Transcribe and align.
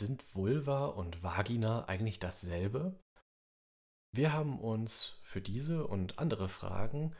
sind 0.00 0.34
Vulva 0.34 0.86
und 0.86 1.22
Vagina 1.22 1.84
eigentlich 1.84 2.18
dasselbe? 2.18 2.98
Wir 4.12 4.32
haben 4.32 4.58
uns 4.58 5.20
für 5.22 5.42
diese 5.42 5.86
und 5.86 6.18
andere 6.18 6.48
Fragen 6.48 7.14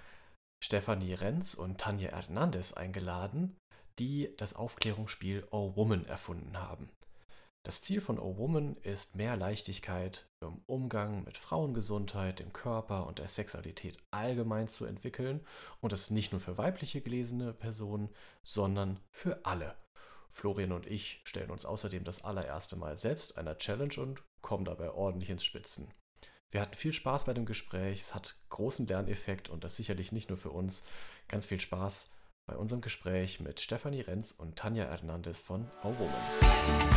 Stefanie 0.65 1.13
Renz 1.13 1.55
und 1.55 1.79
Tanja 1.79 2.11
Hernandez 2.11 2.73
eingeladen, 2.73 3.57
die 3.99 4.35
das 4.39 4.55
Aufklärungsspiel 4.55 5.47
Oh 5.51 5.77
Woman 5.77 6.07
erfunden 6.07 6.59
haben. 6.59 6.91
Das 7.67 7.83
Ziel 7.83 8.01
von 8.01 8.19
Oh 8.19 8.39
Woman 8.39 8.77
ist 8.79 9.15
mehr 9.15 9.37
Leichtigkeit 9.37 10.27
im 10.43 10.63
Umgang 10.67 11.25
mit 11.25 11.37
Frauengesundheit, 11.37 12.39
dem 12.39 12.55
Körper 12.55 13.07
und 13.07 13.19
der 13.19 13.29
Sexualität 13.29 13.99
allgemein 14.11 14.69
zu 14.69 14.87
entwickeln 14.87 15.47
und 15.83 15.93
das 15.93 16.09
nicht 16.09 16.33
nur 16.33 16.41
für 16.41 16.57
weibliche 16.57 17.03
gelesene 17.03 17.53
Personen, 17.53 18.09
sondern 18.43 19.01
für 19.15 19.45
alle. 19.45 19.77
Florian 20.31 20.73
und 20.73 20.87
ich 20.87 21.21
stellen 21.25 21.51
uns 21.51 21.65
außerdem 21.65 22.05
das 22.05 22.25
allererste 22.25 22.77
Mal 22.77 22.97
selbst 22.97 23.37
einer 23.37 23.59
Challenge 23.59 23.95
und 23.99 24.23
kommen 24.41 24.65
dabei 24.65 24.91
ordentlich 24.93 25.31
ins 25.31 25.45
Spitzen. 25.45 25.93
Wir 26.51 26.61
hatten 26.61 26.75
viel 26.75 26.93
Spaß 26.93 27.25
bei 27.25 27.35
dem 27.35 27.47
Gespräch, 27.47 28.01
es 28.01 28.15
hat 28.15 28.37
großen 28.49 28.87
Lerneffekt 28.87 29.51
und 29.51 29.63
das 29.65 29.77
sicherlich 29.77 30.13
nicht 30.13 30.31
nur 30.31 30.39
für 30.39 30.51
uns. 30.51 30.85
Ganz 31.29 31.47
viel 31.47 31.61
Spaß 31.61 32.11
bei 32.47 32.57
unserem 32.57 32.81
Gespräch 32.81 33.41
mit 33.41 33.61
Stefanie 33.61 34.01
Renz 34.01 34.33
und 34.33 34.57
Tanja 34.57 34.85
Hernandez 34.85 35.41
von 35.41 35.71
Oh 35.85 35.95
Woman. 35.97 36.91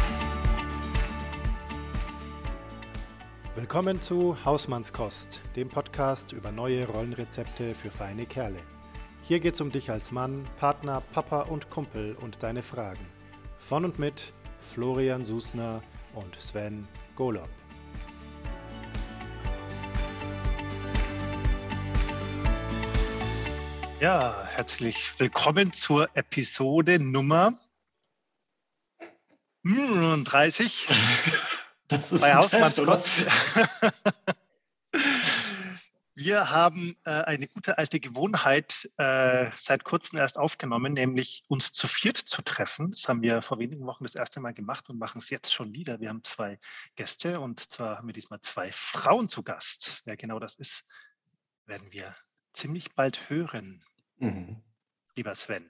Willkommen 3.56 4.02
zu 4.02 4.44
Hausmannskost, 4.44 5.44
dem 5.56 5.70
Podcast 5.70 6.32
über 6.32 6.52
neue 6.52 6.88
Rollenrezepte 6.88 7.76
für 7.76 7.92
feine 7.92 8.26
Kerle. 8.26 8.60
Hier 9.22 9.40
geht's 9.40 9.62
um 9.62 9.72
dich 9.72 9.92
als 9.92 10.12
Mann, 10.12 10.48
Partner, 10.58 11.02
Papa 11.14 11.42
und 11.42 11.70
Kumpel 11.70 12.16
und 12.16 12.42
deine 12.42 12.64
Fragen. 12.64 13.06
Von 13.64 13.86
und 13.86 13.98
mit 13.98 14.34
Florian 14.60 15.26
Susner 15.26 15.82
und 16.16 16.36
Sven 16.36 16.86
Golob. 17.16 17.48
Ja, 24.02 24.46
herzlich 24.48 25.18
willkommen 25.18 25.72
zur 25.72 26.10
Episode 26.14 27.00
Nummer 27.00 27.58
30. 29.64 30.90
Das 31.90 32.12
ist 32.12 32.22
bei 32.22 32.34
Hausmannskost. 32.34 33.26
Wir 36.24 36.50
haben 36.50 36.96
äh, 37.04 37.10
eine 37.10 37.50
gute 37.50 37.78
alte 37.78 38.00
Gewohnheit 38.00 38.90
äh, 38.96 39.52
seit 39.58 39.84
kurzem 39.84 40.20
erst 40.20 40.40
aufgenommen, 40.40 40.94
nämlich 40.94 41.44
uns 41.50 41.74
zu 41.74 41.86
viert 41.86 42.16
zu 42.16 42.42
treffen. 42.42 42.92
Das 42.92 43.10
haben 43.10 43.22
wir 43.22 43.42
vor 43.42 43.60
wenigen 43.60 43.86
Wochen 43.86 44.06
das 44.06 44.16
erste 44.16 44.40
Mal 44.40 44.54
gemacht 44.54 44.90
und 44.90 44.98
machen 44.98 45.18
es 45.18 45.30
jetzt 45.30 45.52
schon 45.52 45.74
wieder. 45.74 46.00
Wir 46.00 46.08
haben 46.08 46.24
zwei 46.24 46.60
Gäste 46.96 47.42
und 47.42 47.60
zwar 47.60 47.98
haben 47.98 48.08
wir 48.08 48.14
diesmal 48.14 48.40
zwei 48.40 48.72
Frauen 48.72 49.28
zu 49.28 49.44
Gast. 49.44 50.02
Wer 50.06 50.16
genau 50.16 50.40
das 50.40 50.56
ist, 50.56 50.86
werden 51.66 51.92
wir 51.92 52.16
ziemlich 52.54 52.96
bald 52.96 53.30
hören. 53.30 53.84
Mhm. 54.16 54.64
Lieber 55.18 55.36
Sven. 55.36 55.70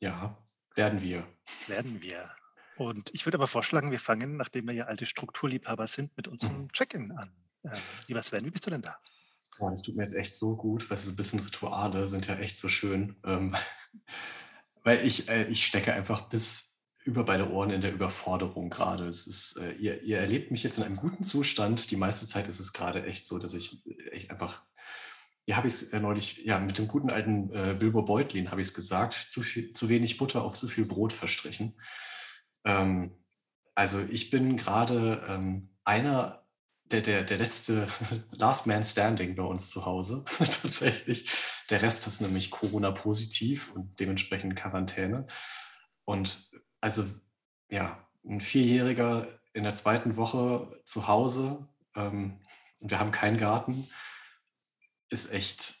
Ja, 0.00 0.38
werden 0.74 1.02
wir. 1.02 1.28
Werden 1.66 2.00
wir. 2.00 2.34
Und 2.78 3.10
ich 3.12 3.26
würde 3.26 3.36
aber 3.36 3.46
vorschlagen, 3.46 3.90
wir 3.90 4.00
fangen, 4.00 4.38
nachdem 4.38 4.68
wir 4.68 4.74
ja 4.74 4.84
alte 4.86 5.04
Strukturliebhaber 5.04 5.86
sind, 5.86 6.16
mit 6.16 6.28
unserem. 6.28 6.68
Check-in 6.72 7.12
an. 7.12 7.30
Ähm, 7.62 7.72
lieber 8.06 8.22
Sven, 8.22 8.46
wie 8.46 8.50
bist 8.50 8.64
du 8.64 8.70
denn 8.70 8.80
da? 8.80 8.96
Oh, 9.58 9.70
das 9.70 9.82
tut 9.82 9.96
mir 9.96 10.02
jetzt 10.02 10.14
echt 10.14 10.34
so 10.34 10.56
gut, 10.56 10.90
weil 10.90 10.96
so 10.96 11.10
ein 11.10 11.16
bisschen 11.16 11.40
Rituale 11.40 12.08
sind 12.08 12.26
ja 12.26 12.36
echt 12.36 12.58
so 12.58 12.68
schön. 12.68 13.16
Ähm, 13.24 13.54
weil 14.84 15.04
ich, 15.06 15.28
äh, 15.28 15.46
ich 15.46 15.66
stecke 15.66 15.92
einfach 15.92 16.28
bis 16.28 16.80
über 17.04 17.24
beide 17.24 17.50
Ohren 17.50 17.70
in 17.70 17.80
der 17.80 17.92
Überforderung 17.92 18.68
gerade. 18.68 19.08
Es 19.08 19.26
ist, 19.26 19.56
äh, 19.58 19.72
ihr, 19.72 20.02
ihr 20.02 20.18
erlebt 20.18 20.50
mich 20.50 20.62
jetzt 20.62 20.78
in 20.78 20.84
einem 20.84 20.96
guten 20.96 21.24
Zustand. 21.24 21.90
Die 21.90 21.96
meiste 21.96 22.26
Zeit 22.26 22.48
ist 22.48 22.60
es 22.60 22.72
gerade 22.72 23.04
echt 23.06 23.26
so, 23.26 23.38
dass 23.38 23.54
ich 23.54 23.82
echt 24.12 24.30
einfach 24.30 24.62
ja, 25.46 25.56
habe 25.56 25.68
ich 25.68 25.74
es 25.74 25.92
äh, 25.92 26.00
neulich, 26.00 26.44
ja, 26.44 26.58
mit 26.58 26.76
dem 26.76 26.88
guten 26.88 27.08
alten 27.08 27.52
äh, 27.52 27.76
Bilbo 27.78 28.02
Beutlin 28.02 28.50
habe 28.50 28.60
ich 28.60 28.68
es 28.68 28.74
gesagt, 28.74 29.14
zu, 29.14 29.42
viel, 29.42 29.70
zu 29.72 29.88
wenig 29.88 30.16
Butter 30.16 30.42
auf 30.42 30.56
zu 30.56 30.66
viel 30.66 30.84
Brot 30.84 31.12
verstrichen. 31.12 31.80
Ähm, 32.64 33.16
also 33.76 34.00
ich 34.10 34.30
bin 34.30 34.56
gerade 34.56 35.24
ähm, 35.28 35.70
einer, 35.84 36.45
der, 36.90 37.02
der, 37.02 37.24
der 37.24 37.38
letzte 37.38 37.88
Last 38.30 38.66
Man 38.66 38.84
Standing 38.84 39.34
bei 39.34 39.42
uns 39.42 39.70
zu 39.70 39.86
Hause, 39.86 40.24
tatsächlich. 40.38 41.28
Der 41.70 41.82
Rest 41.82 42.06
ist 42.06 42.20
nämlich 42.20 42.50
Corona-positiv 42.50 43.72
und 43.72 43.98
dementsprechend 43.98 44.56
Quarantäne. 44.56 45.26
Und 46.04 46.50
also, 46.80 47.04
ja, 47.68 47.98
ein 48.24 48.40
Vierjähriger 48.40 49.28
in 49.52 49.64
der 49.64 49.74
zweiten 49.74 50.16
Woche 50.16 50.80
zu 50.84 51.08
Hause 51.08 51.66
ähm, 51.94 52.40
und 52.80 52.90
wir 52.90 53.00
haben 53.00 53.10
keinen 53.10 53.38
Garten, 53.38 53.88
ist 55.08 55.32
echt, 55.32 55.74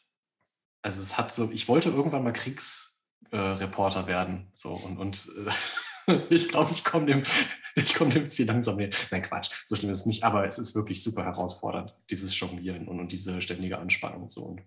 also 0.82 1.02
es 1.02 1.18
hat 1.18 1.32
so, 1.32 1.50
ich 1.50 1.68
wollte 1.68 1.90
irgendwann 1.90 2.24
mal 2.24 2.32
Kriegsreporter 2.32 4.04
äh, 4.04 4.06
werden, 4.06 4.50
so 4.54 4.70
und, 4.70 4.98
und 4.98 5.28
äh, 5.36 5.50
ich 6.30 6.48
glaube, 6.48 6.72
ich 6.72 6.84
komme 6.84 7.06
dem, 7.06 7.22
ich 7.74 7.94
komme 7.94 8.12
dem 8.12 8.28
Ziel 8.28 8.46
langsam 8.46 8.76
näher. 8.76 8.90
Nein, 9.10 9.22
Quatsch, 9.22 9.50
so 9.66 9.76
schlimm 9.76 9.90
ist 9.90 10.00
es 10.00 10.06
nicht, 10.06 10.24
aber 10.24 10.46
es 10.46 10.58
ist 10.58 10.74
wirklich 10.74 11.02
super 11.02 11.24
herausfordernd, 11.24 11.94
dieses 12.10 12.38
Jonglieren 12.38 12.88
und, 12.88 13.00
und 13.00 13.12
diese 13.12 13.40
ständige 13.42 13.78
Anspannung 13.78 14.22
und 14.22 14.30
so. 14.30 14.42
Und 14.42 14.62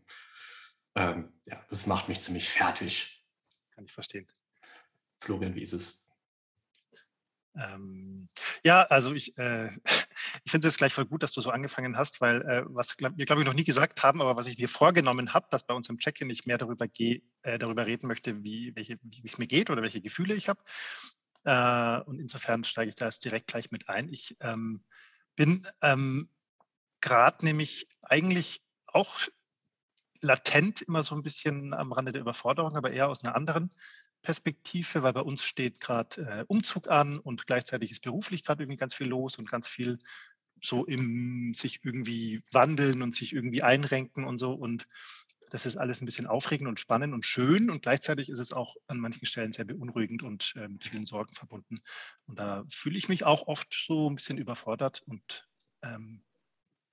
ähm, 0.95 1.31
ja, 1.45 1.63
das 1.69 1.87
macht 1.87 2.09
mich 2.09 2.19
ziemlich 2.21 2.49
fertig. 2.49 3.23
Kann 3.71 3.85
ich 3.85 3.91
verstehen. 3.93 4.27
Florian, 5.19 5.55
wie 5.55 5.63
ist 5.63 5.73
es? 5.73 6.09
Ähm, 7.55 8.29
ja, 8.63 8.83
also 8.83 9.13
ich, 9.13 9.37
äh, 9.37 9.69
ich 10.43 10.51
finde 10.51 10.67
es 10.67 10.77
gleich 10.77 10.93
voll 10.93 11.05
gut, 11.05 11.23
dass 11.23 11.31
du 11.31 11.41
so 11.41 11.49
angefangen 11.49 11.97
hast, 11.97 12.21
weil 12.21 12.41
äh, 12.41 12.63
was 12.67 12.97
glaub, 12.97 13.17
wir, 13.17 13.25
glaube 13.25 13.41
ich, 13.41 13.47
noch 13.47 13.53
nie 13.53 13.63
gesagt 13.63 14.03
haben, 14.03 14.21
aber 14.21 14.35
was 14.37 14.47
ich 14.47 14.55
dir 14.55 14.69
vorgenommen 14.69 15.33
habe, 15.33 15.47
dass 15.51 15.65
bei 15.65 15.73
uns 15.73 15.89
im 15.89 15.99
Check-in 15.99 16.29
ich 16.29 16.45
mehr 16.45 16.57
darüber, 16.57 16.87
geh, 16.87 17.21
äh, 17.41 17.57
darüber 17.57 17.85
reden 17.85 18.07
möchte, 18.07 18.43
wie 18.43 18.73
es 19.23 19.37
mir 19.37 19.47
geht 19.47 19.69
oder 19.69 19.81
welche 19.81 20.01
Gefühle 20.01 20.35
ich 20.35 20.49
habe. 20.49 20.61
Äh, 21.43 21.99
und 22.01 22.19
insofern 22.19 22.63
steige 22.63 22.89
ich 22.89 22.95
da 22.95 23.05
jetzt 23.05 23.23
direkt 23.25 23.47
gleich 23.47 23.71
mit 23.71 23.89
ein. 23.89 24.09
Ich 24.09 24.35
ähm, 24.41 24.83
bin 25.35 25.65
ähm, 25.81 26.29
gerade 27.01 27.45
nämlich 27.45 27.87
eigentlich 28.01 28.61
auch 28.87 29.19
latent 30.21 30.81
immer 30.81 31.03
so 31.03 31.15
ein 31.15 31.23
bisschen 31.23 31.73
am 31.73 31.91
Rande 31.91 32.11
der 32.11 32.21
Überforderung, 32.21 32.75
aber 32.75 32.91
eher 32.91 33.07
aus 33.07 33.23
einer 33.23 33.35
anderen 33.35 33.71
Perspektive, 34.21 35.03
weil 35.03 35.13
bei 35.13 35.21
uns 35.21 35.43
steht 35.43 35.79
gerade 35.79 36.21
äh, 36.21 36.45
Umzug 36.47 36.89
an 36.89 37.19
und 37.19 37.47
gleichzeitig 37.47 37.91
ist 37.91 38.01
beruflich 38.01 38.43
gerade 38.43 38.63
irgendwie 38.63 38.77
ganz 38.77 38.93
viel 38.93 39.07
los 39.07 39.37
und 39.37 39.49
ganz 39.49 39.67
viel 39.67 39.99
so 40.61 40.85
im 40.85 41.53
sich 41.55 41.79
irgendwie 41.83 42.41
wandeln 42.51 43.01
und 43.01 43.15
sich 43.15 43.33
irgendwie 43.33 43.63
einrenken 43.63 44.25
und 44.25 44.37
so. 44.37 44.53
Und 44.53 44.87
das 45.49 45.65
ist 45.65 45.77
alles 45.77 46.01
ein 46.01 46.05
bisschen 46.05 46.27
aufregend 46.27 46.67
und 46.67 46.79
spannend 46.79 47.13
und 47.13 47.25
schön 47.25 47.69
und 47.69 47.81
gleichzeitig 47.81 48.29
ist 48.29 48.39
es 48.39 48.53
auch 48.53 48.75
an 48.87 48.99
manchen 48.99 49.25
Stellen 49.25 49.51
sehr 49.51 49.65
beunruhigend 49.65 50.23
und 50.23 50.53
äh, 50.55 50.67
mit 50.67 50.83
vielen 50.83 51.05
Sorgen 51.05 51.33
verbunden. 51.33 51.81
Und 52.25 52.39
da 52.39 52.63
fühle 52.69 52.97
ich 52.97 53.09
mich 53.09 53.25
auch 53.25 53.47
oft 53.47 53.73
so 53.73 54.09
ein 54.09 54.15
bisschen 54.15 54.37
überfordert 54.37 55.01
und 55.05 55.47
ähm, 55.83 56.23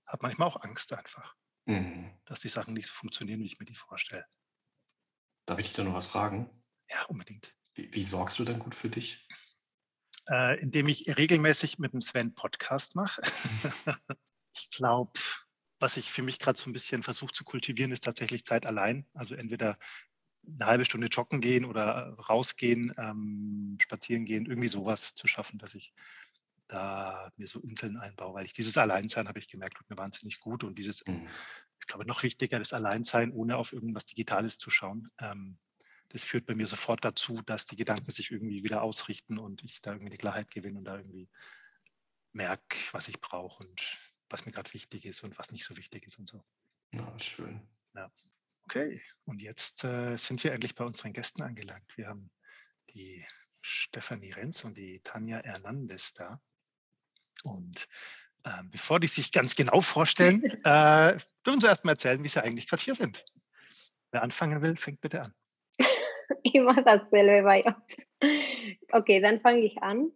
habe 0.06 0.26
manchmal 0.26 0.48
auch 0.48 0.62
Angst 0.62 0.92
einfach, 0.92 1.36
mhm. 1.66 2.10
dass 2.24 2.40
die 2.40 2.48
Sachen 2.48 2.74
nicht 2.74 2.86
so 2.86 2.94
funktionieren, 2.94 3.40
wie 3.40 3.46
ich 3.46 3.58
mir 3.58 3.66
die 3.66 3.74
vorstelle. 3.74 4.26
Darf 5.46 5.58
ich 5.58 5.66
dich 5.66 5.76
da 5.76 5.84
noch 5.84 5.94
was 5.94 6.06
fragen? 6.06 6.50
Ja, 6.90 7.04
unbedingt. 7.04 7.54
Wie, 7.74 7.92
wie 7.92 8.02
sorgst 8.02 8.38
du 8.38 8.44
denn 8.44 8.58
gut 8.58 8.74
für 8.74 8.88
dich? 8.88 9.28
Äh, 10.28 10.58
indem 10.60 10.88
ich 10.88 11.16
regelmäßig 11.16 11.78
mit 11.78 11.92
dem 11.92 12.00
Sven 12.00 12.34
Podcast 12.34 12.96
mache. 12.96 13.22
ich 14.56 14.70
glaube, 14.70 15.12
was 15.78 15.96
ich 15.96 16.10
für 16.10 16.22
mich 16.22 16.38
gerade 16.38 16.58
so 16.58 16.68
ein 16.70 16.72
bisschen 16.72 17.02
versuche 17.02 17.32
zu 17.32 17.44
kultivieren, 17.44 17.92
ist 17.92 18.04
tatsächlich 18.04 18.44
Zeit 18.44 18.66
allein. 18.66 19.06
Also 19.14 19.34
entweder 19.34 19.78
eine 20.46 20.66
halbe 20.66 20.84
Stunde 20.84 21.08
joggen 21.08 21.40
gehen 21.40 21.64
oder 21.64 22.14
rausgehen, 22.28 22.92
ähm, 22.98 23.78
spazieren 23.80 24.24
gehen, 24.24 24.46
irgendwie 24.46 24.68
sowas 24.68 25.14
zu 25.14 25.26
schaffen, 25.26 25.58
dass 25.58 25.74
ich 25.74 25.92
da 26.68 27.30
mir 27.36 27.46
so 27.46 27.60
Inseln 27.60 27.98
einbaue, 27.98 28.34
weil 28.34 28.46
ich 28.46 28.52
dieses 28.52 28.76
Alleinsein 28.76 29.28
habe 29.28 29.38
ich 29.38 29.48
gemerkt, 29.48 29.76
tut 29.76 29.88
mir 29.88 29.98
wahnsinnig 29.98 30.40
gut 30.40 30.64
und 30.64 30.78
dieses, 30.78 31.04
mhm. 31.06 31.26
ich 31.80 31.86
glaube, 31.86 32.06
noch 32.06 32.22
wichtiger, 32.22 32.58
das 32.58 32.72
Alleinsein, 32.72 33.32
ohne 33.32 33.56
auf 33.56 33.72
irgendwas 33.72 34.06
Digitales 34.06 34.58
zu 34.58 34.70
schauen. 34.70 35.10
Ähm, 35.18 35.58
das 36.08 36.22
führt 36.22 36.46
bei 36.46 36.54
mir 36.54 36.66
sofort 36.66 37.04
dazu, 37.04 37.42
dass 37.42 37.66
die 37.66 37.76
Gedanken 37.76 38.10
sich 38.10 38.30
irgendwie 38.30 38.62
wieder 38.62 38.82
ausrichten 38.82 39.38
und 39.38 39.62
ich 39.64 39.80
da 39.82 39.92
irgendwie 39.92 40.12
die 40.12 40.18
Klarheit 40.18 40.50
gewinne 40.50 40.78
und 40.78 40.84
da 40.84 40.96
irgendwie 40.96 41.28
merke, 42.32 42.76
was 42.92 43.08
ich 43.08 43.20
brauche 43.20 43.66
und 43.66 43.80
was 44.30 44.46
mir 44.46 44.52
gerade 44.52 44.72
wichtig 44.72 45.06
ist 45.06 45.22
und 45.22 45.38
was 45.38 45.52
nicht 45.52 45.64
so 45.64 45.76
wichtig 45.76 46.06
ist 46.06 46.18
und 46.18 46.26
so. 46.26 46.42
Ja, 46.92 47.18
schön. 47.18 47.60
Ja. 47.94 48.10
Okay, 48.64 49.00
und 49.24 49.40
jetzt 49.40 49.84
äh, 49.84 50.16
sind 50.16 50.42
wir 50.42 50.52
endlich 50.52 50.74
bei 50.74 50.84
unseren 50.84 51.12
Gästen 51.12 51.42
angelangt. 51.42 51.96
Wir 51.96 52.08
haben 52.08 52.30
die 52.94 53.24
Stefanie 53.62 54.32
Renz 54.32 54.64
und 54.64 54.76
die 54.76 55.00
Tanja 55.00 55.40
Hernandez 55.42 56.12
da. 56.14 56.40
Und 57.44 57.86
äh, 58.44 58.62
bevor 58.64 58.98
die 58.98 59.06
sich 59.06 59.30
ganz 59.30 59.54
genau 59.54 59.80
vorstellen, 59.80 60.42
äh, 60.64 61.18
dürfen 61.44 61.60
Sie 61.60 61.66
erst 61.66 61.84
mal 61.84 61.92
erzählen, 61.92 62.22
wie 62.24 62.28
Sie 62.28 62.42
eigentlich 62.42 62.68
gerade 62.68 62.82
hier 62.82 62.94
sind. 62.94 63.24
Wer 64.10 64.22
anfangen 64.22 64.62
will, 64.62 64.76
fängt 64.76 65.00
bitte 65.00 65.22
an. 65.22 65.34
ich 66.42 66.60
mache 66.60 66.82
dasselbe 66.82 67.42
bei 67.42 67.64
uns. 67.64 67.96
Okay, 68.90 69.20
dann 69.20 69.40
fange 69.40 69.60
ich 69.60 69.80
an. 69.82 70.10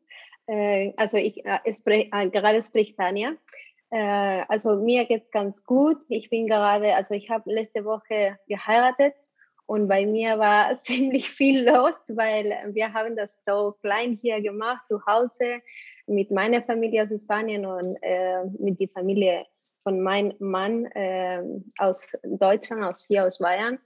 Äh, 0.46 0.92
also 0.96 1.16
ich, 1.16 1.44
äh, 1.44 1.74
sprech, 1.74 2.08
äh, 2.12 2.30
gerade 2.30 2.62
spricht 2.62 2.96
Tanja. 2.96 3.36
Äh, 3.90 4.42
also 4.48 4.76
mir 4.76 5.04
geht 5.04 5.24
es 5.24 5.30
ganz 5.30 5.64
gut. 5.64 5.98
Ich 6.08 6.30
bin 6.30 6.46
gerade, 6.46 6.94
also 6.94 7.14
ich 7.14 7.28
habe 7.30 7.52
letzte 7.52 7.84
Woche 7.84 8.38
geheiratet 8.48 9.14
und 9.66 9.88
bei 9.88 10.06
mir 10.06 10.38
war 10.38 10.80
ziemlich 10.82 11.30
viel 11.30 11.68
los, 11.68 12.00
weil 12.14 12.70
wir 12.72 12.92
haben 12.92 13.16
das 13.16 13.42
so 13.46 13.76
klein 13.80 14.18
hier 14.20 14.40
gemacht, 14.40 14.86
zu 14.86 15.04
Hause, 15.06 15.62
mit 16.06 16.30
meiner 16.30 16.62
Familie 16.62 17.08
aus 17.08 17.20
Spanien 17.20 17.64
und 17.64 17.96
äh, 18.02 18.44
mit 18.58 18.80
der 18.80 18.88
Familie 18.88 19.46
von 19.84 20.00
meinem 20.00 20.34
Mann 20.40 20.86
äh, 20.86 21.40
aus 21.78 22.16
Deutschland, 22.24 22.82
aus 22.82 23.06
hier 23.06 23.26
aus 23.26 23.38
Bayern. 23.38 23.78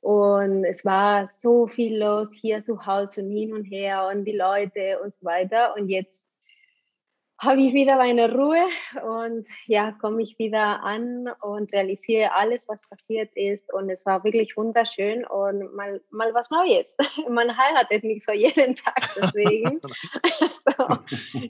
Und 0.00 0.64
es 0.64 0.84
war 0.84 1.28
so 1.30 1.66
viel 1.66 1.98
los 1.98 2.32
hier 2.32 2.60
zu 2.60 2.84
Hause 2.84 3.22
und 3.22 3.30
hin 3.30 3.52
und 3.52 3.64
her 3.64 4.08
und 4.12 4.24
die 4.24 4.36
Leute 4.36 5.00
und 5.02 5.12
so 5.12 5.24
weiter. 5.24 5.74
Und 5.76 5.88
jetzt 5.88 6.17
habe 7.38 7.60
ich 7.60 7.72
wieder 7.72 7.96
meine 7.96 8.34
Ruhe 8.34 8.66
und 9.02 9.46
ja, 9.66 9.92
komme 9.92 10.22
ich 10.22 10.38
wieder 10.38 10.82
an 10.82 11.28
und 11.40 11.72
realisiere 11.72 12.32
alles, 12.34 12.66
was 12.68 12.82
passiert 12.88 13.30
ist. 13.36 13.72
Und 13.72 13.90
es 13.90 14.04
war 14.04 14.24
wirklich 14.24 14.56
wunderschön 14.56 15.24
und 15.24 15.74
mal, 15.74 16.00
mal 16.10 16.34
was 16.34 16.50
Neues. 16.50 16.86
Man 17.28 17.56
heiratet 17.56 18.02
nicht 18.02 18.24
so 18.24 18.32
jeden 18.32 18.74
Tag, 18.74 19.00
deswegen. 19.16 19.80
also, 20.40 21.02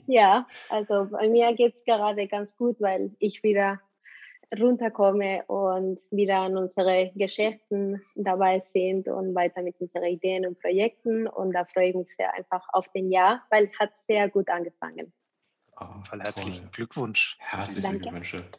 ja, 0.05 0.45
also 0.69 1.07
bei 1.09 1.27
mir 1.27 1.53
geht 1.53 1.75
es 1.75 1.83
gerade 1.85 2.27
ganz 2.27 2.55
gut, 2.55 2.79
weil 2.79 3.11
ich 3.17 3.41
wieder 3.41 3.79
runterkomme 4.59 5.43
und 5.45 5.99
wieder 6.11 6.37
an 6.37 6.57
unsere 6.57 7.11
Geschäften 7.15 8.01
dabei 8.15 8.63
sind 8.73 9.07
und 9.07 9.35
weiter 9.35 9.61
mit 9.61 9.79
unseren 9.79 10.05
Ideen 10.05 10.45
und 10.45 10.59
Projekten. 10.59 11.27
Und 11.27 11.53
da 11.53 11.65
freue 11.65 11.89
ich 11.89 11.95
mich 11.95 12.15
sehr 12.15 12.33
einfach 12.33 12.67
auf 12.73 12.89
den 12.89 13.11
Jahr, 13.11 13.43
weil 13.49 13.65
es 13.65 13.79
hat 13.79 13.91
sehr 14.07 14.29
gut 14.29 14.49
angefangen. 14.49 15.13
Auf 15.79 15.89
jeden 15.89 16.03
Fall 16.03 16.21
herzlichen 16.21 16.61
Toll. 16.63 16.69
Glückwunsch. 16.73 17.37
Herzliche 17.39 17.99
Glückwünsche. 17.99 18.49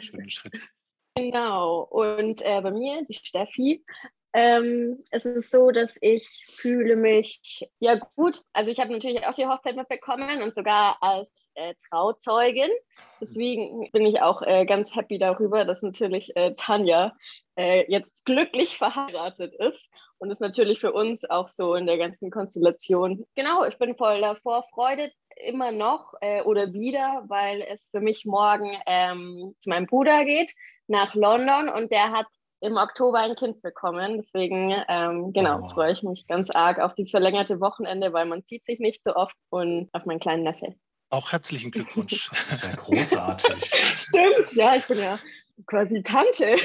Schönen 0.00 0.30
Schritt. 0.30 0.58
Genau. 1.16 1.82
Und 1.82 2.42
äh, 2.42 2.60
bei 2.60 2.72
mir, 2.72 3.04
die 3.04 3.14
Steffi, 3.14 3.84
ähm, 4.32 5.04
es 5.12 5.24
ist 5.24 5.52
so, 5.52 5.70
dass 5.70 5.96
ich 6.00 6.28
fühle 6.44 6.96
mich 6.96 7.70
ja 7.78 8.00
gut. 8.16 8.42
Also 8.52 8.72
ich 8.72 8.80
habe 8.80 8.92
natürlich 8.92 9.24
auch 9.24 9.34
die 9.34 9.46
Hochzeit 9.46 9.76
mitbekommen 9.76 10.42
und 10.42 10.56
sogar 10.56 11.00
als 11.00 11.30
äh, 11.54 11.74
Trauzeugin. 11.88 12.70
Deswegen 13.20 13.88
bin 13.92 14.06
ich 14.06 14.22
auch 14.22 14.42
äh, 14.42 14.66
ganz 14.66 14.92
happy 14.96 15.18
darüber, 15.18 15.64
dass 15.64 15.82
natürlich 15.82 16.36
äh, 16.36 16.52
Tanja 16.56 17.16
äh, 17.56 17.88
jetzt 17.88 18.24
glücklich 18.24 18.76
verheiratet 18.76 19.54
ist. 19.54 19.88
Und 20.18 20.30
ist 20.30 20.40
natürlich 20.40 20.80
für 20.80 20.92
uns 20.92 21.24
auch 21.28 21.48
so 21.48 21.76
in 21.76 21.86
der 21.86 21.98
ganzen 21.98 22.30
Konstellation. 22.30 23.26
Genau, 23.36 23.64
ich 23.64 23.78
bin 23.78 23.96
voller 23.96 24.34
Vorfreude 24.36 25.12
immer 25.36 25.72
noch 25.72 26.14
äh, 26.20 26.42
oder 26.42 26.72
wieder, 26.72 27.24
weil 27.28 27.62
es 27.62 27.88
für 27.90 28.00
mich 28.00 28.24
morgen 28.24 28.76
ähm, 28.86 29.52
zu 29.58 29.70
meinem 29.70 29.86
Bruder 29.86 30.24
geht 30.24 30.52
nach 30.86 31.14
London 31.14 31.68
und 31.68 31.90
der 31.90 32.10
hat 32.12 32.26
im 32.60 32.76
Oktober 32.76 33.18
ein 33.18 33.36
Kind 33.36 33.60
bekommen. 33.62 34.16
Deswegen, 34.18 34.74
ähm, 34.88 35.32
genau, 35.32 35.60
oh. 35.62 35.68
freue 35.70 35.92
ich 35.92 36.02
mich 36.02 36.26
ganz 36.26 36.50
arg 36.50 36.78
auf 36.78 36.94
dieses 36.94 37.10
verlängerte 37.10 37.60
Wochenende, 37.60 38.12
weil 38.12 38.26
man 38.26 38.42
sieht 38.42 38.64
sich 38.64 38.80
nicht 38.80 39.04
so 39.04 39.14
oft 39.14 39.36
und 39.50 39.88
auf 39.92 40.04
meinen 40.06 40.20
kleinen 40.20 40.44
Neffe. 40.44 40.74
Auch 41.10 41.30
herzlichen 41.32 41.70
Glückwunsch. 41.70 42.30
Das 42.30 42.52
ist 42.52 42.64
ja 42.64 42.74
großartig. 42.74 43.70
Stimmt, 43.96 44.52
ja, 44.54 44.76
ich 44.76 44.84
bin 44.86 44.98
ja 44.98 45.18
quasi 45.66 46.02
Tante. 46.02 46.56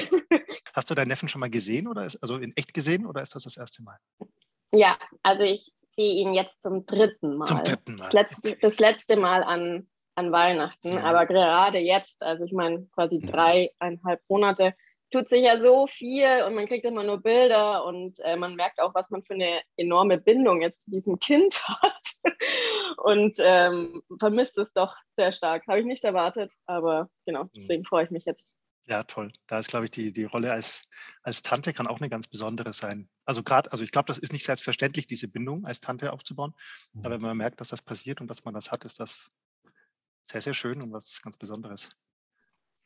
Hast 0.72 0.90
du 0.90 0.94
deinen 0.94 1.08
Neffen 1.08 1.28
schon 1.28 1.40
mal 1.40 1.50
gesehen 1.50 1.86
oder 1.86 2.04
ist, 2.04 2.16
also 2.16 2.36
in 2.36 2.56
echt 2.56 2.74
gesehen 2.74 3.06
oder 3.06 3.22
ist 3.22 3.34
das 3.34 3.44
das 3.44 3.56
erste 3.56 3.82
Mal? 3.82 3.98
Ja, 4.72 4.98
also 5.22 5.44
ich 5.44 5.72
sehe 5.92 6.14
ihn 6.14 6.34
jetzt 6.34 6.62
zum 6.62 6.86
dritten 6.86 7.36
Mal. 7.36 7.46
Zum 7.46 7.62
dritten 7.62 7.94
Mal. 7.94 7.98
Das 7.98 8.12
letzte, 8.12 8.56
das 8.56 8.78
letzte 8.80 9.16
Mal 9.16 9.42
an, 9.42 9.88
an 10.14 10.32
Weihnachten, 10.32 10.94
ja. 10.94 11.02
aber 11.02 11.26
gerade 11.26 11.78
jetzt, 11.78 12.22
also 12.22 12.44
ich 12.44 12.52
meine 12.52 12.86
quasi 12.94 13.16
ja. 13.16 13.26
dreieinhalb 13.30 14.20
Monate, 14.28 14.74
tut 15.10 15.28
sich 15.28 15.42
ja 15.42 15.60
so 15.60 15.86
viel 15.86 16.44
und 16.46 16.54
man 16.54 16.66
kriegt 16.66 16.84
immer 16.84 17.02
nur 17.02 17.20
Bilder 17.20 17.84
und 17.84 18.18
äh, 18.20 18.36
man 18.36 18.54
merkt 18.54 18.80
auch, 18.80 18.94
was 18.94 19.10
man 19.10 19.22
für 19.22 19.34
eine 19.34 19.60
enorme 19.76 20.18
Bindung 20.18 20.62
jetzt 20.62 20.82
zu 20.82 20.90
diesem 20.90 21.18
Kind 21.18 21.62
hat 21.68 22.34
und 22.98 23.36
ähm, 23.40 24.02
vermisst 24.18 24.58
es 24.58 24.72
doch 24.72 24.94
sehr 25.08 25.32
stark. 25.32 25.66
Habe 25.66 25.80
ich 25.80 25.86
nicht 25.86 26.04
erwartet, 26.04 26.52
aber 26.66 27.08
genau, 27.26 27.44
mhm. 27.44 27.50
deswegen 27.56 27.84
freue 27.84 28.04
ich 28.04 28.10
mich 28.10 28.24
jetzt. 28.24 28.44
Ja, 28.86 29.04
toll. 29.04 29.32
Da 29.46 29.60
ist, 29.60 29.68
glaube 29.68 29.84
ich, 29.84 29.90
die, 29.92 30.12
die 30.12 30.24
Rolle 30.24 30.52
als, 30.52 30.82
als 31.22 31.42
Tante 31.42 31.72
kann 31.72 31.86
auch 31.86 32.00
eine 32.00 32.08
ganz 32.08 32.26
besondere 32.26 32.72
sein. 32.72 33.08
Also 33.24 33.42
gerade, 33.42 33.70
also 33.70 33.84
ich 33.84 33.92
glaube, 33.92 34.06
das 34.06 34.18
ist 34.18 34.32
nicht 34.32 34.44
selbstverständlich, 34.44 35.06
diese 35.06 35.28
Bindung 35.28 35.64
als 35.64 35.80
Tante 35.80 36.12
aufzubauen. 36.12 36.54
Aber 37.04 37.10
wenn 37.10 37.20
man 37.20 37.36
merkt, 37.36 37.60
dass 37.60 37.68
das 37.68 37.82
passiert 37.82 38.20
und 38.20 38.28
dass 38.28 38.44
man 38.44 38.54
das 38.54 38.72
hat, 38.72 38.84
ist 38.84 38.98
das 38.98 39.30
sehr, 40.24 40.40
sehr 40.40 40.54
schön 40.54 40.82
und 40.82 40.92
was 40.92 41.20
ganz 41.22 41.36
Besonderes. 41.36 41.90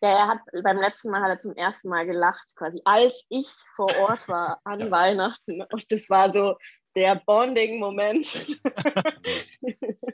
Ja, 0.03 0.11
er 0.11 0.29
hat 0.29 0.41
beim 0.63 0.77
letzten 0.77 1.11
Mal 1.11 1.23
hat 1.23 1.31
er 1.31 1.41
zum 1.41 1.57
ersten 1.57 1.89
Mal 1.89 2.05
gelacht, 2.05 2.55
quasi 2.57 2.83
als 2.85 3.25
ich 3.31 3.49
vor 3.75 3.89
Ort 4.01 4.29
war 4.29 4.61
an 4.65 4.81
ja. 4.81 4.91
Weihnachten. 4.91 5.63
Und 5.63 5.91
das 5.91 6.11
war 6.11 6.33
so 6.33 6.59
der 6.95 7.23
Bonding-Moment. 7.25 8.47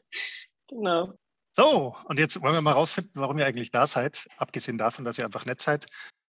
genau. 0.68 1.18
So, 1.52 1.96
und 2.04 2.18
jetzt 2.18 2.40
wollen 2.40 2.54
wir 2.54 2.60
mal 2.60 2.72
rausfinden, 2.72 3.12
warum 3.14 3.38
ihr 3.38 3.46
eigentlich 3.46 3.72
da 3.72 3.86
seid, 3.86 4.28
abgesehen 4.36 4.78
davon, 4.78 5.04
dass 5.04 5.18
ihr 5.18 5.24
einfach 5.24 5.46
nett 5.46 5.60
seid. 5.60 5.86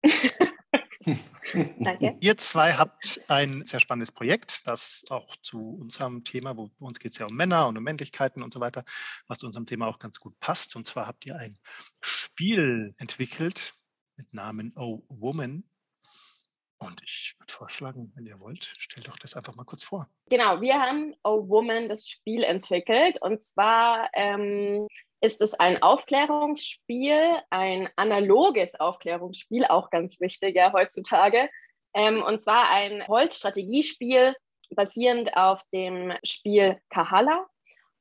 Danke. 1.80 2.18
Ihr 2.22 2.38
zwei 2.38 2.74
habt 2.74 3.20
ein 3.28 3.66
sehr 3.66 3.80
spannendes 3.80 4.12
Projekt, 4.12 4.62
das 4.66 5.04
auch 5.10 5.36
zu 5.38 5.78
unserem 5.82 6.24
Thema, 6.24 6.56
wo 6.56 6.72
uns 6.80 7.00
geht 7.00 7.12
es 7.12 7.18
ja 7.18 7.26
um 7.26 7.36
Männer 7.36 7.68
und 7.68 7.78
um 7.78 7.84
Männlichkeiten 7.84 8.42
und 8.42 8.54
so 8.54 8.60
weiter, 8.60 8.86
was 9.28 9.40
zu 9.40 9.48
unserem 9.48 9.66
Thema 9.66 9.88
auch 9.88 10.00
ganz 10.00 10.20
gut 10.20 10.40
passt. 10.40 10.76
Und 10.76 10.88
zwar 10.88 11.08
habt 11.08 11.26
ihr 11.26 11.36
ein 11.36 11.58
Spiel 12.02 12.94
entwickelt 12.98 13.74
mit 14.16 14.34
Namen 14.34 14.72
Oh 14.78 15.04
Woman. 15.10 15.64
Und 16.78 17.02
ich 17.04 17.31
vorschlagen, 17.62 18.12
wenn 18.16 18.26
ihr 18.26 18.40
wollt, 18.40 18.74
stellt 18.80 19.08
doch 19.08 19.20
das 19.20 19.36
einfach 19.36 19.54
mal 19.54 19.66
kurz 19.66 19.84
vor. 19.84 20.10
Genau, 20.32 20.62
wir 20.62 20.82
haben 20.82 21.14
Oh 21.24 21.48
Woman 21.48 21.90
das 21.90 22.08
Spiel 22.08 22.44
entwickelt. 22.44 23.22
Und 23.22 23.40
zwar 23.40 24.10
ähm, 24.14 24.88
ist 25.22 25.44
es 25.44 25.54
ein 25.54 25.84
Aufklärungsspiel, 25.84 27.38
ein 27.52 27.88
analoges 27.98 28.80
Aufklärungsspiel, 28.80 29.66
auch 29.66 29.92
ganz 29.92 30.20
wichtig 30.20 30.56
ja 30.56 30.74
heutzutage. 30.74 31.52
Ähm, 31.94 32.24
und 32.24 32.42
zwar 32.42 32.72
ein 32.72 33.08
Holzstrategiespiel 33.08 34.36
basierend 34.72 35.38
auf 35.38 35.62
dem 35.72 36.14
Spiel 36.24 36.82
Kahala 36.90 37.46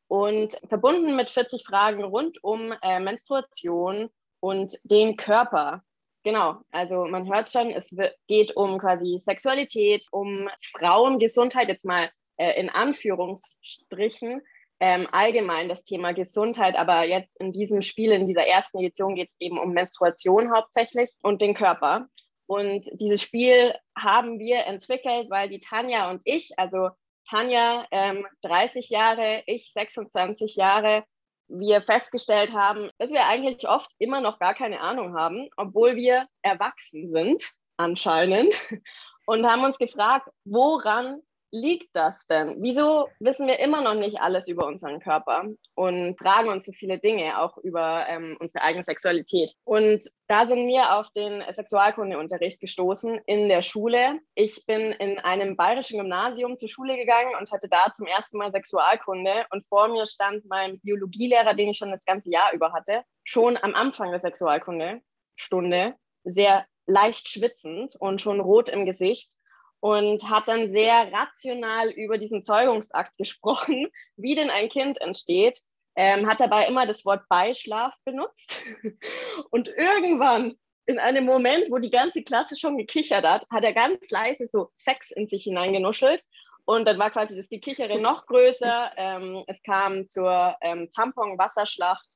und 0.09 0.55
verbunden 0.71 1.17
mit 1.17 1.31
40 1.31 1.67
Fragen 1.67 2.03
rund 2.03 2.43
um 2.43 2.73
äh, 2.81 2.99
Menstruation 2.99 4.09
und 4.41 4.79
den 4.85 5.19
Körper. 5.19 5.85
Genau, 6.23 6.57
also 6.71 7.07
man 7.07 7.33
hört 7.33 7.49
schon, 7.49 7.71
es 7.71 7.97
geht 8.27 8.55
um 8.55 8.79
quasi 8.79 9.17
Sexualität, 9.19 10.07
um 10.13 10.49
Frauengesundheit, 10.77 11.69
jetzt 11.69 11.87
mal 11.87 12.11
äh, 12.37 12.61
in 12.61 12.69
Anführungsstrichen, 12.69 14.43
ähm, 14.81 15.09
allgemein 15.13 15.69
das 15.69 15.85
Thema 15.85 16.13
Gesundheit, 16.13 16.77
aber 16.77 17.05
jetzt 17.05 17.41
in 17.41 17.53
diesem 17.53 17.81
Spiel, 17.81 18.13
in 18.13 18.27
dieser 18.27 18.47
ersten 18.47 18.79
Edition 18.79 19.15
geht 19.15 19.31
es 19.31 19.37
eben 19.41 19.59
um 19.59 19.73
Menstruation 19.73 20.53
hauptsächlich 20.53 21.11
und 21.23 21.41
den 21.41 21.55
Körper. 21.55 22.07
Und 22.47 22.89
dieses 22.95 23.23
Spiel 23.23 23.75
haben 23.97 24.39
wir 24.39 24.67
entwickelt, 24.67 25.31
weil 25.31 25.49
die 25.49 25.61
Tanja 25.61 26.11
und 26.11 26.23
ich, 26.25 26.59
also 26.59 26.91
Tanja 27.29 27.87
ähm, 27.93 28.27
30 28.43 28.91
Jahre, 28.91 29.43
ich 29.47 29.73
26 29.73 30.57
Jahre, 30.57 31.05
wir 31.51 31.83
festgestellt 31.83 32.53
haben, 32.53 32.91
dass 32.99 33.11
wir 33.11 33.27
eigentlich 33.27 33.69
oft 33.69 33.91
immer 33.99 34.21
noch 34.21 34.39
gar 34.39 34.55
keine 34.55 34.81
Ahnung 34.81 35.17
haben, 35.17 35.49
obwohl 35.57 35.97
wir 35.97 36.27
erwachsen 36.43 37.11
sind 37.11 37.53
anscheinend. 37.77 38.55
Und 39.27 39.47
haben 39.47 39.65
uns 39.65 39.79
gefragt, 39.79 40.29
woran 40.45 41.21
liegt 41.53 41.95
das 41.95 42.27
denn? 42.27 42.57
Wieso 42.61 43.09
wissen 43.19 43.47
wir 43.47 43.59
immer 43.59 43.83
noch 43.83 43.95
nicht 43.95 44.21
alles 44.21 44.49
über 44.49 44.67
unseren 44.67 45.01
Körper 45.01 45.45
und 45.75 46.19
fragen 46.19 46.49
uns 46.49 46.67
so 46.67 46.73
viele 46.73 46.99
Dinge 46.99 47.41
auch 47.41 47.59
über 47.59 48.07
ähm, 48.09 48.37
unsere 48.41 48.63
eigene 48.63 48.85
Sexualität? 48.85 49.55
Und 49.65 50.05
da 50.29 50.47
sind 50.47 50.69
wir 50.69 50.95
auf 50.97 51.11
den 51.11 51.43
Sexualkundeunterricht 51.53 52.61
gestoßen 52.61 53.21
in 53.27 53.49
der 53.49 53.63
Schule. 53.63 54.21
Ich 54.35 54.65
bin 54.67 54.93
in 54.93 55.19
einem 55.19 55.57
bayerischen 55.57 55.99
Gymnasium 55.99 56.57
zur 56.57 56.69
Schule 56.69 56.97
gegangen 56.97 57.35
und 57.39 57.51
hatte 57.51 57.69
da 57.69 57.93
zum 57.95 58.07
ersten 58.07 58.39
Mal 58.39 58.53
Sexualkunde 58.53 59.47
und 59.51 59.67
vor 59.67 59.89
mir 59.89 60.07
stand 60.07 60.45
mein 60.47 60.81
Biologielehrer, 60.81 61.55
den 61.55 61.71
ich 61.71 61.79
schon 61.79 61.91
das 61.91 62.05
ganze 62.05 62.31
Jahr 62.31 62.53
über 62.53 62.73
hatte, 62.73 63.03
schon 63.25 63.57
am 63.57 63.75
Anfang 63.75 64.11
der 64.11 64.21
Sexualkunde-Stunde 64.21 65.95
sehr 66.25 66.67
leicht 66.87 67.29
schwitzend 67.29 67.95
und 67.99 68.21
schon 68.21 68.41
rot 68.41 68.69
im 68.69 68.85
Gesicht 68.85 69.33
und 69.81 70.29
hat 70.29 70.47
dann 70.47 70.69
sehr 70.69 71.11
rational 71.13 71.91
über 71.91 72.19
diesen 72.19 72.43
Zeugungsakt 72.43 73.17
gesprochen, 73.17 73.89
wie 74.17 74.35
denn 74.35 74.51
ein 74.51 74.69
Kind 74.69 75.01
entsteht, 75.01 75.61
ähm, 75.97 76.29
hat 76.29 76.41
dabei 76.41 76.67
immer 76.67 76.87
das 76.87 77.05
Wort 77.05 77.29
Beischlaf 77.29 77.95
benutzt. 78.05 78.63
Und 79.51 79.69
irgendwann, 79.69 80.55
in 80.87 80.99
einem 80.99 81.25
Moment, 81.25 81.67
wo 81.71 81.79
die 81.79 81.91
ganze 81.91 82.23
Klasse 82.23 82.57
schon 82.57 82.79
gekichert 82.79 83.25
hat, 83.25 83.47
hat 83.51 83.65
er 83.65 83.73
ganz 83.73 84.11
leise 84.11 84.47
so 84.47 84.71
Sex 84.77 85.11
in 85.11 85.29
sich 85.29 85.45
hineingenuschelt 85.45 86.23
Und 86.65 86.87
dann 86.87 86.99
war 86.99 87.11
quasi 87.11 87.37
das 87.37 87.49
Gekichere 87.49 88.01
noch 88.01 88.27
größer. 88.27 88.93
Ähm, 88.97 89.45
es 89.47 89.63
kam 89.63 90.09
zur 90.09 90.57
ähm, 90.61 90.89
Tampon-Wasserschlacht 90.95 92.07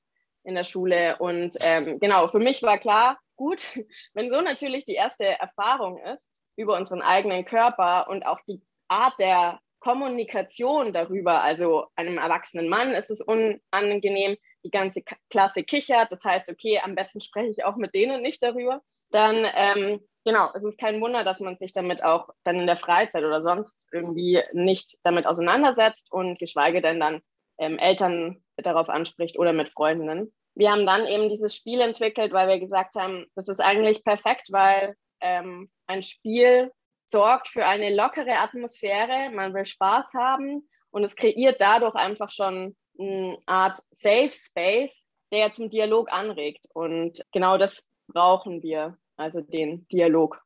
in 0.44 0.54
der 0.54 0.64
Schule. 0.64 1.16
Und 1.18 1.56
ähm, 1.60 1.98
genau, 1.98 2.28
für 2.28 2.38
mich 2.38 2.62
war 2.62 2.78
klar, 2.78 3.18
gut, 3.36 3.60
wenn 4.14 4.30
so 4.30 4.40
natürlich 4.40 4.84
die 4.84 4.94
erste 4.94 5.26
Erfahrung 5.26 5.98
ist 5.98 6.40
über 6.56 6.76
unseren 6.76 7.02
eigenen 7.02 7.44
Körper 7.44 8.08
und 8.08 8.26
auch 8.26 8.40
die 8.48 8.60
Art 8.88 9.18
der 9.18 9.60
Kommunikation 9.80 10.92
darüber, 10.92 11.42
also 11.42 11.86
einem 11.94 12.18
erwachsenen 12.18 12.68
Mann 12.68 12.92
ist 12.92 13.10
es 13.10 13.20
unangenehm, 13.20 14.36
die 14.64 14.70
ganze 14.70 15.02
Klasse 15.28 15.62
kichert, 15.62 16.10
das 16.10 16.24
heißt, 16.24 16.50
okay, 16.50 16.80
am 16.82 16.94
besten 16.94 17.20
spreche 17.20 17.50
ich 17.50 17.64
auch 17.64 17.76
mit 17.76 17.94
denen 17.94 18.22
nicht 18.22 18.42
darüber, 18.42 18.82
dann 19.10 19.46
ähm, 19.54 20.00
genau, 20.24 20.50
es 20.54 20.64
ist 20.64 20.78
kein 20.78 21.00
Wunder, 21.00 21.22
dass 21.22 21.40
man 21.40 21.56
sich 21.56 21.72
damit 21.72 22.02
auch 22.02 22.30
dann 22.44 22.60
in 22.60 22.66
der 22.66 22.78
Freizeit 22.78 23.24
oder 23.24 23.42
sonst 23.42 23.86
irgendwie 23.92 24.42
nicht 24.52 24.96
damit 25.02 25.26
auseinandersetzt 25.26 26.10
und 26.12 26.38
geschweige 26.38 26.80
denn 26.80 26.98
dann 26.98 27.20
ähm, 27.58 27.78
Eltern 27.78 28.42
darauf 28.56 28.88
anspricht 28.88 29.38
oder 29.38 29.52
mit 29.52 29.70
Freundinnen. 29.70 30.32
Wir 30.54 30.70
haben 30.70 30.86
dann 30.86 31.06
eben 31.06 31.28
dieses 31.28 31.54
Spiel 31.54 31.80
entwickelt, 31.80 32.32
weil 32.32 32.48
wir 32.48 32.58
gesagt 32.58 32.94
haben, 32.94 33.26
das 33.34 33.48
ist 33.48 33.60
eigentlich 33.60 34.04
perfekt, 34.04 34.48
weil 34.50 34.96
ähm, 35.24 35.68
ein 35.86 36.02
Spiel 36.02 36.70
sorgt 37.06 37.48
für 37.48 37.66
eine 37.66 37.94
lockere 37.94 38.38
Atmosphäre, 38.38 39.30
man 39.30 39.52
will 39.54 39.64
Spaß 39.64 40.14
haben 40.14 40.68
und 40.90 41.02
es 41.02 41.16
kreiert 41.16 41.60
dadurch 41.60 41.94
einfach 41.94 42.30
schon 42.30 42.76
eine 42.98 43.38
Art 43.46 43.78
Safe 43.90 44.30
Space, 44.30 45.04
der 45.32 45.52
zum 45.52 45.68
Dialog 45.68 46.12
anregt. 46.12 46.66
Und 46.74 47.24
genau 47.32 47.58
das 47.58 47.90
brauchen 48.06 48.62
wir, 48.62 48.96
also 49.16 49.40
den 49.40 49.88
Dialog. 49.88 50.40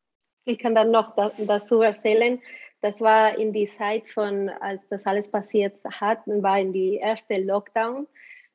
Ich 0.44 0.58
kann 0.58 0.74
dann 0.74 0.90
noch 0.90 1.14
dazu 1.14 1.82
erzählen, 1.82 2.40
das 2.80 3.00
war 3.00 3.36
in 3.36 3.52
die 3.52 3.66
Zeit 3.66 4.06
von, 4.06 4.48
als 4.48 4.88
das 4.88 5.04
alles 5.04 5.30
passiert 5.30 5.78
hat, 5.84 6.20
war 6.26 6.58
in 6.58 6.72
die 6.72 6.96
erste 6.96 7.38
Lockdown. 7.38 8.06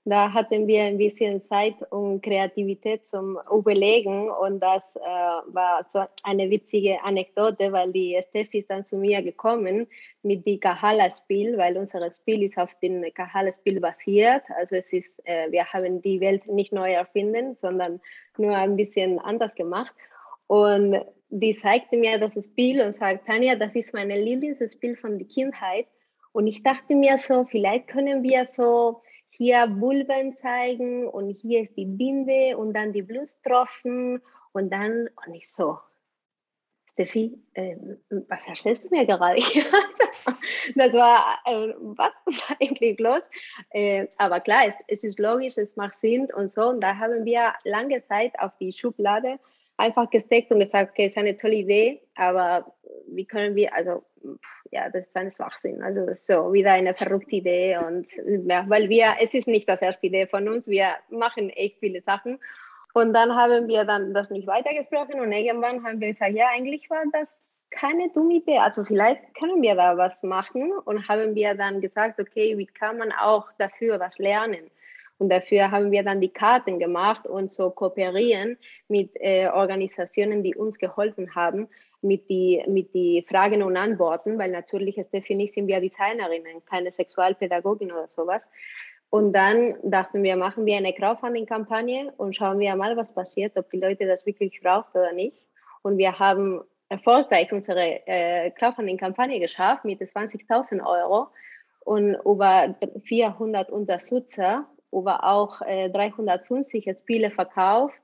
Da 0.05 0.33
hatten 0.33 0.67
wir 0.67 0.83
ein 0.83 0.97
bisschen 0.97 1.41
Zeit 1.45 1.75
und 1.89 2.21
Kreativität 2.21 3.05
zum 3.05 3.39
Überlegen 3.49 4.29
und 4.29 4.59
das 4.59 4.83
äh, 4.97 4.99
war 4.99 5.85
so 5.87 6.03
eine 6.23 6.49
witzige 6.49 7.01
Anekdote, 7.03 7.71
weil 7.71 7.93
die 7.93 8.19
Steffi 8.29 8.59
ist 8.59 8.69
dann 8.69 8.83
zu 8.83 8.97
mir 8.97 9.21
gekommen 9.21 9.87
mit 10.21 10.45
dem 10.45 10.59
Kahala-Spiel, 10.59 11.57
weil 11.57 11.77
unser 11.77 12.13
Spiel 12.13 12.43
ist 12.43 12.57
auf 12.57 12.69
dem 12.81 13.01
Kahala-Spiel 13.13 13.79
basiert. 13.79 14.43
Also 14.57 14.75
es 14.75 14.91
ist, 14.91 15.13
äh, 15.23 15.49
wir 15.51 15.65
haben 15.71 16.01
die 16.01 16.19
Welt 16.19 16.47
nicht 16.47 16.73
neu 16.73 16.91
erfinden, 16.91 17.55
sondern 17.61 18.01
nur 18.37 18.57
ein 18.57 18.75
bisschen 18.75 19.19
anders 19.19 19.55
gemacht. 19.55 19.95
Und 20.47 21.01
die 21.29 21.55
zeigte 21.55 21.95
mir 21.95 22.19
das 22.19 22.43
Spiel 22.43 22.81
und 22.81 22.91
sagt, 22.91 23.25
Tanja, 23.25 23.55
das 23.55 23.73
ist 23.73 23.93
mein 23.93 24.09
Lieblingsspiel 24.09 24.97
von 24.97 25.17
der 25.17 25.27
Kindheit. 25.29 25.87
Und 26.33 26.47
ich 26.47 26.61
dachte 26.61 26.93
mir 26.93 27.17
so, 27.17 27.45
vielleicht 27.45 27.87
können 27.87 28.21
wir 28.21 28.45
so 28.45 29.01
hier 29.37 29.67
Vulven 29.79 30.33
zeigen 30.33 31.07
und 31.07 31.29
hier 31.29 31.61
ist 31.61 31.75
die 31.75 31.85
Binde 31.85 32.57
und 32.57 32.73
dann 32.73 32.93
die 32.93 33.01
Blutstropfen 33.01 34.21
und 34.51 34.69
dann, 34.71 35.09
und 35.25 35.33
ich 35.33 35.49
so, 35.49 35.79
Steffi, 36.91 37.39
äh, 37.55 37.75
was 38.27 38.47
erzählst 38.47 38.85
du 38.85 38.89
mir 38.95 39.05
gerade? 39.05 39.41
das 40.75 40.93
war, 40.93 41.39
äh, 41.45 41.73
was 41.79 42.11
ist 42.27 42.55
eigentlich 42.61 42.99
los? 42.99 43.23
Äh, 43.71 44.07
aber 44.17 44.39
klar, 44.39 44.65
es, 44.67 44.75
es, 44.87 45.03
ist 45.03 45.19
logisch, 45.19 45.57
es 45.57 45.75
macht 45.75 45.95
Sinn 45.95 46.27
und 46.35 46.51
so. 46.51 46.69
Und 46.69 46.83
da 46.83 46.95
haben 46.97 47.25
wir 47.25 47.53
lange 47.63 48.03
Zeit 48.03 48.37
auf 48.39 48.51
die 48.59 48.71
Schublade 48.71 49.39
einfach 49.77 50.07
gesteckt 50.11 50.51
und 50.51 50.59
gesagt, 50.59 50.91
okay, 50.91 51.07
ist 51.07 51.17
eine 51.17 51.35
tolle 51.35 51.55
Idee, 51.55 52.03
aber 52.13 52.75
wie 53.07 53.25
können 53.25 53.55
wir, 53.55 53.73
also 53.73 54.03
ja, 54.73 54.89
das 54.89 55.03
ist 55.03 55.15
ein 55.15 55.31
Schwachsinn. 55.31 55.83
Also 55.83 56.07
so 56.15 56.51
wieder 56.51 56.71
eine 56.71 56.93
verrückte 56.93 57.35
Idee 57.35 57.77
und 57.77 58.07
ja, 58.49 58.65
weil 58.67 58.89
wir, 58.89 59.15
es 59.21 59.33
ist 59.33 59.47
nicht 59.47 59.69
das 59.69 59.81
erste 59.81 60.07
Idee 60.07 60.27
von 60.27 60.47
uns, 60.49 60.67
wir 60.67 60.95
machen 61.09 61.49
echt 61.51 61.79
viele 61.79 62.01
Sachen. 62.01 62.39
Und 62.93 63.13
dann 63.13 63.35
haben 63.35 63.67
wir 63.67 63.85
dann 63.85 64.13
das 64.13 64.29
nicht 64.29 64.47
weitergesprochen 64.47 65.19
und 65.19 65.31
irgendwann 65.31 65.83
haben 65.83 65.99
wir 65.99 66.13
gesagt, 66.13 66.33
ja, 66.33 66.47
eigentlich 66.55 66.89
war 66.89 67.03
das 67.11 67.27
keine 67.71 68.09
dumme 68.09 68.35
Idee. 68.35 68.59
Also 68.59 68.83
vielleicht 68.83 69.21
können 69.35 69.61
wir 69.61 69.75
da 69.75 69.97
was 69.97 70.13
machen 70.21 70.71
und 70.85 71.07
haben 71.07 71.33
wir 71.35 71.55
dann 71.55 71.81
gesagt, 71.81 72.19
okay, 72.19 72.57
wie 72.57 72.67
kann 72.67 72.97
man 72.97 73.11
auch 73.13 73.47
dafür 73.57 73.99
was 73.99 74.17
lernen? 74.19 74.69
Und 75.23 75.29
dafür 75.29 75.71
haben 75.71 75.89
wir 75.93 76.03
dann 76.03 76.19
die 76.19 76.33
Karten 76.33 76.79
gemacht 76.79 77.25
und 77.25 77.49
so 77.49 77.69
kooperieren 77.69 78.57
mit 78.89 79.11
äh, 79.21 79.47
Organisationen, 79.47 80.43
die 80.43 80.53
uns 80.53 80.77
geholfen 80.77 81.33
haben 81.33 81.69
mit 82.01 82.29
die, 82.29 82.61
mit 82.67 82.93
die 82.93 83.25
Fragen 83.29 83.63
und 83.63 83.77
Antworten, 83.77 84.37
weil 84.37 84.51
natürlich, 84.51 84.99
Steffi 85.07 85.35
nicht 85.35 85.53
sind 85.53 85.67
wir 85.67 85.79
Designerinnen, 85.79 86.65
keine 86.65 86.91
Sexualpädagogin 86.91 87.93
oder 87.93 88.09
sowas. 88.09 88.41
Und 89.11 89.31
dann 89.31 89.75
dachten 89.81 90.23
wir, 90.23 90.35
machen 90.35 90.65
wir 90.65 90.75
eine 90.75 90.91
Crowdfunding-Kampagne 90.91 92.11
und 92.17 92.35
schauen 92.35 92.59
wir 92.59 92.75
mal, 92.75 92.97
was 92.97 93.15
passiert, 93.15 93.55
ob 93.55 93.69
die 93.69 93.79
Leute 93.79 94.05
das 94.05 94.25
wirklich 94.25 94.59
brauchen 94.61 94.91
oder 94.93 95.13
nicht. 95.13 95.37
Und 95.83 95.97
wir 95.97 96.19
haben 96.19 96.59
erfolgreich 96.89 97.49
unsere 97.53 98.05
äh, 98.07 98.51
Crowdfunding-Kampagne 98.51 99.39
geschafft 99.39 99.85
mit 99.85 100.01
20.000 100.01 100.85
Euro 100.85 101.27
und 101.85 102.15
über 102.25 102.75
400 103.05 103.69
Unterstützer 103.69 104.67
über 104.93 105.23
auch 105.23 105.61
äh, 105.61 105.89
350 105.89 106.89
Spiele 106.99 107.31
verkauft. 107.31 107.95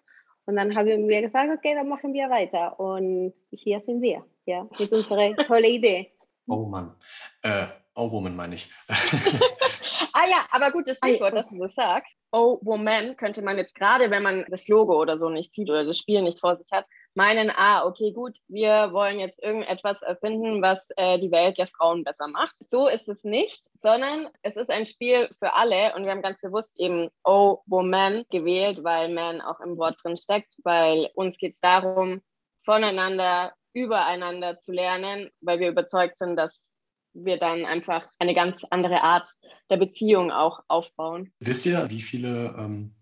Und 0.46 0.56
dann 0.56 0.76
haben 0.76 1.08
wir 1.08 1.22
gesagt, 1.22 1.52
okay, 1.56 1.76
dann 1.76 1.88
machen 1.88 2.14
wir 2.14 2.30
weiter. 2.30 2.80
Und 2.80 3.34
hier 3.52 3.82
sind 3.86 4.02
wir, 4.02 4.26
ja, 4.46 4.68
mit 4.80 4.92
unserer 4.92 5.36
tollen 5.46 5.66
Idee. 5.66 6.12
Oh 6.48 6.66
Mann. 6.66 6.96
Äh, 7.44 7.68
oh 7.96 8.12
Woman 8.12 8.36
meine 8.36 8.56
ich. 8.56 8.72
ah 8.90 10.26
ja, 10.28 10.48
aber 10.50 10.72
gutes 10.72 10.98
Stichwort, 10.98 11.36
dass 11.36 11.50
du 11.50 11.60
das 11.60 11.76
sagst. 11.76 12.16
Oh 12.32 12.58
Woman 12.64 13.16
könnte 13.16 13.44
man 13.44 13.58
jetzt 13.58 13.76
gerade, 13.76 14.10
wenn 14.10 14.24
man 14.24 14.46
das 14.50 14.68
Logo 14.68 15.00
oder 15.00 15.20
so 15.20 15.30
nicht 15.30 15.54
sieht 15.54 15.70
oder 15.70 15.86
das 15.86 15.98
Spiel 15.98 16.24
nicht 16.24 16.40
vor 16.40 16.58
sich 16.58 16.72
hat, 16.72 16.86
meinen, 17.16 17.50
ah, 17.50 17.86
okay, 17.86 18.12
gut, 18.12 18.38
wir 18.48 18.94
wollen 18.94 19.20
jetzt 19.20 19.42
irgendetwas 19.42 20.02
erfinden, 20.02 20.62
was 20.62 20.90
äh, 20.96 21.20
die 21.20 21.32
Welt 21.32 21.58
der 21.58 21.68
Frauen 21.68 22.04
besser 22.04 22.28
macht. 22.28 22.58
So 22.58 22.88
ist 22.88 23.10
es 23.10 23.24
nicht, 23.24 23.66
sondern 23.74 24.28
es 24.42 24.56
ist 24.56 24.70
ein 24.70 24.86
Spiel 24.86 25.30
für 25.38 25.54
alle 25.54 25.96
und 25.96 26.06
wir 26.06 26.12
haben 26.12 26.22
ganz 26.22 26.40
bewusst 26.40 26.80
eben 26.80 27.10
Oh 27.24 27.60
Woman 27.66 28.26
gewählt, 28.30 28.84
weil 28.84 29.14
Man 29.14 29.42
auch 29.42 29.60
im 29.60 29.78
Wort 29.78 29.98
drin 30.04 30.18
steckt, 30.18 30.54
weil 30.64 31.10
uns 31.16 31.38
geht 31.38 31.56
es 31.56 31.62
darum, 31.62 32.22
voneinander, 32.64 33.54
übereinander 33.74 34.58
zu 34.58 34.72
lernen, 34.72 35.30
weil 35.42 35.60
wir 35.60 35.70
überzeugt 35.70 36.20
sind, 36.20 36.36
dass 36.36 36.80
wir 37.14 37.38
dann 37.38 37.66
einfach 37.66 38.08
eine 38.20 38.36
ganz 38.36 38.64
andere 38.70 39.02
Art 39.02 39.28
der 39.70 39.78
Beziehung 39.78 40.32
auch 40.32 40.64
aufbauen. 40.68 41.34
Wisst 41.40 41.66
ihr, 41.66 41.90
wie 41.90 42.02
viele 42.02 42.56
ähm, 42.58 42.96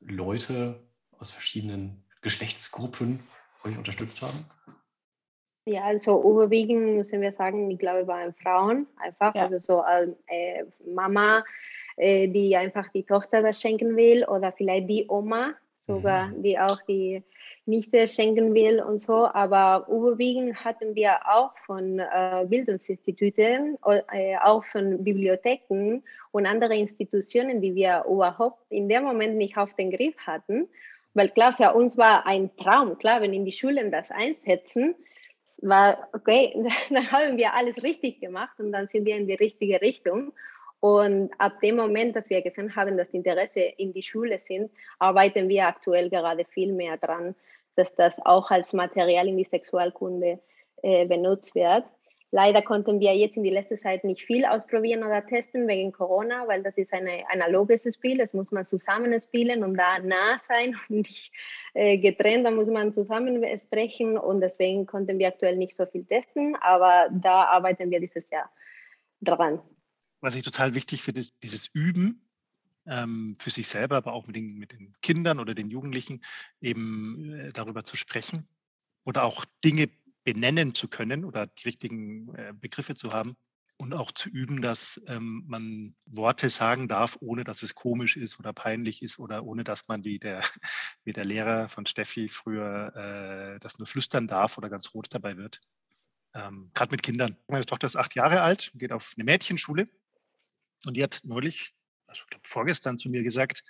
Leute 0.00 0.88
aus 1.18 1.30
verschiedenen 1.30 2.07
Geschlechtsgruppen 2.22 3.20
euch 3.64 3.76
unterstützt 3.76 4.22
haben? 4.22 4.44
Ja, 5.68 5.84
also 5.84 6.22
überwiegend 6.22 6.96
müssen 6.96 7.20
wir 7.20 7.32
sagen, 7.32 7.70
ich 7.70 7.78
glaube, 7.78 8.06
waren 8.06 8.32
Frauen 8.32 8.86
einfach, 8.96 9.34
ja. 9.34 9.42
also 9.42 9.58
so 9.58 9.84
äh, 10.26 10.64
Mama, 10.86 11.44
äh, 11.96 12.26
die 12.28 12.56
einfach 12.56 12.88
die 12.88 13.04
Tochter 13.04 13.42
das 13.42 13.60
schenken 13.60 13.94
will 13.94 14.24
oder 14.24 14.50
vielleicht 14.52 14.88
die 14.88 15.04
Oma 15.08 15.54
sogar, 15.82 16.28
mhm. 16.28 16.42
die 16.42 16.58
auch 16.58 16.80
die 16.82 17.22
Nichte 17.66 18.08
schenken 18.08 18.54
will 18.54 18.80
und 18.80 19.00
so. 19.00 19.26
Aber 19.26 19.86
überwiegend 19.88 20.64
hatten 20.64 20.94
wir 20.94 21.18
auch 21.28 21.52
von 21.66 21.98
äh, 21.98 22.46
Bildungsinstituten, 22.48 23.76
äh, 23.84 24.36
auch 24.42 24.64
von 24.64 25.04
Bibliotheken 25.04 26.02
und 26.30 26.46
anderen 26.46 26.78
Institutionen, 26.78 27.60
die 27.60 27.74
wir 27.74 28.04
überhaupt 28.08 28.62
in 28.70 28.88
dem 28.88 29.04
Moment 29.04 29.36
nicht 29.36 29.58
auf 29.58 29.74
den 29.74 29.90
Griff 29.90 30.16
hatten. 30.26 30.68
Weil 31.18 31.30
klar, 31.30 31.52
für 31.52 31.74
uns 31.74 31.98
war 31.98 32.26
ein 32.26 32.54
Traum, 32.56 32.96
klar, 32.96 33.20
wenn 33.20 33.32
in 33.32 33.44
die 33.44 33.50
Schulen 33.50 33.90
das 33.90 34.12
einsetzen, 34.12 34.94
war, 35.56 36.08
okay, 36.12 36.54
dann 36.90 37.10
haben 37.10 37.36
wir 37.36 37.54
alles 37.54 37.82
richtig 37.82 38.20
gemacht 38.20 38.60
und 38.60 38.70
dann 38.70 38.86
sind 38.86 39.04
wir 39.04 39.16
in 39.16 39.26
die 39.26 39.34
richtige 39.34 39.80
Richtung. 39.80 40.32
Und 40.78 41.32
ab 41.38 41.60
dem 41.60 41.74
Moment, 41.74 42.14
dass 42.14 42.30
wir 42.30 42.40
gesehen 42.40 42.76
haben, 42.76 42.96
dass 42.96 43.08
Interesse 43.08 43.58
in 43.58 43.92
die 43.92 44.04
Schule 44.04 44.40
sind, 44.46 44.70
arbeiten 45.00 45.48
wir 45.48 45.66
aktuell 45.66 46.08
gerade 46.08 46.44
viel 46.44 46.72
mehr 46.72 46.96
dran, 46.98 47.34
dass 47.74 47.96
das 47.96 48.24
auch 48.24 48.52
als 48.52 48.72
Material 48.72 49.26
in 49.26 49.38
die 49.38 49.44
Sexualkunde 49.44 50.38
äh, 50.82 51.04
benutzt 51.06 51.56
wird. 51.56 51.82
Leider 52.30 52.60
konnten 52.60 53.00
wir 53.00 53.16
jetzt 53.16 53.38
in 53.38 53.42
die 53.42 53.50
letzte 53.50 53.76
Zeit 53.76 54.04
nicht 54.04 54.22
viel 54.22 54.44
ausprobieren 54.44 55.02
oder 55.02 55.24
testen 55.26 55.66
wegen 55.66 55.92
Corona, 55.92 56.46
weil 56.46 56.62
das 56.62 56.76
ist 56.76 56.92
ein 56.92 57.08
analoges 57.30 57.88
Spiel. 57.94 58.18
Das 58.18 58.34
muss 58.34 58.52
man 58.52 58.66
zusammen 58.66 59.18
spielen 59.18 59.64
und 59.64 59.76
da 59.76 59.98
nah 60.00 60.36
sein 60.46 60.76
und 60.88 60.96
nicht 60.96 61.32
äh, 61.72 61.96
getrennt. 61.96 62.44
Da 62.44 62.50
muss 62.50 62.68
man 62.68 62.92
zusammen 62.92 63.42
sprechen 63.60 64.18
und 64.18 64.40
deswegen 64.42 64.84
konnten 64.84 65.18
wir 65.18 65.28
aktuell 65.28 65.56
nicht 65.56 65.74
so 65.74 65.86
viel 65.86 66.04
testen, 66.04 66.54
aber 66.56 67.08
da 67.10 67.44
arbeiten 67.44 67.90
wir 67.90 68.00
dieses 68.00 68.28
Jahr 68.30 68.50
dran. 69.22 69.60
Was 70.20 70.34
ich 70.34 70.42
total 70.42 70.74
wichtig 70.74 71.02
finde, 71.02 71.20
ist 71.20 71.34
dieses 71.42 71.68
Üben 71.72 72.28
ähm, 72.86 73.36
für 73.38 73.50
sich 73.50 73.68
selber, 73.68 73.96
aber 73.96 74.12
auch 74.12 74.26
mit 74.26 74.36
den, 74.36 74.58
mit 74.58 74.72
den 74.72 74.94
Kindern 75.00 75.40
oder 75.40 75.54
den 75.54 75.68
Jugendlichen 75.68 76.20
eben 76.60 77.32
äh, 77.32 77.52
darüber 77.54 77.84
zu 77.84 77.96
sprechen 77.96 78.46
oder 79.04 79.24
auch 79.24 79.46
Dinge 79.64 79.88
benennen 80.32 80.74
zu 80.74 80.88
können 80.88 81.24
oder 81.24 81.46
die 81.46 81.64
richtigen 81.64 82.34
äh, 82.34 82.52
Begriffe 82.54 82.94
zu 82.94 83.12
haben 83.12 83.34
und 83.78 83.94
auch 83.94 84.12
zu 84.12 84.28
üben, 84.28 84.60
dass 84.60 85.00
ähm, 85.06 85.44
man 85.46 85.96
Worte 86.04 86.50
sagen 86.50 86.86
darf, 86.86 87.16
ohne 87.20 87.44
dass 87.44 87.62
es 87.62 87.74
komisch 87.74 88.16
ist 88.18 88.38
oder 88.38 88.52
peinlich 88.52 89.02
ist 89.02 89.18
oder 89.18 89.42
ohne 89.44 89.64
dass 89.64 89.88
man 89.88 90.04
wie 90.04 90.18
der, 90.18 90.42
wie 91.04 91.14
der 91.14 91.24
Lehrer 91.24 91.70
von 91.70 91.86
Steffi 91.86 92.28
früher 92.28 92.92
äh, 92.94 93.58
das 93.60 93.78
nur 93.78 93.86
flüstern 93.86 94.28
darf 94.28 94.58
oder 94.58 94.68
ganz 94.68 94.92
rot 94.92 95.06
dabei 95.10 95.38
wird. 95.38 95.60
Ähm, 96.34 96.70
Gerade 96.74 96.90
mit 96.90 97.02
Kindern. 97.02 97.38
Meine 97.46 97.64
Tochter 97.64 97.86
ist 97.86 97.96
acht 97.96 98.14
Jahre 98.14 98.42
alt, 98.42 98.70
geht 98.74 98.92
auf 98.92 99.14
eine 99.16 99.24
Mädchenschule 99.24 99.88
und 100.84 100.94
die 100.94 101.02
hat 101.02 101.20
neulich, 101.24 101.74
also 102.06 102.22
ich 102.24 102.28
glaube 102.28 102.46
vorgestern 102.46 102.98
zu 102.98 103.08
mir 103.08 103.22
gesagt, 103.22 103.62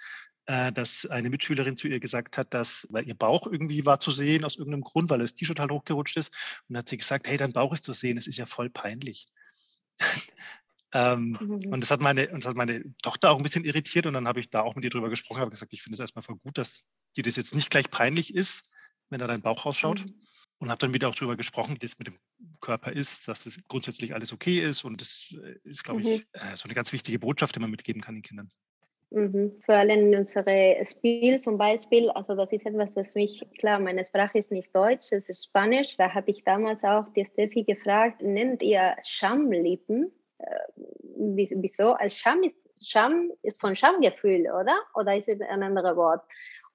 dass 0.73 1.05
eine 1.05 1.29
Mitschülerin 1.29 1.77
zu 1.77 1.89
ihr 1.89 2.01
gesagt 2.01 2.39
hat, 2.39 2.55
dass, 2.55 2.87
weil 2.89 3.07
ihr 3.07 3.15
Bauch 3.15 3.47
irgendwie 3.47 3.85
war 3.85 4.01
zu 4.01 4.11
sehen 4.11 4.47
aus 4.47 4.57
irgendeinem 4.57 4.83
Grund, 4.83 5.11
weil 5.11 5.19
das 5.19 5.35
T-Shirt 5.35 5.61
halt 5.61 5.71
hochgerutscht 5.71 6.17
ist, 6.17 6.31
und 6.69 6.73
dann 6.73 6.79
hat 6.79 6.89
sie 6.89 6.97
gesagt, 6.97 7.29
hey, 7.29 7.37
dein 7.37 7.53
Bauch 7.53 7.75
ist 7.75 7.85
zu 7.85 7.93
sehen, 7.93 8.17
es 8.17 8.27
ist 8.27 8.39
ja 8.39 8.47
voll 8.47 8.71
peinlich. 8.71 9.27
ähm, 10.95 11.37
mhm. 11.39 11.71
Und 11.71 11.83
das 11.83 11.91
hat, 11.91 12.01
meine, 12.01 12.29
das 12.29 12.47
hat 12.47 12.57
meine 12.57 12.83
Tochter 13.03 13.31
auch 13.31 13.37
ein 13.37 13.43
bisschen 13.43 13.65
irritiert 13.65 14.07
und 14.07 14.15
dann 14.15 14.27
habe 14.27 14.41
ich 14.41 14.49
da 14.49 14.63
auch 14.63 14.75
mit 14.75 14.85
ihr 14.85 14.91
drüber 14.91 15.11
gesprochen, 15.11 15.41
habe 15.41 15.51
gesagt, 15.51 15.75
ich 15.75 15.83
finde 15.83 15.97
es 15.97 16.01
erstmal 16.01 16.23
voll 16.23 16.37
gut, 16.37 16.57
dass 16.57 16.83
dir 17.15 17.25
das 17.25 17.37
jetzt 17.37 17.55
nicht 17.55 17.69
gleich 17.69 17.91
peinlich 17.91 18.35
ist, 18.35 18.63
wenn 19.11 19.21
da 19.21 19.27
dein 19.27 19.43
Bauch 19.43 19.67
rausschaut. 19.67 20.07
Mhm. 20.07 20.15
Und 20.61 20.71
habe 20.71 20.81
dann 20.81 20.93
wieder 20.93 21.09
auch 21.09 21.15
darüber 21.15 21.37
gesprochen, 21.37 21.77
wie 21.77 21.79
das 21.79 21.99
mit 21.99 22.09
dem 22.09 22.19
Körper 22.61 22.91
ist, 22.91 23.29
dass 23.29 23.45
das 23.45 23.61
grundsätzlich 23.69 24.13
alles 24.13 24.33
okay 24.33 24.59
ist. 24.59 24.83
Und 24.83 25.01
das 25.01 25.33
äh, 25.41 25.55
ist, 25.63 25.85
glaube 25.85 26.01
ich, 26.01 26.07
mhm. 26.07 26.25
äh, 26.33 26.57
so 26.57 26.65
eine 26.65 26.75
ganz 26.75 26.93
wichtige 26.93 27.21
Botschaft, 27.21 27.55
die 27.55 27.61
man 27.61 27.71
mitgeben 27.71 28.03
kann 28.03 28.17
den 28.17 28.23
Kindern. 28.23 28.51
Mhm. 29.11 29.63
Vor 29.65 29.75
allem 29.75 30.13
in 30.13 30.19
unserem 30.19 30.85
Spiel 30.85 31.39
zum 31.39 31.57
Beispiel, 31.57 32.11
also 32.11 32.35
das 32.35 32.53
ist 32.53 32.67
etwas, 32.67 32.93
das 32.95 33.15
mich, 33.15 33.43
klar, 33.59 33.79
meine 33.79 34.05
Sprache 34.05 34.39
ist 34.39 34.53
nicht 34.53 34.75
Deutsch, 34.75 35.11
es 35.13 35.29
ist 35.29 35.45
Spanisch. 35.45 35.97
Da 35.97 36.13
habe 36.13 36.31
ich 36.31 36.45
damals 36.45 36.83
auch 36.85 37.07
die 37.15 37.25
Steffi 37.25 37.65
gefragt, 37.65 38.21
nennt 38.21 38.63
ihr 38.63 38.97
Schamlippen? 39.05 40.13
Äh, 40.39 40.45
wieso? 41.17 41.95
Als 41.95 42.17
Scham 42.17 42.43
ist, 42.43 42.57
Scham 42.83 43.33
ist 43.43 43.59
von 43.61 43.75
Schamgefühl, 43.75 44.43
oder? 44.43 44.77
Oder 44.95 45.17
ist 45.17 45.29
es 45.29 45.41
ein 45.41 45.63
anderes 45.63 45.97
Wort? 45.97 46.23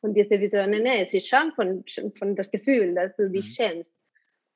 Und 0.02 0.16
die 0.16 0.26
Steffi 0.26 0.50
so, 0.50 0.58
nein, 0.58 0.84
nein, 0.84 1.04
es 1.04 1.14
ist 1.14 1.28
Scham 1.28 1.52
von, 1.54 1.86
von 2.18 2.36
das 2.36 2.50
Gefühl, 2.50 2.96
dass 2.96 3.16
du 3.16 3.30
dich 3.30 3.46
mhm. 3.46 3.64
schämst. 3.64 3.94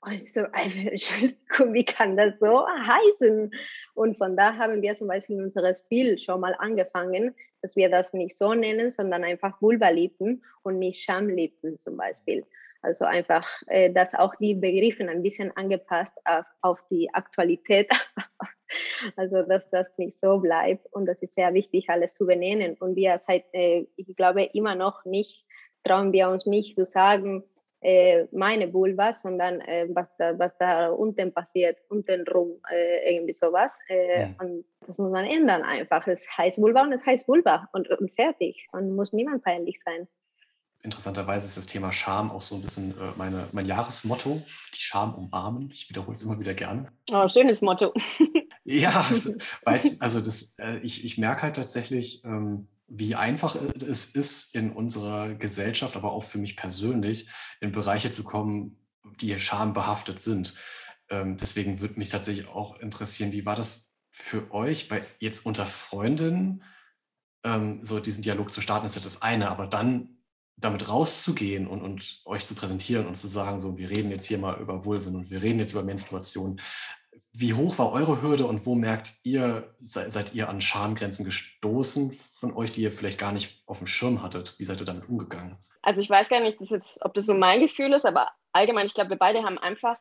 Und 0.01 0.13
ich 0.13 0.33
so, 0.33 0.41
wie 1.73 1.85
kann 1.85 2.17
das 2.17 2.33
so 2.39 2.65
heißen? 2.67 3.51
Und 3.93 4.17
von 4.17 4.35
da 4.35 4.55
haben 4.55 4.81
wir 4.81 4.95
zum 4.95 5.07
Beispiel 5.07 5.41
unser 5.41 5.73
Spiel 5.75 6.17
schon 6.17 6.39
mal 6.41 6.55
angefangen, 6.59 7.35
dass 7.61 7.75
wir 7.75 7.89
das 7.89 8.13
nicht 8.13 8.37
so 8.37 8.53
nennen, 8.53 8.89
sondern 8.89 9.23
einfach 9.23 9.61
Vulva-Lippen 9.61 10.43
und 10.63 10.79
nicht 10.79 11.03
Schamlippen 11.03 11.77
zum 11.77 11.97
Beispiel. 11.97 12.45
Also 12.81 13.05
einfach, 13.05 13.47
äh, 13.67 13.91
dass 13.91 14.13
auch 14.13 14.35
die 14.35 14.53
Begriffe 14.53 15.03
ein 15.07 15.23
bisschen 15.23 15.55
angepasst 15.55 16.17
auf, 16.25 16.45
auf 16.61 16.79
die 16.89 17.09
Aktualität. 17.13 17.89
also, 19.15 19.41
dass 19.43 19.69
das 19.71 19.87
nicht 19.97 20.19
so 20.21 20.39
bleibt. 20.39 20.85
Und 20.93 21.05
das 21.05 21.21
ist 21.21 21.35
sehr 21.35 21.53
wichtig, 21.53 21.89
alles 21.89 22.13
zu 22.13 22.25
benennen. 22.25 22.75
Und 22.79 22.95
wir 22.95 23.19
seit, 23.25 23.45
äh, 23.53 23.87
ich 23.95 24.15
glaube, 24.15 24.43
immer 24.53 24.75
noch 24.75 25.05
nicht, 25.05 25.45
trauen 25.83 26.13
wir 26.13 26.29
uns 26.29 26.45
nicht 26.45 26.77
zu 26.77 26.85
sagen, 26.85 27.43
äh, 27.81 28.25
meine 28.31 28.73
Vulva, 28.73 29.13
sondern 29.13 29.59
was, 29.59 30.07
da, 30.17 30.37
was 30.39 30.57
da 30.57 30.89
unten 30.89 31.31
passiert, 31.31 31.77
untenrum, 31.89 32.59
äh, 32.71 33.13
irgendwie 33.13 33.33
sowas. 33.33 33.71
Ja. 33.87 34.33
Und 34.39 34.65
das 34.87 34.97
muss 34.97 35.11
man 35.11 35.25
ändern 35.25 35.63
einfach. 35.63 36.07
Es 36.07 36.25
heißt 36.37 36.57
Vulva 36.59 36.83
und 36.83 36.93
es 36.93 37.05
heißt 37.05 37.27
Vulva 37.27 37.69
und, 37.73 37.89
und 37.89 38.11
fertig. 38.15 38.67
Und 38.71 38.95
muss 38.95 39.13
niemand 39.13 39.43
peinlich 39.43 39.79
sein. 39.85 40.07
Interessanterweise 40.83 41.47
ist 41.47 41.57
das 41.57 41.65
Thema 41.65 41.91
Scham 41.91 42.31
auch 42.31 42.41
so 42.41 42.55
ein 42.55 42.61
bisschen 42.61 42.91
äh, 42.91 43.11
meine, 43.17 43.47
mein 43.51 43.65
Jahresmotto, 43.65 44.41
die 44.73 44.79
Scham 44.79 45.13
umarmen. 45.15 45.69
Ich 45.71 45.89
wiederhole 45.89 46.15
es 46.15 46.23
immer 46.23 46.39
wieder 46.39 46.53
gerne. 46.53 46.91
Oh, 47.11 47.27
schönes 47.27 47.61
Motto. 47.61 47.93
ja, 48.63 49.05
weil 49.63 49.81
also 49.99 50.21
das, 50.21 50.55
äh, 50.59 50.77
ich, 50.77 51.03
ich 51.03 51.17
merke 51.17 51.41
halt 51.41 51.57
tatsächlich, 51.57 52.23
ähm, 52.23 52.67
wie 52.87 53.15
einfach 53.15 53.55
es 53.55 54.05
ist, 54.05 54.55
in 54.55 54.71
unserer 54.71 55.33
Gesellschaft, 55.33 55.97
aber 55.97 56.13
auch 56.13 56.23
für 56.23 56.37
mich 56.37 56.55
persönlich, 56.55 57.27
in 57.59 57.73
Bereiche 57.73 58.09
zu 58.09 58.23
kommen, 58.23 58.77
die 59.19 59.37
schambehaftet 59.39 60.21
sind. 60.21 60.53
Ähm, 61.09 61.35
deswegen 61.35 61.81
würde 61.81 61.95
mich 61.99 62.09
tatsächlich 62.09 62.47
auch 62.47 62.79
interessieren, 62.79 63.33
wie 63.33 63.45
war 63.45 63.55
das 63.55 63.96
für 64.17 64.51
euch? 64.51 64.89
Weil 64.89 65.05
jetzt 65.19 65.45
unter 65.45 65.65
Freundinnen 65.65 66.63
ähm, 67.43 67.83
so 67.83 67.99
diesen 67.99 68.23
Dialog 68.23 68.51
zu 68.51 68.61
starten, 68.61 68.85
ist 68.85 68.95
ja 68.95 69.01
das 69.01 69.21
eine, 69.21 69.49
aber 69.49 69.67
dann 69.67 70.17
damit 70.57 70.89
rauszugehen 70.89 71.67
und, 71.67 71.81
und 71.83 72.21
euch 72.25 72.43
zu 72.45 72.55
präsentieren 72.55 73.05
und 73.05 73.15
zu 73.15 73.27
sagen, 73.27 73.61
so, 73.61 73.77
wir 73.77 73.89
reden 73.91 74.09
jetzt 74.09 74.25
hier 74.25 74.39
mal 74.39 74.59
über 74.59 74.85
Vulven 74.85 75.15
und 75.15 75.29
wir 75.29 75.43
reden 75.43 75.59
jetzt 75.59 75.73
über 75.73 75.83
Menstruation. 75.83 76.59
Wie 77.31 77.53
hoch 77.53 77.77
war 77.77 77.91
eure 77.91 78.23
Hürde 78.23 78.47
und 78.47 78.65
wo 78.65 78.73
merkt 78.73 79.13
ihr, 79.23 79.71
seid 79.77 80.33
ihr 80.33 80.49
an 80.49 80.59
Schamgrenzen 80.59 81.25
gestoßen 81.25 82.11
von 82.11 82.53
euch, 82.53 82.71
die 82.71 82.81
ihr 82.81 82.91
vielleicht 82.91 83.19
gar 83.19 83.31
nicht 83.31 83.61
auf 83.67 83.77
dem 83.77 83.87
Schirm 83.87 84.23
hattet? 84.23 84.55
Wie 84.57 84.65
seid 84.65 84.81
ihr 84.81 84.87
damit 84.87 85.07
umgegangen? 85.07 85.57
Also 85.83 86.01
ich 86.01 86.09
weiß 86.09 86.27
gar 86.27 86.41
nicht, 86.41 86.59
jetzt, 86.59 86.97
ob 87.05 87.13
das 87.13 87.27
so 87.27 87.35
mein 87.35 87.59
Gefühl 87.59 87.93
ist, 87.93 88.05
aber 88.05 88.31
allgemein, 88.51 88.87
ich 88.87 88.95
glaube, 88.95 89.11
wir 89.11 89.17
beide 89.17 89.43
haben 89.43 89.59
einfach 89.59 89.97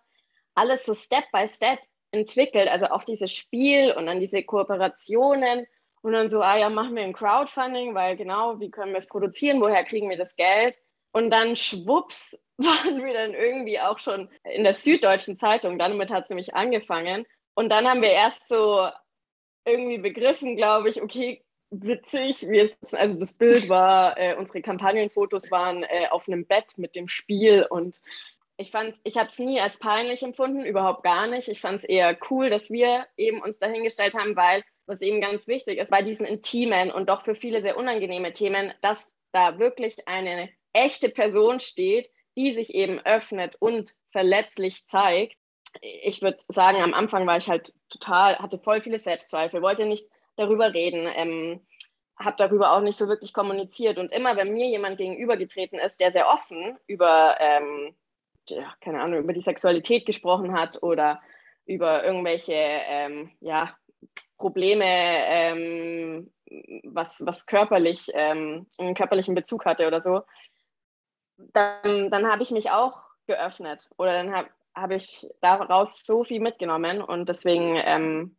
alles 0.55 0.87
so 0.87 0.95
Step 0.95 1.25
by 1.33 1.47
Step 1.47 1.79
entwickelt. 2.17 2.69
Also 2.69 2.87
auch 2.87 3.05
dieses 3.05 3.33
Spiel 3.33 3.93
und 3.93 4.07
dann 4.07 4.21
diese 4.21 4.43
Kooperationen 4.43 5.67
und 6.03 6.13
dann 6.13 6.29
so, 6.29 6.41
ah 6.41 6.57
ja, 6.57 6.71
machen 6.71 6.95
wir 6.95 7.03
ein 7.03 7.13
Crowdfunding, 7.13 7.95
weil 7.95 8.17
genau, 8.17 8.61
wie 8.61 8.71
können 8.71 8.93
wir 8.93 8.99
es 8.99 9.09
produzieren, 9.09 9.61
woher 9.61 9.85
kriegen 9.85 10.09
wir 10.09 10.17
das 10.17 10.37
Geld? 10.37 10.79
Und 11.13 11.31
dann 11.31 11.57
schwupps 11.57 12.39
waren 12.59 13.05
wir 13.05 13.13
dann 13.13 13.35
irgendwie 13.35 13.81
auch 13.81 13.99
schon 13.99 14.29
in 14.45 14.65
der 14.65 14.75
Süddeutschen 14.75 15.39
Zeitung. 15.39 15.79
Damit 15.79 16.11
hat 16.11 16.25
es 16.25 16.31
nämlich 16.31 16.55
angefangen. 16.55 17.27
Und 17.55 17.71
dann 17.71 17.89
haben 17.89 18.03
wir 18.03 18.11
erst 18.11 18.49
so 18.49 18.89
irgendwie 19.65 19.99
begriffen, 19.99 20.57
glaube 20.57 20.91
ich, 20.91 21.03
okay, 21.03 21.43
witzig. 21.71 22.49
Wir, 22.49 22.71
also 22.93 23.19
das 23.19 23.35
Bild 23.35 23.69
war, 23.69 24.17
äh, 24.19 24.37
unsere 24.37 24.63
Kampagnenfotos 24.63 25.51
waren 25.51 25.83
äh, 25.83 26.07
auf 26.11 26.29
einem 26.29 26.47
Bett 26.47 26.77
mit 26.77 26.95
dem 26.95 27.09
Spiel 27.09 27.67
und 27.69 28.01
ich 28.59 28.71
fand, 28.71 28.97
ich 29.05 29.19
habe 29.19 29.29
es 29.29 29.39
nie 29.39 29.61
als 29.61 29.79
peinlich 29.79 30.23
empfunden, 30.23 30.65
überhaupt 30.65 31.03
gar 31.03 31.27
nicht. 31.27 31.49
Ich 31.49 31.61
fand 31.61 31.79
es 31.79 31.85
eher 31.85 32.17
cool, 32.31 32.49
dass 32.51 32.71
wir 32.71 33.07
eben 33.17 33.43
uns 33.43 33.59
dahingestellt 33.59 34.15
haben, 34.17 34.35
weil 34.37 34.65
was 34.87 35.03
eben 35.03 35.21
ganz 35.21 35.47
wichtig 35.47 35.79
ist 35.79 35.91
bei 35.91 36.03
diesen 36.03 36.27
intimen 36.27 36.91
und 36.91 37.09
doch 37.09 37.23
für 37.23 37.35
viele 37.35 37.61
sehr 37.61 37.77
unangenehme 37.77 38.33
Themen, 38.33 38.73
dass 38.81 39.13
da 39.33 39.59
wirklich 39.59 40.09
eine 40.09 40.49
echte 40.73 41.09
Person 41.09 41.61
steht, 41.61 42.11
die 42.37 42.53
sich 42.53 42.75
eben 42.75 43.01
öffnet 43.01 43.57
und 43.59 43.95
verletzlich 44.11 44.87
zeigt. 44.87 45.37
Ich 45.81 46.23
würde 46.23 46.39
sagen, 46.49 46.83
am 46.83 46.95
Anfang 46.95 47.27
war 47.27 47.37
ich 47.37 47.49
halt 47.49 47.75
total, 47.91 48.39
hatte 48.39 48.59
voll 48.59 48.81
viele 48.81 48.99
Selbstzweifel, 48.99 49.61
wollte 49.61 49.85
nicht 49.85 50.07
darüber 50.37 50.73
reden, 50.73 51.11
ähm, 51.15 51.67
habe 52.19 52.37
darüber 52.39 52.73
auch 52.73 52.81
nicht 52.81 52.99
so 52.99 53.09
wirklich 53.09 53.35
kommuniziert. 53.35 53.99
Und 53.99 54.13
immer, 54.13 54.37
wenn 54.37 54.53
mir 54.53 54.69
jemand 54.69 54.97
gegenübergetreten 54.97 55.79
ist, 55.79 56.01
der 56.01 56.13
sehr 56.13 56.29
offen 56.29 56.79
über, 56.87 57.37
ähm, 57.41 57.95
ja, 58.51 58.75
keine 58.81 59.01
Ahnung, 59.03 59.21
über 59.21 59.33
die 59.33 59.43
Sexualität 59.43 60.07
gesprochen 60.07 60.53
hat 60.53 60.83
oder 60.83 61.21
über 61.67 62.05
irgendwelche 62.05 62.55
ähm, 62.55 63.31
ja, 63.41 63.77
Probleme, 64.37 64.85
ähm, 64.85 66.31
was, 66.85 67.23
was 67.25 67.47
körperlich, 67.47 68.11
ähm, 68.15 68.67
einen 68.79 68.95
körperlichen 68.95 69.35
Bezug 69.35 69.65
hatte 69.65 69.87
oder 69.87 70.01
so, 70.01 70.23
dann, 71.37 72.11
dann 72.11 72.27
habe 72.31 72.43
ich 72.43 72.51
mich 72.51 72.71
auch 72.71 73.03
geöffnet 73.27 73.91
oder 73.99 74.13
dann 74.13 74.35
habe 74.35 74.49
hab 74.75 74.91
ich 74.91 75.27
daraus 75.41 76.05
so 76.05 76.25
viel 76.25 76.41
mitgenommen 76.41 77.03
und 77.03 77.29
deswegen, 77.29 77.77
ähm, 77.77 78.37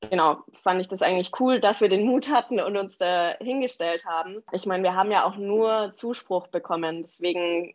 genau, 0.00 0.38
fand 0.62 0.80
ich 0.80 0.88
das 0.88 1.02
eigentlich 1.02 1.32
cool, 1.40 1.60
dass 1.60 1.80
wir 1.80 1.88
den 1.88 2.06
Mut 2.06 2.30
hatten 2.30 2.60
und 2.60 2.76
uns 2.76 2.98
da 2.98 3.36
hingestellt 3.38 4.06
haben. 4.06 4.42
Ich 4.52 4.64
meine, 4.64 4.82
wir 4.82 4.94
haben 4.94 5.10
ja 5.10 5.24
auch 5.24 5.36
nur 5.36 5.92
Zuspruch 5.92 6.46
bekommen, 6.48 7.02
deswegen 7.02 7.74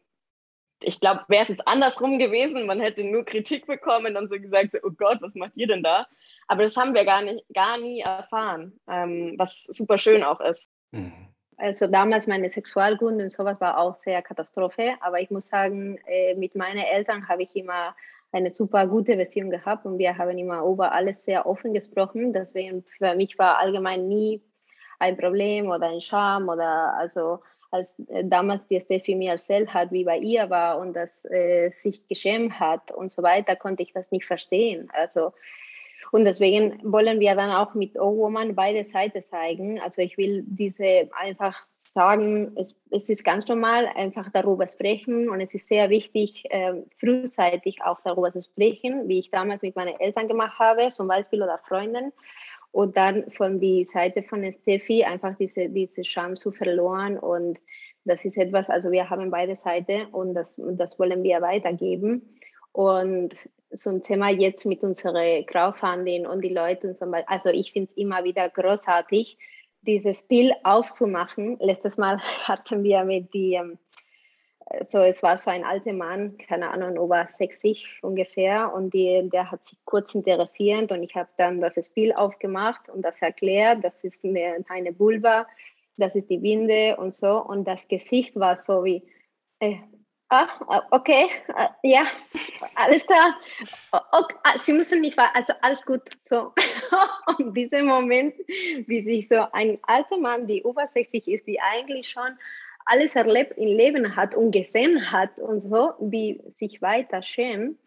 ich 0.83 0.99
glaube, 0.99 1.21
wäre 1.27 1.43
es 1.43 1.49
jetzt 1.49 1.67
andersrum 1.67 2.19
gewesen, 2.19 2.65
man 2.65 2.79
hätte 2.79 3.03
nur 3.03 3.25
Kritik 3.25 3.67
bekommen 3.67 4.17
und 4.17 4.31
so 4.31 4.39
gesagt, 4.39 4.75
oh 4.83 4.91
Gott, 4.91 5.21
was 5.21 5.35
macht 5.35 5.53
ihr 5.55 5.67
denn 5.67 5.83
da? 5.83 6.07
Aber 6.47 6.63
das 6.63 6.75
haben 6.75 6.93
wir 6.93 7.05
gar, 7.05 7.21
nicht, 7.21 7.45
gar 7.53 7.77
nie 7.77 8.01
erfahren, 8.01 8.79
ähm, 8.89 9.35
was 9.37 9.63
super 9.63 9.97
schön 9.97 10.23
auch 10.23 10.41
ist. 10.41 10.69
Mhm. 10.91 11.13
Also 11.57 11.85
damals 11.87 12.25
meine 12.25 12.49
Sexualkunde 12.49 13.23
und 13.25 13.29
sowas 13.29 13.61
war 13.61 13.77
auch 13.77 13.95
sehr 13.95 14.21
Katastrophe. 14.23 14.95
Aber 14.99 15.21
ich 15.21 15.29
muss 15.29 15.47
sagen, 15.47 15.99
äh, 16.07 16.33
mit 16.35 16.55
meinen 16.55 16.79
Eltern 16.79 17.27
habe 17.29 17.43
ich 17.43 17.55
immer 17.55 17.95
eine 18.31 18.49
super 18.49 18.87
gute 18.87 19.15
Beziehung 19.15 19.51
gehabt 19.51 19.85
und 19.85 19.99
wir 19.99 20.17
haben 20.17 20.37
immer 20.37 20.63
über 20.63 20.91
alles 20.91 21.23
sehr 21.23 21.45
offen 21.45 21.73
gesprochen. 21.73 22.33
Deswegen 22.33 22.83
für 22.97 23.15
mich 23.15 23.37
war 23.37 23.59
allgemein 23.59 24.07
nie 24.07 24.41
ein 24.99 25.17
Problem 25.17 25.69
oder 25.69 25.89
ein 25.89 26.01
Scham 26.01 26.49
oder 26.49 26.95
also 26.97 27.39
als 27.71 27.95
äh, 28.09 28.23
damals 28.23 28.61
die 28.67 28.79
Steffi 28.79 29.15
mir 29.15 29.31
erzählt 29.31 29.73
hat, 29.73 29.91
wie 29.91 30.03
bei 30.03 30.17
ihr 30.17 30.49
war 30.49 30.79
und 30.79 30.93
dass 30.93 31.25
äh, 31.25 31.71
sich 31.71 32.07
geschämt 32.07 32.59
hat 32.59 32.91
und 32.91 33.09
so 33.09 33.23
weiter, 33.23 33.55
konnte 33.55 33.83
ich 33.83 33.93
das 33.93 34.11
nicht 34.11 34.25
verstehen. 34.25 34.89
Also 34.93 35.31
Und 36.11 36.25
deswegen 36.25 36.77
wollen 36.83 37.21
wir 37.21 37.35
dann 37.35 37.51
auch 37.51 37.73
mit 37.73 37.97
O 37.97 38.17
Woman 38.17 38.53
beide 38.53 38.83
Seiten 38.83 39.23
zeigen. 39.29 39.79
Also 39.79 40.01
ich 40.01 40.17
will 40.17 40.43
diese 40.45 41.09
einfach 41.17 41.63
sagen, 41.63 42.51
es, 42.57 42.75
es 42.89 43.07
ist 43.07 43.23
ganz 43.23 43.47
normal, 43.47 43.87
einfach 43.95 44.29
darüber 44.33 44.67
sprechen 44.67 45.29
und 45.29 45.39
es 45.39 45.53
ist 45.53 45.67
sehr 45.67 45.89
wichtig, 45.89 46.43
äh, 46.49 46.73
frühzeitig 46.99 47.81
auch 47.83 47.99
darüber 48.03 48.29
zu 48.29 48.41
sprechen, 48.41 49.07
wie 49.07 49.19
ich 49.19 49.31
damals 49.31 49.61
mit 49.61 49.77
meinen 49.77 49.97
Eltern 50.01 50.27
gemacht 50.27 50.59
habe, 50.59 50.89
zum 50.89 51.07
Beispiel 51.07 51.41
oder 51.41 51.59
Freunden. 51.59 52.11
Und 52.71 52.95
dann 52.95 53.29
von 53.31 53.59
der 53.59 53.85
Seite 53.85 54.23
von 54.23 54.49
Steffi 54.53 55.03
einfach 55.03 55.35
diese, 55.37 55.69
diese 55.69 56.03
Scham 56.05 56.37
zu 56.37 56.51
verloren 56.51 57.17
und 57.17 57.59
das 58.05 58.25
ist 58.25 58.37
etwas, 58.37 58.69
also 58.69 58.91
wir 58.91 59.09
haben 59.09 59.29
beide 59.29 59.55
Seiten 59.55 60.05
und 60.05 60.33
das, 60.33 60.55
das 60.57 60.97
wollen 60.97 61.21
wir 61.23 61.41
weitergeben. 61.41 62.37
Und 62.71 63.35
so 63.69 63.89
ein 63.89 64.01
Thema 64.01 64.29
jetzt 64.29 64.65
mit 64.65 64.83
unserer 64.83 65.43
Crowdfunding 65.43 66.25
und 66.25 66.41
die 66.41 66.53
Leute 66.53 66.87
und 66.87 66.97
so 66.97 67.09
weiter. 67.11 67.29
Also 67.29 67.49
ich 67.49 67.71
finde 67.71 67.89
es 67.91 67.97
immer 67.97 68.23
wieder 68.23 68.49
großartig, 68.49 69.37
dieses 69.81 70.19
Spiel 70.19 70.51
aufzumachen. 70.63 71.57
Letztes 71.59 71.97
Mal 71.97 72.19
hatten 72.47 72.83
wir 72.83 73.03
mit 73.03 73.33
die, 73.33 73.53
ähm, 73.53 73.77
so 74.81 74.99
es 74.99 75.21
war 75.23 75.37
so 75.37 75.49
ein 75.49 75.63
alter 75.63 75.93
Mann, 75.93 76.37
keine 76.37 76.69
Ahnung, 76.69 76.95
über 77.03 77.25
60 77.27 77.99
ungefähr, 78.01 78.73
und 78.73 78.93
die, 78.93 79.29
der 79.31 79.51
hat 79.51 79.65
sich 79.67 79.77
kurz 79.85 80.15
interessiert 80.15 80.91
und 80.91 81.03
ich 81.03 81.15
habe 81.15 81.29
dann 81.37 81.61
das 81.61 81.85
Spiel 81.85 82.13
aufgemacht 82.13 82.89
und 82.89 83.01
das 83.01 83.21
erklärt. 83.21 83.83
Das 83.83 83.93
ist 84.03 84.23
eine, 84.23 84.63
eine 84.69 84.97
Vulva, 84.97 85.47
das 85.97 86.15
ist 86.15 86.29
die 86.29 86.41
Winde 86.41 86.97
und 86.97 87.13
so. 87.13 87.43
Und 87.43 87.67
das 87.67 87.87
Gesicht 87.87 88.35
war 88.39 88.55
so 88.55 88.83
wie, 88.83 89.03
äh, 89.59 89.77
Ah, 90.33 90.47
okay, 90.91 91.29
ah, 91.55 91.75
ja, 91.83 92.05
alles 92.75 93.05
klar. 93.05 93.35
Okay, 93.91 94.35
ah, 94.43 94.57
Sie 94.57 94.71
müssen 94.71 95.01
nicht, 95.01 95.19
also 95.19 95.51
alles 95.61 95.83
gut. 95.83 96.03
So, 96.23 96.53
und 97.37 97.53
dieser 97.53 97.83
Moment, 97.83 98.35
wie 98.87 99.03
sich 99.03 99.27
so 99.27 99.45
ein 99.51 99.77
alter 99.81 100.17
Mann, 100.17 100.47
die 100.47 100.61
über 100.61 100.87
60 100.87 101.27
ist, 101.27 101.47
die 101.47 101.59
eigentlich 101.59 102.07
schon 102.07 102.39
alles 102.85 103.15
erlebt 103.15 103.57
im 103.57 103.67
Leben 103.67 104.15
hat 104.15 104.35
und 104.35 104.51
gesehen 104.51 105.11
hat 105.11 105.37
und 105.39 105.59
so, 105.59 105.93
wie 105.99 106.41
sich 106.55 106.81
weiter 106.81 107.21
schämt, 107.21 107.77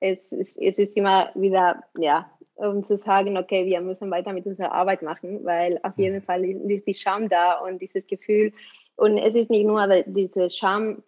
es, 0.00 0.32
es, 0.32 0.56
es 0.56 0.78
ist 0.78 0.96
immer 0.96 1.30
wieder, 1.34 1.82
ja, 1.98 2.30
um 2.54 2.84
zu 2.84 2.96
sagen, 2.96 3.36
okay, 3.36 3.66
wir 3.66 3.80
müssen 3.80 4.10
weiter 4.10 4.32
mit 4.32 4.46
unserer 4.46 4.72
Arbeit 4.72 5.02
machen, 5.02 5.44
weil 5.44 5.78
auf 5.82 5.96
jeden 5.96 6.16
mhm. 6.16 6.22
Fall 6.22 6.44
ist 6.44 6.86
die 6.86 6.94
Scham 6.94 7.28
da 7.28 7.58
und 7.58 7.80
dieses 7.80 8.06
Gefühl. 8.06 8.52
Und 8.96 9.18
es 9.18 9.34
ist 9.34 9.50
nicht 9.50 9.64
nur 9.64 9.86
diese 10.06 10.50
Scham 10.50 11.02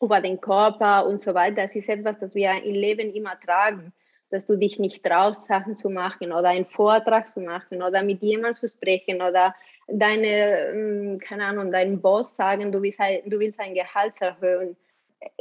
über 0.00 0.20
den 0.20 0.40
Körper 0.40 1.06
und 1.06 1.20
so 1.20 1.34
weiter. 1.34 1.62
Das 1.62 1.76
ist 1.76 1.88
etwas, 1.88 2.18
das 2.18 2.34
wir 2.34 2.52
im 2.62 2.74
Leben 2.74 3.14
immer 3.14 3.38
tragen, 3.38 3.92
dass 4.30 4.46
du 4.46 4.56
dich 4.56 4.78
nicht 4.78 5.04
traust, 5.04 5.44
Sachen 5.44 5.76
zu 5.76 5.88
machen 5.88 6.32
oder 6.32 6.48
einen 6.48 6.66
Vortrag 6.66 7.26
zu 7.26 7.40
machen 7.40 7.82
oder 7.82 8.02
mit 8.02 8.22
jemandem 8.22 8.52
zu 8.52 8.68
sprechen 8.68 9.16
oder 9.16 9.54
deine, 9.88 10.68
hm, 10.72 11.18
keine 11.18 11.46
Ahnung, 11.46 11.72
deinen 11.72 12.00
Boss 12.00 12.36
sagen, 12.36 12.72
du 12.72 12.82
willst, 12.82 13.00
du 13.00 13.38
willst 13.38 13.60
ein 13.60 13.74
Gehalt 13.74 14.20
erhöhen. 14.20 14.76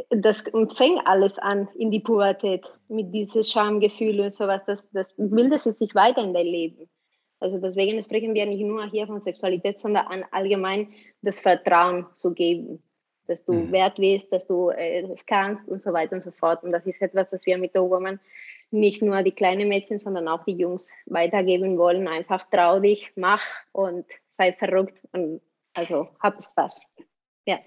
Das 0.10 0.43
fängt 0.75 1.05
alles 1.05 1.38
an 1.38 1.67
in 1.77 1.91
die 1.91 1.99
Pubertät 1.99 2.65
mit 2.88 3.13
diesen 3.13 3.43
Schamgefühlen 3.43 4.21
und 4.21 4.33
sowas. 4.33 4.62
Das, 4.65 4.89
das 4.91 5.13
bildet 5.17 5.62
sich 5.62 5.93
weiter 5.93 6.23
in 6.23 6.33
dein 6.33 6.47
Leben. 6.47 6.89
Also 7.39 7.60
deswegen 7.60 8.01
sprechen 8.01 8.33
wir 8.33 8.47
nicht 8.47 8.63
nur 8.63 8.86
hier 8.86 9.05
von 9.05 9.21
Sexualität, 9.21 9.77
sondern 9.77 10.07
an 10.07 10.25
allgemein 10.31 10.89
das 11.21 11.39
Vertrauen 11.39 12.07
zu 12.15 12.33
geben 12.33 12.81
dass 13.27 13.43
du 13.43 13.53
mhm. 13.53 13.71
wert 13.71 13.95
bist, 13.97 14.31
dass 14.31 14.47
du 14.47 14.69
äh, 14.69 15.01
es 15.01 15.25
kannst 15.25 15.67
und 15.67 15.81
so 15.81 15.93
weiter 15.93 16.15
und 16.15 16.23
so 16.23 16.31
fort. 16.31 16.63
Und 16.63 16.71
das 16.71 16.86
ist 16.86 17.01
etwas, 17.01 17.29
das 17.29 17.45
wir 17.45 17.57
mit 17.57 17.75
der 17.75 17.83
Woman 17.83 18.19
nicht 18.71 19.01
nur 19.01 19.21
die 19.21 19.31
kleinen 19.31 19.67
Mädchen, 19.67 19.97
sondern 19.97 20.27
auch 20.27 20.43
die 20.45 20.55
Jungs 20.55 20.91
weitergeben 21.05 21.77
wollen. 21.77 22.07
Einfach 22.07 22.49
trau 22.49 22.79
dich, 22.79 23.12
mach 23.15 23.43
und 23.71 24.05
sei 24.38 24.54
verrückt 24.54 25.02
und 25.12 25.41
also 25.73 26.15
hab 26.19 26.41
Spaß. 26.43 26.82
Ja. 27.45 27.60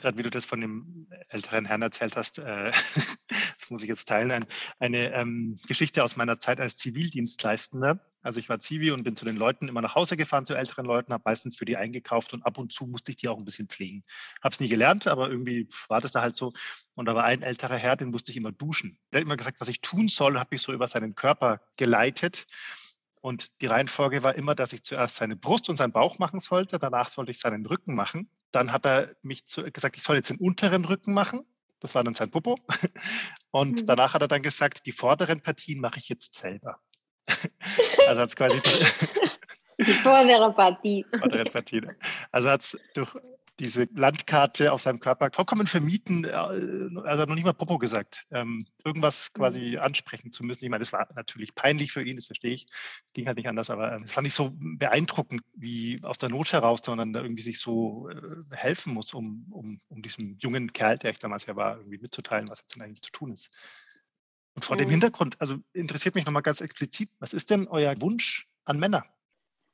Gerade 0.00 0.16
wie 0.16 0.22
du 0.22 0.30
das 0.30 0.46
von 0.46 0.60
dem 0.60 1.06
älteren 1.28 1.66
Herrn 1.66 1.82
erzählt 1.82 2.16
hast, 2.16 2.38
äh, 2.38 2.70
das 3.28 3.68
muss 3.68 3.82
ich 3.82 3.88
jetzt 3.88 4.08
teilen, 4.08 4.32
ein, 4.32 4.44
eine 4.78 5.12
ähm, 5.12 5.58
Geschichte 5.66 6.02
aus 6.02 6.16
meiner 6.16 6.40
Zeit 6.40 6.60
als 6.60 6.76
Zivildienstleistender. 6.78 8.00
Also 8.22 8.38
ich 8.38 8.48
war 8.48 8.58
Zivi 8.58 8.90
und 8.90 9.02
bin 9.02 9.16
zu 9.16 9.26
den 9.26 9.36
Leuten 9.36 9.68
immer 9.68 9.82
nach 9.82 9.94
Hause 9.94 10.16
gefahren, 10.16 10.46
zu 10.46 10.54
älteren 10.54 10.86
Leuten, 10.86 11.12
habe 11.12 11.24
meistens 11.26 11.56
für 11.56 11.66
die 11.66 11.76
eingekauft 11.76 12.32
und 12.32 12.46
ab 12.46 12.56
und 12.56 12.72
zu 12.72 12.86
musste 12.86 13.10
ich 13.10 13.16
die 13.16 13.28
auch 13.28 13.36
ein 13.36 13.44
bisschen 13.44 13.68
pflegen. 13.68 14.02
Habe 14.42 14.54
es 14.54 14.60
nie 14.60 14.68
gelernt, 14.68 15.06
aber 15.08 15.28
irgendwie 15.28 15.68
war 15.88 16.00
das 16.00 16.12
da 16.12 16.22
halt 16.22 16.36
so. 16.36 16.52
Und 16.94 17.04
da 17.06 17.14
war 17.14 17.24
ein 17.24 17.42
älterer 17.42 17.76
Herr, 17.76 17.96
den 17.96 18.10
musste 18.10 18.30
ich 18.30 18.38
immer 18.38 18.52
duschen. 18.52 18.98
Der 19.12 19.20
hat 19.20 19.26
immer 19.26 19.36
gesagt, 19.36 19.60
was 19.60 19.68
ich 19.68 19.80
tun 19.82 20.08
soll, 20.08 20.38
habe 20.38 20.54
ich 20.54 20.62
so 20.62 20.72
über 20.72 20.88
seinen 20.88 21.14
Körper 21.14 21.60
geleitet. 21.76 22.46
Und 23.22 23.62
die 23.62 23.66
Reihenfolge 23.66 24.24
war 24.24 24.34
immer, 24.34 24.56
dass 24.56 24.72
ich 24.72 24.82
zuerst 24.82 25.16
seine 25.16 25.36
Brust 25.36 25.70
und 25.70 25.76
seinen 25.76 25.92
Bauch 25.92 26.18
machen 26.18 26.40
sollte, 26.40 26.80
danach 26.80 27.08
sollte 27.08 27.30
ich 27.30 27.38
seinen 27.38 27.64
Rücken 27.64 27.94
machen. 27.94 28.28
Dann 28.50 28.72
hat 28.72 28.84
er 28.84 29.14
mich 29.22 29.46
zu, 29.46 29.62
gesagt, 29.70 29.96
ich 29.96 30.02
soll 30.02 30.16
jetzt 30.16 30.28
den 30.28 30.38
unteren 30.38 30.84
Rücken 30.84 31.14
machen. 31.14 31.46
Das 31.78 31.94
war 31.94 32.02
dann 32.02 32.14
sein 32.14 32.30
Popo. 32.32 32.56
Und 33.52 33.82
mhm. 33.82 33.86
danach 33.86 34.14
hat 34.14 34.22
er 34.22 34.28
dann 34.28 34.42
gesagt, 34.42 34.86
die 34.86 34.92
vorderen 34.92 35.40
Partien 35.40 35.80
mache 35.80 35.98
ich 35.98 36.08
jetzt 36.08 36.34
selber. 36.34 36.80
also 38.08 38.20
hat 38.20 38.28
es 38.28 38.36
quasi. 38.36 38.60
die 39.78 39.84
vordere 39.84 40.52
Partie. 40.52 41.06
Vordere 41.20 41.44
Partie. 41.44 41.82
Also 42.32 42.50
hat 42.50 42.62
es 42.62 42.76
durch 42.94 43.14
diese 43.62 43.88
Landkarte 43.94 44.72
auf 44.72 44.82
seinem 44.82 44.98
Körper 44.98 45.30
vollkommen 45.32 45.66
vermieten, 45.66 46.24
äh, 46.24 46.30
also 46.30 47.24
noch 47.24 47.34
nicht 47.34 47.44
mal 47.44 47.52
Popo 47.52 47.78
gesagt, 47.78 48.26
ähm, 48.32 48.66
irgendwas 48.84 49.32
quasi 49.32 49.72
mhm. 49.72 49.78
ansprechen 49.78 50.32
zu 50.32 50.42
müssen. 50.42 50.64
Ich 50.64 50.70
meine, 50.70 50.82
das 50.82 50.92
war 50.92 51.08
natürlich 51.14 51.54
peinlich 51.54 51.92
für 51.92 52.02
ihn, 52.02 52.16
das 52.16 52.26
verstehe 52.26 52.52
ich. 52.52 52.66
Es 53.06 53.12
ging 53.12 53.26
halt 53.26 53.36
nicht 53.36 53.48
anders, 53.48 53.70
aber 53.70 53.92
ähm, 53.92 54.02
es 54.02 54.12
fand 54.12 54.26
ich 54.26 54.34
so 54.34 54.52
beeindruckend, 54.54 55.42
wie 55.54 56.00
aus 56.02 56.18
der 56.18 56.28
Not 56.28 56.52
heraus, 56.52 56.80
sondern 56.84 57.12
da 57.12 57.22
irgendwie 57.22 57.42
sich 57.42 57.60
so 57.60 58.08
äh, 58.08 58.56
helfen 58.56 58.92
muss, 58.92 59.14
um, 59.14 59.46
um, 59.50 59.80
um 59.88 60.02
diesem 60.02 60.36
jungen 60.38 60.72
Kerl, 60.72 60.98
der 60.98 61.12
ich 61.12 61.18
damals 61.18 61.46
ja 61.46 61.54
war, 61.54 61.78
irgendwie 61.78 61.98
mitzuteilen, 61.98 62.48
was 62.48 62.60
jetzt 62.60 62.74
denn 62.74 62.82
eigentlich 62.82 63.02
zu 63.02 63.12
tun 63.12 63.32
ist. 63.32 63.48
Und 64.54 64.64
vor 64.64 64.76
mhm. 64.76 64.80
dem 64.80 64.90
Hintergrund, 64.90 65.40
also 65.40 65.58
interessiert 65.72 66.16
mich 66.16 66.26
nochmal 66.26 66.42
ganz 66.42 66.60
explizit, 66.60 67.10
was 67.20 67.32
ist 67.32 67.50
denn 67.50 67.68
euer 67.68 67.94
Wunsch 68.00 68.48
an 68.64 68.78
Männer? 68.78 69.04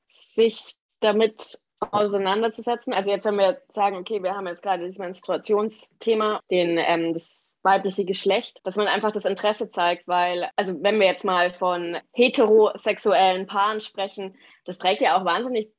Sich 0.07 0.77
damit 1.01 1.61
auseinanderzusetzen. 1.81 2.93
Also 2.93 3.11
jetzt, 3.11 3.25
wenn 3.25 3.37
wir 3.37 3.61
sagen, 3.69 3.97
okay, 3.97 4.23
wir 4.23 4.35
haben 4.35 4.47
jetzt 4.47 4.63
gerade 4.63 4.85
dieses 4.85 4.99
Menstruationsthema, 4.99 6.41
den, 6.51 6.79
ähm, 6.79 7.15
das 7.15 7.59
weibliche 7.63 8.05
Geschlecht, 8.05 8.61
dass 8.65 8.77
man 8.77 8.89
einfach 8.89 9.13
das 9.13 9.25
Interesse 9.25 9.71
zeigt, 9.71 10.09
weil, 10.09 10.51
also 10.57 10.83
wenn 10.83 10.99
wir 10.99 11.07
jetzt 11.07 11.25
mal 11.25 11.53
von 11.53 11.99
heterosexuellen 12.13 13.47
Paaren 13.47 13.81
sprechen, 13.81 14.37
das 14.65 14.79
trägt 14.79 15.03
ja 15.03 15.19
auch 15.19 15.25
wahnsinnig 15.25 15.73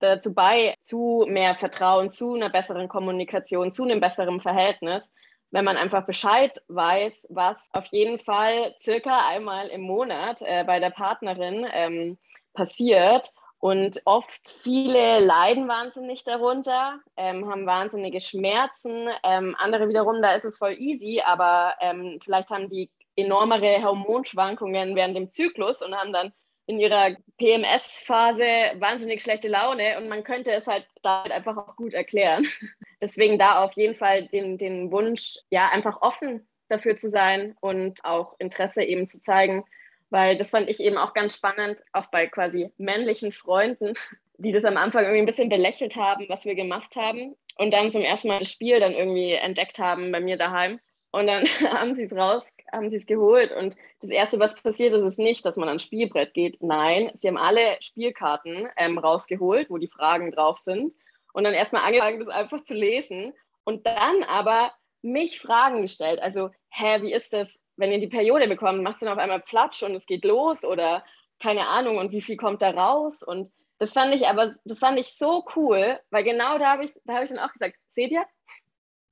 dazu 0.00 0.34
bei, 0.34 0.74
zu 0.80 1.26
mehr 1.28 1.54
Vertrauen, 1.56 2.10
zu 2.10 2.34
einer 2.34 2.50
besseren 2.50 2.88
Kommunikation, 2.88 3.72
zu 3.72 3.84
einem 3.84 4.00
besseren 4.00 4.40
Verhältnis, 4.40 5.10
wenn 5.50 5.64
man 5.64 5.76
einfach 5.76 6.06
Bescheid 6.06 6.62
weiß, 6.68 7.28
was 7.30 7.68
auf 7.72 7.86
jeden 7.86 8.18
Fall 8.18 8.74
circa 8.80 9.26
einmal 9.28 9.68
im 9.68 9.80
Monat 9.80 10.40
äh, 10.42 10.64
bei 10.64 10.78
der 10.78 10.90
Partnerin 10.90 11.66
ähm, 11.72 12.18
passiert 12.52 13.30
und 13.60 14.00
oft 14.04 14.48
viele 14.62 15.18
leiden 15.18 15.66
wahnsinnig 15.66 16.22
darunter, 16.24 17.00
ähm, 17.16 17.50
haben 17.50 17.66
wahnsinnige 17.66 18.20
Schmerzen. 18.20 19.08
Ähm, 19.24 19.56
andere 19.58 19.88
wiederum, 19.88 20.22
da 20.22 20.34
ist 20.34 20.44
es 20.44 20.58
voll 20.58 20.74
easy, 20.78 21.20
aber 21.24 21.74
ähm, 21.80 22.20
vielleicht 22.22 22.50
haben 22.50 22.68
die 22.68 22.90
enormere 23.16 23.82
Hormonschwankungen 23.82 24.94
während 24.94 25.16
dem 25.16 25.30
Zyklus 25.30 25.82
und 25.82 25.94
haben 25.96 26.12
dann 26.12 26.32
in 26.66 26.78
ihrer 26.78 27.16
PMS-Phase 27.38 28.78
wahnsinnig 28.78 29.22
schlechte 29.22 29.48
Laune 29.48 29.96
und 29.98 30.08
man 30.08 30.22
könnte 30.22 30.52
es 30.52 30.66
halt 30.66 30.86
damit 31.02 31.32
einfach 31.32 31.56
auch 31.56 31.74
gut 31.76 31.94
erklären. 31.94 32.46
Deswegen 33.00 33.38
da 33.38 33.64
auf 33.64 33.74
jeden 33.74 33.96
Fall 33.96 34.28
den, 34.28 34.58
den 34.58 34.92
Wunsch, 34.92 35.38
ja, 35.50 35.70
einfach 35.70 36.02
offen 36.02 36.46
dafür 36.68 36.98
zu 36.98 37.08
sein 37.08 37.56
und 37.60 38.04
auch 38.04 38.34
Interesse 38.38 38.84
eben 38.84 39.08
zu 39.08 39.18
zeigen, 39.18 39.64
weil 40.10 40.36
das 40.36 40.50
fand 40.50 40.68
ich 40.68 40.80
eben 40.80 40.96
auch 40.96 41.14
ganz 41.14 41.34
spannend, 41.34 41.80
auch 41.92 42.06
bei 42.06 42.26
quasi 42.26 42.72
männlichen 42.78 43.32
Freunden, 43.32 43.94
die 44.38 44.52
das 44.52 44.64
am 44.64 44.76
Anfang 44.76 45.04
irgendwie 45.04 45.22
ein 45.22 45.26
bisschen 45.26 45.48
belächelt 45.48 45.96
haben, 45.96 46.26
was 46.28 46.44
wir 46.44 46.54
gemacht 46.54 46.96
haben 46.96 47.36
und 47.58 47.72
dann 47.72 47.92
zum 47.92 48.02
ersten 48.02 48.28
Mal 48.28 48.38
das 48.38 48.50
Spiel 48.50 48.80
dann 48.80 48.94
irgendwie 48.94 49.32
entdeckt 49.32 49.78
haben 49.78 50.12
bei 50.12 50.20
mir 50.20 50.38
daheim. 50.38 50.80
Und 51.10 51.26
dann 51.26 51.44
haben 51.72 51.94
sie 51.94 52.04
es 52.04 52.12
raus, 52.12 52.46
haben 52.72 52.88
sie 52.88 52.96
es 52.96 53.06
geholt. 53.06 53.52
Und 53.52 53.76
das 54.00 54.10
Erste, 54.10 54.38
was 54.38 54.60
passiert 54.60 54.94
ist, 54.94 55.04
ist 55.04 55.18
nicht, 55.18 55.44
dass 55.44 55.56
man 55.56 55.68
ans 55.68 55.82
Spielbrett 55.82 56.34
geht. 56.34 56.62
Nein, 56.62 57.10
sie 57.14 57.28
haben 57.28 57.36
alle 57.36 57.76
Spielkarten 57.80 58.68
ähm, 58.76 58.98
rausgeholt, 58.98 59.70
wo 59.70 59.78
die 59.78 59.88
Fragen 59.88 60.30
drauf 60.30 60.58
sind. 60.58 60.94
Und 61.32 61.44
dann 61.44 61.54
erstmal 61.54 61.82
angefangen, 61.82 62.20
das 62.20 62.28
einfach 62.28 62.62
zu 62.62 62.74
lesen. 62.74 63.34
Und 63.64 63.86
dann 63.86 64.22
aber 64.22 64.72
mich 65.02 65.40
Fragen 65.40 65.82
gestellt. 65.82 66.20
Also, 66.20 66.50
hä, 66.70 67.02
wie 67.02 67.12
ist 67.12 67.32
das? 67.32 67.60
wenn 67.78 67.92
ihr 67.92 68.00
die 68.00 68.08
Periode 68.08 68.48
bekommt, 68.48 68.82
macht 68.82 68.96
es 68.96 69.00
dann 69.00 69.12
auf 69.12 69.18
einmal 69.18 69.40
Platsch 69.40 69.82
und 69.82 69.94
es 69.94 70.04
geht 70.04 70.24
los 70.24 70.64
oder 70.64 71.04
keine 71.40 71.68
Ahnung 71.68 71.96
und 71.96 72.10
wie 72.10 72.20
viel 72.20 72.36
kommt 72.36 72.60
da 72.60 72.70
raus 72.70 73.22
und 73.22 73.50
das 73.78 73.92
fand 73.92 74.12
ich 74.12 74.26
aber, 74.26 74.56
das 74.64 74.80
fand 74.80 74.98
ich 74.98 75.16
so 75.16 75.46
cool, 75.54 76.00
weil 76.10 76.24
genau 76.24 76.58
da 76.58 76.72
habe 76.72 76.84
ich, 76.84 76.90
da 77.04 77.14
habe 77.14 77.24
ich 77.24 77.30
dann 77.30 77.38
auch 77.38 77.52
gesagt, 77.52 77.76
seht 77.86 78.10
ihr, 78.10 78.24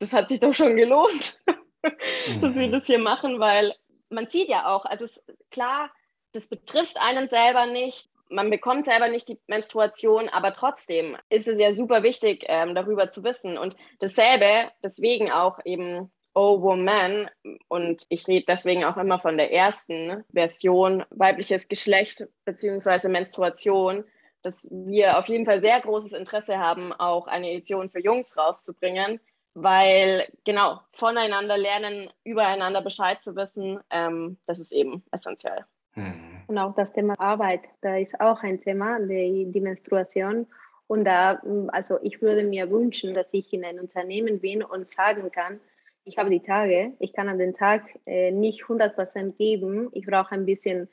das 0.00 0.12
hat 0.12 0.28
sich 0.28 0.40
doch 0.40 0.52
schon 0.52 0.76
gelohnt, 0.76 1.40
dass 2.40 2.56
wir 2.56 2.66
mhm. 2.66 2.72
das 2.72 2.86
hier 2.86 2.98
machen, 2.98 3.38
weil 3.38 3.72
man 4.10 4.26
sieht 4.28 4.48
ja 4.48 4.66
auch, 4.66 4.84
also 4.84 5.04
es, 5.04 5.24
klar, 5.52 5.90
das 6.32 6.48
betrifft 6.48 6.98
einen 6.98 7.28
selber 7.28 7.66
nicht. 7.66 8.10
Man 8.28 8.50
bekommt 8.50 8.86
selber 8.86 9.06
nicht 9.06 9.28
die 9.28 9.38
Menstruation, 9.46 10.28
aber 10.28 10.52
trotzdem 10.52 11.16
ist 11.28 11.46
es 11.46 11.60
ja 11.60 11.72
super 11.72 12.02
wichtig, 12.02 12.44
ähm, 12.48 12.74
darüber 12.74 13.08
zu 13.08 13.22
wissen. 13.22 13.56
Und 13.56 13.76
dasselbe, 14.00 14.72
deswegen 14.82 15.30
auch 15.30 15.60
eben 15.64 16.10
Oh 16.38 16.60
Woman, 16.60 17.30
und 17.68 18.04
ich 18.10 18.28
rede 18.28 18.44
deswegen 18.46 18.84
auch 18.84 18.98
immer 18.98 19.18
von 19.18 19.38
der 19.38 19.54
ersten 19.54 20.22
Version, 20.34 21.02
weibliches 21.08 21.66
Geschlecht 21.66 22.28
bzw. 22.44 23.08
Menstruation, 23.08 24.04
dass 24.42 24.68
wir 24.70 25.18
auf 25.18 25.28
jeden 25.28 25.46
Fall 25.46 25.62
sehr 25.62 25.80
großes 25.80 26.12
Interesse 26.12 26.58
haben, 26.58 26.92
auch 26.92 27.26
eine 27.26 27.50
Edition 27.52 27.88
für 27.88 28.00
Jungs 28.00 28.36
rauszubringen, 28.36 29.18
weil 29.54 30.30
genau 30.44 30.80
voneinander 30.92 31.56
lernen, 31.56 32.10
übereinander 32.22 32.82
Bescheid 32.82 33.22
zu 33.22 33.34
wissen, 33.34 33.80
ähm, 33.88 34.36
das 34.44 34.58
ist 34.58 34.72
eben 34.72 35.02
essentiell. 35.12 35.64
Mhm. 35.94 36.42
Und 36.48 36.58
auch 36.58 36.74
das 36.74 36.92
Thema 36.92 37.18
Arbeit, 37.18 37.62
da 37.80 37.96
ist 37.96 38.20
auch 38.20 38.42
ein 38.42 38.60
Thema, 38.60 39.00
die, 39.00 39.50
die 39.50 39.60
Menstruation. 39.62 40.46
Und 40.86 41.06
da, 41.06 41.40
also 41.68 41.98
ich 42.02 42.20
würde 42.20 42.44
mir 42.44 42.70
wünschen, 42.70 43.14
dass 43.14 43.26
ich 43.32 43.54
in 43.54 43.64
ein 43.64 43.80
Unternehmen 43.80 44.40
bin 44.40 44.62
und 44.62 44.90
sagen 44.90 45.30
kann, 45.30 45.60
ich 46.06 46.18
habe 46.18 46.30
die 46.30 46.40
Tage, 46.40 46.92
ich 47.00 47.12
kann 47.12 47.28
an 47.28 47.38
den 47.38 47.52
Tag 47.52 47.82
äh, 48.06 48.30
nicht 48.30 48.62
100 48.62 48.94
Prozent 48.94 49.36
geben, 49.38 49.88
ich 49.92 50.06
brauche 50.06 50.32
ein 50.32 50.46
bisschen 50.46 50.88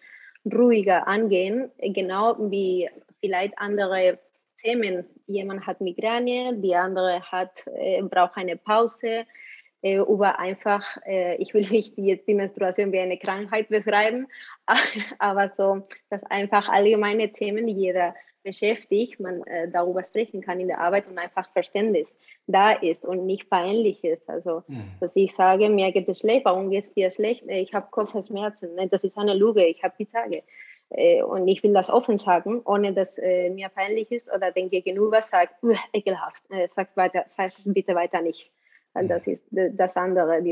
ruhiger 0.51 1.07
angehen, 1.07 1.71
genau 1.79 2.35
wie 2.51 2.89
vielleicht 3.21 3.57
andere 3.57 4.19
Themen. 4.57 5.05
Jemand 5.27 5.65
hat 5.67 5.81
Migräne, 5.81 6.57
die 6.57 6.75
andere 6.75 7.21
hat, 7.21 7.65
äh, 7.75 8.01
braucht 8.01 8.35
eine 8.37 8.57
Pause, 8.57 9.25
äh, 9.83 9.97
über 9.97 10.39
einfach, 10.39 10.97
äh, 11.05 11.35
ich 11.35 11.53
will 11.53 11.65
nicht 11.69 11.95
jetzt 11.97 12.27
die 12.27 12.33
Menstruation 12.33 12.91
wie 12.91 12.99
eine 12.99 13.17
Krankheit 13.17 13.69
beschreiben, 13.69 14.27
aber 15.19 15.47
so, 15.47 15.87
dass 16.09 16.23
einfach 16.23 16.69
allgemeine 16.69 17.31
Themen, 17.31 17.67
jeder 17.67 18.15
beschäftigt, 18.43 19.19
man 19.19 19.41
äh, 19.43 19.69
darüber 19.69 20.03
sprechen 20.03 20.41
kann 20.41 20.59
in 20.59 20.67
der 20.67 20.79
Arbeit 20.79 21.07
und 21.07 21.17
einfach 21.17 21.49
Verständnis 21.51 22.15
da 22.47 22.71
ist 22.73 23.05
und 23.05 23.25
nicht 23.25 23.49
peinlich 23.49 24.03
ist. 24.03 24.29
Also, 24.29 24.63
mhm. 24.67 24.91
dass 24.99 25.15
ich 25.15 25.33
sage, 25.33 25.69
mir 25.69 25.91
geht 25.91 26.09
es 26.09 26.19
schlecht, 26.19 26.45
warum 26.45 26.69
geht 26.69 26.85
es 26.85 26.93
dir 26.93 27.11
schlecht? 27.11 27.47
Äh, 27.47 27.61
ich 27.61 27.73
habe 27.73 27.87
Kopfschmerzen, 27.89 28.75
ne? 28.75 28.87
das 28.87 29.03
ist 29.03 29.17
eine 29.17 29.33
Lüge, 29.33 29.65
ich 29.65 29.83
habe 29.83 29.95
die 29.97 30.05
Tage. 30.05 30.43
Äh, 30.93 31.23
und 31.23 31.47
ich 31.47 31.63
will 31.63 31.73
das 31.73 31.89
offen 31.89 32.17
sagen, 32.17 32.61
ohne 32.65 32.93
dass 32.93 33.17
äh, 33.17 33.49
mir 33.49 33.69
peinlich 33.69 34.11
ist 34.11 34.33
oder 34.33 34.51
den 34.51 34.69
Gegenüber 34.69 35.21
sagt, 35.21 35.55
ekelhaft, 35.93 36.43
äh, 36.49 36.67
sag, 36.69 36.95
weiter, 36.95 37.25
sag 37.29 37.51
bitte 37.65 37.95
weiter 37.95 38.21
nicht. 38.21 38.51
Mhm. 38.93 39.07
Das 39.07 39.25
ist 39.25 39.43
das 39.49 39.97
andere, 39.97 40.43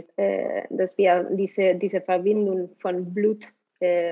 dass 0.72 0.98
wir 0.98 1.28
diese, 1.32 1.76
diese 1.76 2.02
Verbindung 2.02 2.72
von 2.80 3.14
Blut 3.14 3.46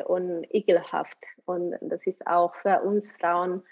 und 0.05 0.45
ekelhaft. 0.49 1.17
Und 1.45 1.75
das 1.82 2.05
ist 2.05 2.25
auch 2.27 2.55
für 2.55 2.82
uns 2.82 3.12
Frauen 3.12 3.63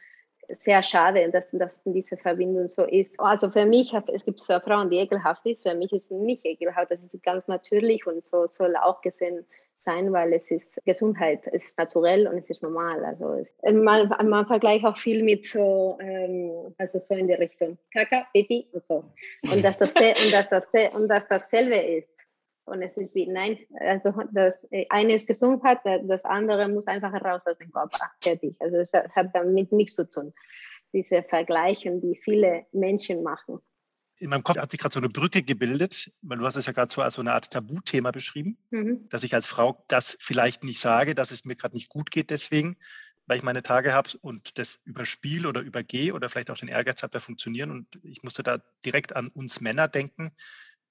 sehr 0.50 0.82
schade, 0.82 1.30
dass, 1.32 1.48
dass 1.52 1.82
diese 1.84 2.18
Verbindung 2.18 2.68
so 2.68 2.84
ist. 2.84 3.20
Also 3.20 3.50
für 3.50 3.66
mich, 3.66 3.94
es 4.14 4.24
gibt 4.24 4.40
so 4.40 4.60
Frauen, 4.60 4.90
die 4.90 4.98
ekelhaft 4.98 5.46
ist, 5.46 5.64
für 5.64 5.76
mich 5.76 5.92
ist 5.92 6.12
es 6.12 6.12
nicht 6.12 6.46
ekelhaft, 6.46 6.92
das 6.92 7.04
ist 7.04 7.22
ganz 7.24 7.48
natürlich 7.48 8.06
und 8.08 8.24
so 8.24 8.48
soll 8.48 8.76
auch 8.78 9.02
gesehen 9.02 9.46
sein, 9.80 10.12
weil 10.12 10.34
es 10.34 10.50
ist 10.50 10.82
Gesundheit, 10.86 11.42
es 11.48 11.66
ist 11.66 11.78
naturell 11.78 12.28
und 12.28 12.38
es 12.38 12.50
ist 12.50 12.64
normal. 12.64 13.04
Also 13.06 13.46
man, 13.72 14.10
man 14.28 14.48
vergleicht 14.48 14.86
auch 14.86 14.98
viel 14.98 15.24
mit 15.24 15.46
so, 15.46 15.98
ähm, 16.02 16.74
also 16.78 17.00
so 17.00 17.14
in 17.14 17.28
die 17.28 17.34
Richtung 17.34 17.78
Kaka, 17.94 18.26
Pipi 18.34 18.68
und 18.74 18.84
so. 18.84 19.04
Und 19.52 19.64
dass 19.64 19.78
das, 19.78 19.94
und 19.94 20.34
dass 20.34 20.50
das, 20.50 20.70
und 20.94 21.08
dass 21.08 21.28
dasselbe 21.28 21.76
ist. 21.76 22.12
Und 22.68 22.82
es 22.82 22.98
ist 22.98 23.16
wie, 23.16 23.28
nein, 23.28 23.58
also 23.80 24.14
das 24.34 24.56
eine 24.90 25.16
ist 25.16 25.26
Gesundheit, 25.26 25.80
das 26.04 26.26
andere 26.26 26.68
muss 26.68 26.86
einfach 26.86 27.14
raus 27.14 27.42
aus 27.46 27.58
dem 27.58 27.72
Körper. 27.72 28.12
Fertig. 28.22 28.56
Also 28.60 28.78
es 28.78 28.92
hat 28.94 29.30
damit 29.34 29.72
nichts 29.72 29.96
zu 29.96 30.10
tun. 30.10 30.34
Diese 30.94 31.24
Vergleiche, 31.24 31.98
die 32.02 32.20
viele 32.22 32.66
Menschen 32.74 33.24
machen. 33.24 33.60
In 34.20 34.32
meinem 34.32 34.44
Kopf 34.44 34.58
hat 34.58 34.72
sich 34.72 34.80
gerade 34.80 34.94
so 34.94 35.00
eine 35.00 35.10
Brücke 35.10 35.44
gebildet, 35.44 36.12
weil 36.22 36.40
du 36.40 36.46
hast 36.46 36.56
es 36.56 36.66
ja 36.66 36.74
gerade 36.74 36.92
so 36.92 37.02
als 37.02 37.14
so 37.14 37.22
eine 37.22 37.34
Art 37.34 37.52
Tabuthema 37.52 38.12
beschrieben, 38.12 38.58
mhm. 38.72 39.08
dass 39.10 39.24
ich 39.24 39.34
als 39.34 39.48
Frau 39.48 39.86
das 39.88 40.18
vielleicht 40.20 40.64
nicht 40.64 40.80
sage, 40.80 41.16
dass 41.16 41.32
es 41.32 41.46
mir 41.46 41.56
gerade 41.56 41.76
nicht 41.76 41.90
gut 41.90 42.12
geht 42.12 42.32
deswegen, 42.32 42.78
weil 43.28 43.38
ich 43.38 43.44
meine 43.44 43.64
Tage 43.64 43.94
habe 43.94 44.10
und 44.22 44.58
das 44.58 44.80
überspiele 44.86 45.48
oder 45.48 45.62
übergehe 45.62 46.14
oder 46.14 46.30
vielleicht 46.30 46.50
auch 46.50 46.58
den 46.58 46.70
Ehrgeiz 46.70 47.04
habe, 47.04 47.12
da 47.12 47.20
funktionieren. 47.20 47.72
Und 47.72 48.00
ich 48.04 48.24
musste 48.24 48.44
da 48.44 48.62
direkt 48.84 49.16
an 49.16 49.28
uns 49.30 49.62
Männer 49.62 49.88
denken, 49.88 50.32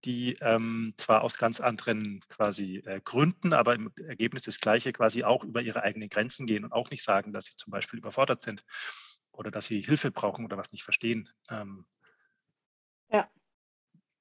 die 0.04 0.36
ähm, 0.40 0.94
zwar 0.96 1.22
aus 1.22 1.38
ganz 1.38 1.60
anderen 1.60 2.20
quasi 2.28 2.76
äh, 2.86 3.00
Gründen, 3.02 3.52
aber 3.52 3.74
im 3.74 3.92
Ergebnis 4.06 4.42
das 4.42 4.60
Gleiche 4.60 4.92
quasi 4.92 5.24
auch 5.24 5.42
über 5.42 5.62
ihre 5.62 5.82
eigenen 5.82 6.08
Grenzen 6.08 6.46
gehen 6.46 6.64
und 6.64 6.72
auch 6.72 6.90
nicht 6.90 7.02
sagen, 7.02 7.32
dass 7.32 7.46
sie 7.46 7.56
zum 7.56 7.70
Beispiel 7.70 7.98
überfordert 7.98 8.42
sind 8.42 8.64
oder 9.32 9.50
dass 9.50 9.66
sie 9.66 9.82
Hilfe 9.82 10.10
brauchen 10.10 10.44
oder 10.44 10.56
was 10.56 10.72
nicht 10.72 10.84
verstehen. 10.84 11.28
Ähm, 11.50 11.86
ja. 13.10 13.28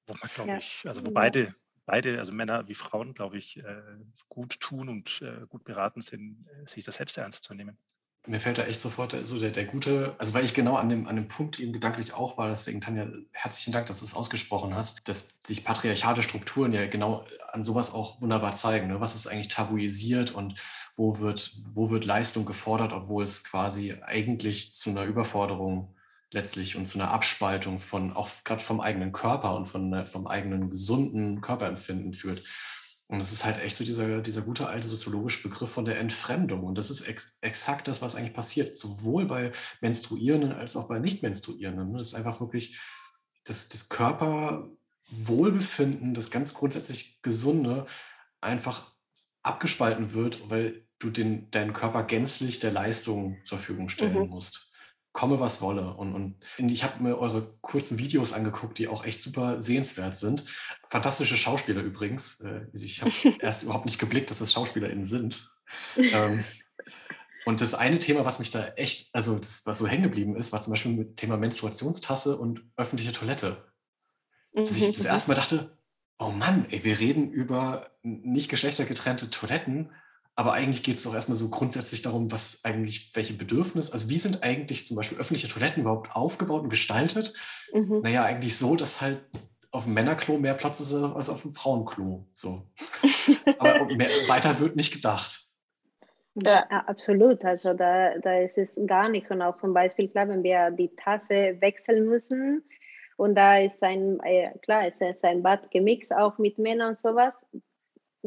Wo 0.06 0.14
man, 0.14 0.30
glaube 0.34 0.50
ja. 0.50 0.56
ich, 0.58 0.84
also 0.86 1.04
wo 1.04 1.10
beide, 1.10 1.54
beide, 1.84 2.18
also 2.18 2.32
Männer 2.32 2.68
wie 2.68 2.74
Frauen, 2.74 3.14
glaube 3.14 3.38
ich, 3.38 3.58
äh, 3.58 3.82
gut 4.28 4.58
tun 4.60 4.88
und 4.88 5.22
äh, 5.22 5.46
gut 5.48 5.64
beraten 5.64 6.00
sind, 6.00 6.46
äh, 6.48 6.66
sich 6.66 6.84
das 6.84 6.96
selbst 6.96 7.18
ernst 7.18 7.44
zu 7.44 7.54
nehmen. 7.54 7.78
Mir 8.26 8.40
fällt 8.40 8.58
da 8.58 8.64
echt 8.64 8.80
sofort 8.80 9.14
so 9.24 9.38
der, 9.38 9.50
der 9.50 9.64
gute, 9.64 10.16
also 10.18 10.34
weil 10.34 10.44
ich 10.44 10.52
genau 10.52 10.74
an 10.74 10.88
dem, 10.88 11.06
an 11.06 11.16
dem 11.16 11.28
Punkt 11.28 11.60
eben 11.60 11.72
gedanklich 11.72 12.12
auch 12.12 12.38
war, 12.38 12.48
deswegen 12.48 12.80
Tanja, 12.80 13.06
herzlichen 13.32 13.72
Dank, 13.72 13.86
dass 13.86 14.00
du 14.00 14.04
es 14.04 14.14
ausgesprochen 14.14 14.74
hast, 14.74 15.08
dass 15.08 15.28
sich 15.44 15.64
patriarchale 15.64 16.22
Strukturen 16.22 16.72
ja 16.72 16.86
genau 16.86 17.24
an 17.52 17.62
sowas 17.62 17.94
auch 17.94 18.20
wunderbar 18.20 18.52
zeigen. 18.52 18.88
Ne? 18.88 19.00
Was 19.00 19.14
ist 19.14 19.26
eigentlich 19.28 19.48
tabuisiert 19.48 20.32
und 20.32 20.60
wo 20.96 21.18
wird, 21.20 21.52
wo 21.72 21.90
wird 21.90 22.04
Leistung 22.04 22.44
gefordert, 22.44 22.92
obwohl 22.92 23.24
es 23.24 23.44
quasi 23.44 23.94
eigentlich 24.02 24.74
zu 24.74 24.90
einer 24.90 25.04
Überforderung 25.04 25.94
letztlich 26.32 26.76
und 26.76 26.86
zu 26.86 26.98
einer 26.98 27.10
Abspaltung 27.10 27.78
von, 27.78 28.12
auch 28.12 28.28
gerade 28.44 28.62
vom 28.62 28.80
eigenen 28.80 29.12
Körper 29.12 29.56
und 29.56 29.66
von, 29.66 30.04
vom 30.06 30.26
eigenen 30.26 30.70
gesunden 30.70 31.40
Körperempfinden 31.40 32.12
führt. 32.12 32.42
Und 33.08 33.20
das 33.20 33.32
ist 33.32 33.44
halt 33.44 33.62
echt 33.62 33.76
so 33.76 33.84
dieser, 33.84 34.20
dieser 34.20 34.42
gute 34.42 34.68
alte 34.68 34.88
soziologische 34.88 35.48
Begriff 35.48 35.70
von 35.70 35.84
der 35.84 36.00
Entfremdung. 36.00 36.64
Und 36.64 36.76
das 36.76 36.90
ist 36.90 37.02
ex 37.02 37.38
exakt 37.40 37.86
das, 37.86 38.02
was 38.02 38.16
eigentlich 38.16 38.34
passiert, 38.34 38.76
sowohl 38.76 39.26
bei 39.26 39.52
Menstruierenden 39.80 40.50
als 40.52 40.76
auch 40.76 40.88
bei 40.88 40.98
Nicht-Menstruierenden. 40.98 41.92
Das 41.92 42.08
ist 42.08 42.14
einfach 42.14 42.40
wirklich 42.40 42.80
das, 43.44 43.68
das 43.68 43.88
Körperwohlbefinden, 43.88 46.14
das 46.14 46.32
ganz 46.32 46.52
grundsätzlich 46.54 47.22
Gesunde, 47.22 47.86
einfach 48.40 48.92
abgespalten 49.42 50.12
wird, 50.12 50.50
weil 50.50 50.84
du 50.98 51.10
den, 51.10 51.48
deinen 51.52 51.74
Körper 51.74 52.02
gänzlich 52.02 52.58
der 52.58 52.72
Leistung 52.72 53.38
zur 53.44 53.58
Verfügung 53.58 53.88
stellen 53.88 54.18
mhm. 54.18 54.30
musst 54.30 54.66
komme, 55.16 55.40
was 55.40 55.62
wolle. 55.62 55.94
Und, 55.94 56.14
und 56.14 56.36
ich 56.58 56.84
habe 56.84 57.02
mir 57.02 57.18
eure 57.18 57.56
kurzen 57.62 57.98
Videos 57.98 58.34
angeguckt, 58.34 58.78
die 58.78 58.86
auch 58.86 59.02
echt 59.02 59.22
super 59.22 59.62
sehenswert 59.62 60.14
sind. 60.14 60.44
Fantastische 60.86 61.38
Schauspieler 61.38 61.80
übrigens. 61.80 62.40
Äh, 62.40 62.66
ich 62.74 63.00
habe 63.00 63.12
erst 63.40 63.62
überhaupt 63.62 63.86
nicht 63.86 63.98
geblickt, 63.98 64.30
dass 64.30 64.40
das 64.40 64.52
SchauspielerInnen 64.52 65.06
sind. 65.06 65.50
Ähm, 65.96 66.44
und 67.46 67.62
das 67.62 67.74
eine 67.74 67.98
Thema, 67.98 68.26
was 68.26 68.40
mich 68.40 68.50
da 68.50 68.68
echt, 68.76 69.14
also 69.14 69.38
das, 69.38 69.64
was 69.64 69.78
so 69.78 69.86
hängen 69.86 70.02
geblieben 70.02 70.36
ist, 70.36 70.52
war 70.52 70.60
zum 70.60 70.72
Beispiel 70.72 70.92
mit 70.92 71.16
Thema 71.16 71.38
Menstruationstasse 71.38 72.36
und 72.36 72.62
öffentliche 72.76 73.12
Toilette. 73.12 73.72
Dass 74.52 74.76
ich 74.76 74.86
das 74.86 75.00
mhm. 75.00 75.06
erste 75.06 75.30
Mal 75.30 75.36
dachte, 75.36 75.78
oh 76.18 76.30
Mann, 76.30 76.66
ey, 76.70 76.84
wir 76.84 77.00
reden 77.00 77.30
über 77.30 77.90
nicht 78.02 78.50
geschlechtergetrennte 78.50 79.30
Toiletten, 79.30 79.92
aber 80.36 80.52
eigentlich 80.52 80.82
geht 80.82 80.96
es 80.96 81.02
doch 81.04 81.14
erstmal 81.14 81.38
so 81.38 81.48
grundsätzlich 81.48 82.02
darum, 82.02 82.30
was 82.30 82.62
eigentlich, 82.62 83.10
welche 83.14 83.32
Bedürfnisse, 83.32 83.92
also 83.92 84.10
wie 84.10 84.18
sind 84.18 84.42
eigentlich 84.42 84.86
zum 84.86 84.96
Beispiel 84.96 85.18
öffentliche 85.18 85.48
Toiletten 85.48 85.82
überhaupt 85.82 86.14
aufgebaut 86.14 86.62
und 86.62 86.68
gestaltet? 86.68 87.32
Mhm. 87.72 88.02
Naja, 88.02 88.22
eigentlich 88.22 88.56
so, 88.58 88.76
dass 88.76 89.00
halt 89.00 89.20
auf 89.70 89.84
dem 89.84 89.94
Männerklo 89.94 90.38
mehr 90.38 90.54
Platz 90.54 90.80
ist 90.80 90.92
als 90.94 91.30
auf 91.30 91.42
dem 91.42 91.52
Frauenklo. 91.52 92.26
So. 92.34 92.62
Aber 93.58 93.86
mehr, 93.86 94.10
weiter 94.28 94.60
wird 94.60 94.76
nicht 94.76 94.92
gedacht. 94.92 95.40
Ja. 96.34 96.64
absolut. 96.86 97.42
Also 97.42 97.72
da, 97.72 98.18
da 98.18 98.38
ist 98.40 98.58
es 98.58 98.78
gar 98.86 99.08
nichts. 99.08 99.30
Und 99.30 99.40
auch 99.40 99.56
zum 99.56 99.72
Beispiel, 99.72 100.08
klar, 100.08 100.28
wenn 100.28 100.42
wir 100.42 100.70
die 100.70 100.94
Tasse 100.96 101.56
wechseln 101.60 102.06
müssen, 102.06 102.62
und 103.16 103.34
da 103.34 103.58
ist 103.58 103.82
ein, 103.82 104.20
äh, 104.20 104.50
klar, 104.58 104.86
ist 104.86 105.24
ein 105.24 105.42
Bad 105.42 105.70
gemixt 105.70 106.14
auch 106.14 106.36
mit 106.36 106.58
Männern 106.58 106.90
und 106.90 106.98
sowas. 106.98 107.34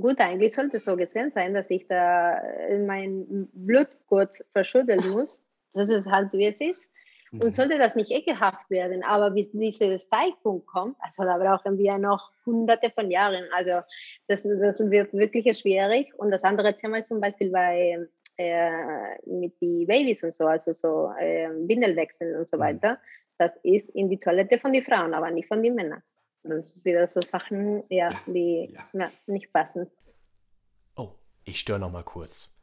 Gut, 0.01 0.19
eigentlich 0.19 0.53
sollte 0.53 0.77
es 0.77 0.85
so 0.85 0.95
gesehen 0.95 1.31
sein, 1.33 1.53
dass 1.53 1.69
ich 1.69 1.88
da 1.88 2.41
mein 2.85 3.49
Blut 3.53 3.89
kurz 4.07 4.43
verschütteln 4.53 5.09
muss. 5.09 5.39
Das 5.73 5.89
ist 5.89 6.07
halt, 6.07 6.33
wie 6.33 6.47
es 6.47 6.62
ist. 6.62 6.91
Und 7.31 7.43
mhm. 7.43 7.51
sollte 7.51 7.77
das 7.77 7.95
nicht 7.95 8.12
ekelhaft 8.12 8.69
werden, 8.71 9.03
aber 9.03 9.29
bis 9.29 9.51
dieser 9.51 9.97
Zeitpunkt 9.97 10.65
kommt, 10.65 10.97
also 10.99 11.23
da 11.23 11.38
brauchen 11.38 11.77
wir 11.77 11.99
noch 11.99 12.31
hunderte 12.43 12.89
von 12.89 13.12
Jahren. 13.12 13.45
Also 13.53 13.81
das, 14.27 14.43
das 14.43 14.79
wird 14.79 15.13
wirklich 15.13 15.57
schwierig. 15.57 16.12
Und 16.17 16.31
das 16.31 16.43
andere 16.43 16.75
Thema 16.75 16.97
ist 16.97 17.07
zum 17.07 17.21
Beispiel 17.21 17.51
bei 17.51 17.99
äh, 18.38 19.15
mit 19.25 19.62
den 19.62 19.85
Babys 19.85 20.23
und 20.23 20.33
so, 20.33 20.45
also 20.45 20.71
so 20.71 21.12
äh, 21.19 21.49
Windelwechseln 21.67 22.35
und 22.35 22.49
so 22.49 22.57
mhm. 22.57 22.62
weiter. 22.62 22.99
Das 23.38 23.55
ist 23.63 23.89
in 23.89 24.09
die 24.09 24.17
Toilette 24.17 24.59
von 24.59 24.73
den 24.73 24.83
Frauen, 24.83 25.13
aber 25.13 25.29
nicht 25.29 25.47
von 25.47 25.62
den 25.62 25.75
Männern. 25.75 26.01
Das 26.43 26.71
ist 26.71 26.86
wieder 26.86 27.08
so 27.08 27.21
Sachen, 27.21 27.84
ja, 27.89 28.10
die 28.25 28.73
ja. 28.73 28.88
Ja, 28.93 29.12
nicht 29.28 29.52
passen. 29.52 29.91
Oh, 30.95 31.12
ich 31.43 31.60
störe 31.60 31.80
noch 31.80 31.91
mal 31.91 32.04
kurz. 32.04 32.56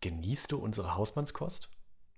Genießt 0.00 0.52
du 0.52 0.58
unsere 0.58 0.96
Hausmannskost? 0.96 1.70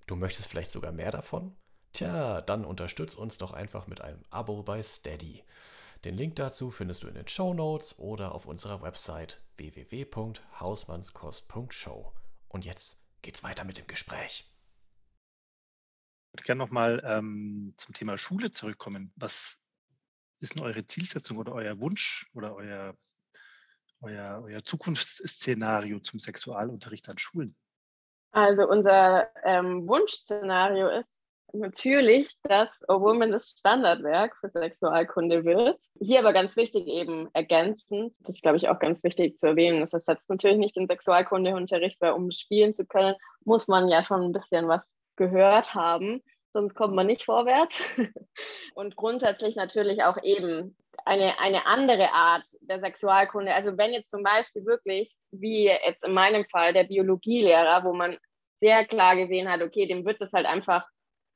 Du 0.06 0.16
möchtest 0.16 0.48
vielleicht 0.48 0.70
sogar 0.70 0.92
mehr 0.92 1.12
davon? 1.12 1.54
Tja, 1.92 2.40
dann 2.40 2.64
unterstütz 2.64 3.14
uns 3.14 3.36
doch 3.38 3.52
einfach 3.52 3.86
mit 3.86 4.00
einem 4.00 4.24
Abo 4.30 4.62
bei 4.62 4.82
Steady. 4.82 5.44
Den 6.04 6.16
Link 6.16 6.36
dazu 6.36 6.70
findest 6.70 7.02
du 7.02 7.08
in 7.08 7.14
den 7.14 7.26
Show 7.26 7.54
Notes 7.54 7.98
oder 7.98 8.34
auf 8.34 8.46
unserer 8.46 8.82
Website 8.82 9.40
www.hausmannskost.show. 9.56 12.12
Und 12.48 12.64
jetzt 12.64 13.02
geht's 13.22 13.42
weiter 13.42 13.64
mit 13.64 13.78
dem 13.78 13.86
Gespräch. 13.86 14.52
Ich 16.28 16.34
würde 16.34 16.44
gerne 16.44 16.58
nochmal 16.58 17.02
ähm, 17.04 17.72
zum 17.76 17.94
Thema 17.94 18.18
Schule 18.18 18.50
zurückkommen. 18.50 19.12
Was 19.16 19.58
ist 20.40 20.56
denn 20.56 20.62
eure 20.62 20.84
Zielsetzung 20.84 21.38
oder 21.38 21.52
euer 21.54 21.78
Wunsch 21.80 22.30
oder 22.34 22.54
euer, 22.54 22.94
euer, 24.00 24.42
euer 24.44 24.62
Zukunftsszenario 24.62 26.00
zum 26.00 26.18
Sexualunterricht 26.18 27.08
an 27.08 27.18
Schulen? 27.18 27.56
Also 28.32 28.68
unser 28.68 29.28
ähm, 29.44 29.88
Wunschszenario 29.88 30.88
ist 30.88 31.26
natürlich, 31.52 32.34
dass 32.42 32.86
A 32.88 33.00
Woman 33.00 33.30
das 33.30 33.48
Standardwerk 33.58 34.36
für 34.36 34.50
Sexualkunde 34.50 35.44
wird. 35.44 35.80
Hier 36.00 36.18
aber 36.18 36.32
ganz 36.32 36.56
wichtig 36.56 36.86
eben 36.86 37.28
ergänzend, 37.32 38.14
das 38.20 38.36
ist 38.36 38.42
glaube 38.42 38.58
ich 38.58 38.68
auch 38.68 38.78
ganz 38.78 39.02
wichtig 39.04 39.38
zu 39.38 39.46
erwähnen, 39.46 39.80
das 39.80 39.92
ersetzt 39.92 40.28
natürlich 40.28 40.58
nicht 40.58 40.76
den 40.76 40.86
Sexualkundeunterricht, 40.86 42.00
weil 42.00 42.12
um 42.12 42.30
spielen 42.30 42.74
zu 42.74 42.86
können, 42.86 43.14
muss 43.44 43.68
man 43.68 43.88
ja 43.88 44.04
schon 44.04 44.22
ein 44.22 44.32
bisschen 44.32 44.68
was 44.68 44.86
gehört 45.16 45.74
haben, 45.74 46.22
sonst 46.56 46.74
kommt 46.74 46.94
man 46.94 47.06
nicht 47.06 47.24
vorwärts. 47.24 47.84
Und 48.74 48.96
grundsätzlich 48.96 49.56
natürlich 49.56 50.04
auch 50.04 50.16
eben 50.22 50.74
eine, 51.04 51.38
eine 51.38 51.66
andere 51.66 52.12
Art 52.12 52.44
der 52.62 52.80
Sexualkunde. 52.80 53.52
Also 53.52 53.76
wenn 53.76 53.92
jetzt 53.92 54.10
zum 54.10 54.22
Beispiel 54.22 54.64
wirklich, 54.64 55.14
wie 55.30 55.66
jetzt 55.66 56.02
in 56.02 56.14
meinem 56.14 56.46
Fall, 56.46 56.72
der 56.72 56.84
Biologielehrer, 56.84 57.84
wo 57.84 57.92
man 57.92 58.16
sehr 58.60 58.86
klar 58.86 59.16
gesehen 59.16 59.50
hat, 59.50 59.60
okay, 59.60 59.86
dem 59.86 60.06
wird 60.06 60.22
das 60.22 60.32
halt 60.32 60.46
einfach 60.46 60.88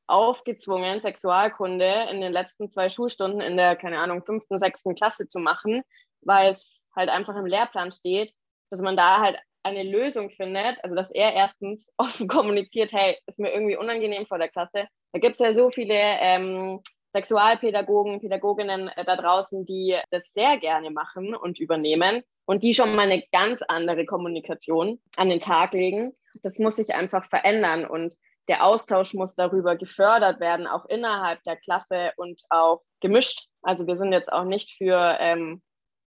aufgezwungen, 0.06 1.00
Sexualkunde 1.00 2.08
in 2.10 2.22
den 2.22 2.32
letzten 2.32 2.70
zwei 2.70 2.88
Schulstunden 2.88 3.42
in 3.42 3.58
der, 3.58 3.76
keine 3.76 3.98
Ahnung, 3.98 4.24
fünften, 4.24 4.58
sechsten 4.58 4.94
Klasse 4.94 5.28
zu 5.28 5.38
machen, 5.38 5.82
weil 6.22 6.50
es 6.50 6.82
halt 6.96 7.10
einfach 7.10 7.36
im 7.36 7.46
Lehrplan 7.46 7.90
steht, 7.90 8.32
dass 8.70 8.80
man 8.80 8.96
da 8.96 9.20
halt 9.20 9.38
eine 9.62 9.82
Lösung 9.82 10.30
findet, 10.30 10.82
also 10.82 10.96
dass 10.96 11.10
er 11.10 11.34
erstens 11.34 11.92
offen 11.98 12.26
kommuniziert, 12.26 12.92
hey, 12.92 13.18
ist 13.26 13.38
mir 13.38 13.52
irgendwie 13.52 13.76
unangenehm 13.76 14.26
vor 14.26 14.38
der 14.38 14.48
Klasse. 14.48 14.88
Da 15.12 15.18
gibt 15.18 15.40
es 15.40 15.46
ja 15.46 15.54
so 15.54 15.70
viele 15.70 15.94
ähm, 15.94 16.80
Sexualpädagogen, 17.12 18.20
Pädagoginnen 18.20 18.88
äh, 18.88 19.04
da 19.04 19.16
draußen, 19.16 19.66
die 19.66 19.98
das 20.10 20.32
sehr 20.32 20.58
gerne 20.58 20.90
machen 20.90 21.34
und 21.34 21.58
übernehmen 21.58 22.22
und 22.46 22.62
die 22.62 22.74
schon 22.74 22.94
mal 22.94 23.10
eine 23.10 23.24
ganz 23.32 23.62
andere 23.66 24.06
Kommunikation 24.06 25.00
an 25.16 25.28
den 25.28 25.40
Tag 25.40 25.74
legen. 25.74 26.12
Das 26.42 26.58
muss 26.58 26.76
sich 26.76 26.94
einfach 26.94 27.24
verändern 27.26 27.84
und 27.84 28.14
der 28.48 28.64
Austausch 28.64 29.14
muss 29.14 29.36
darüber 29.36 29.76
gefördert 29.76 30.40
werden, 30.40 30.66
auch 30.66 30.84
innerhalb 30.86 31.42
der 31.44 31.56
Klasse 31.56 32.12
und 32.16 32.42
auch 32.50 32.82
gemischt. 33.00 33.48
Also 33.62 33.86
wir 33.86 33.96
sind 33.96 34.12
jetzt 34.12 34.32
auch 34.32 34.44
nicht 34.44 34.72
für 34.76 35.16
ähm, 35.20 35.62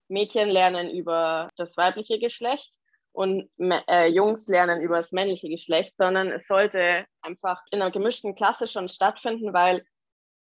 Mädchen 0.10 0.50
lernen 0.50 0.90
über 0.90 1.50
das 1.56 1.78
weibliche 1.78 2.20
Geschlecht 2.20 2.72
und 3.14 3.50
äh, 3.60 4.08
Jungs 4.08 4.48
lernen 4.48 4.82
über 4.82 4.98
das 4.98 5.12
männliche 5.12 5.48
Geschlecht, 5.48 5.96
sondern 5.96 6.32
es 6.32 6.48
sollte 6.48 7.06
einfach 7.22 7.62
in 7.72 7.82
einer 7.82 7.92
gemischten 7.92 8.36
Klasse 8.36 8.68
schon 8.68 8.90
stattfinden, 8.90 9.54
weil 9.54 9.86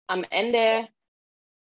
am 0.08 0.26
Ende 0.30 0.88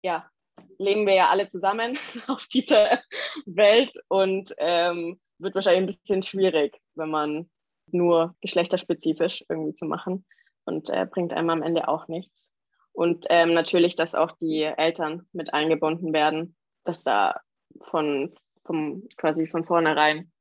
ja, 0.03 0.31
leben 0.79 1.07
wir 1.07 1.15
ja 1.15 1.29
alle 1.29 1.49
zusammen 1.49 1.99
auf 2.29 2.47
dieser 2.47 3.01
Welt 3.47 3.93
und 4.09 4.55
ähm, 4.59 5.21
wird 5.39 5.55
wahrscheinlich 5.55 5.83
ein 5.83 5.87
bisschen 5.87 6.23
schwierig, 6.23 6.81
wenn 6.95 7.11
man 7.11 7.51
nur 7.91 8.35
geschlechterspezifisch 8.41 9.45
irgendwie 9.49 9.75
zu 9.75 9.87
machen 9.87 10.25
und 10.65 10.91
äh, 10.91 11.07
bringt 11.07 11.33
einem 11.33 11.51
am 11.51 11.63
Ende 11.63 11.89
auch 11.89 12.09
nichts. 12.09 12.49
Und 12.93 13.27
ähm, 13.29 13.53
natürlich, 13.53 13.97
dass 13.97 14.15
auch 14.15 14.33
die 14.33 14.63
Eltern 14.63 15.29
mit 15.33 15.53
eingebunden 15.53 16.13
werden, 16.13 16.57
dass 16.85 17.03
da 17.03 17.41
von, 17.83 18.35
vom, 18.65 19.07
quasi 19.17 19.47
von 19.47 19.65
vornherein 19.65 20.33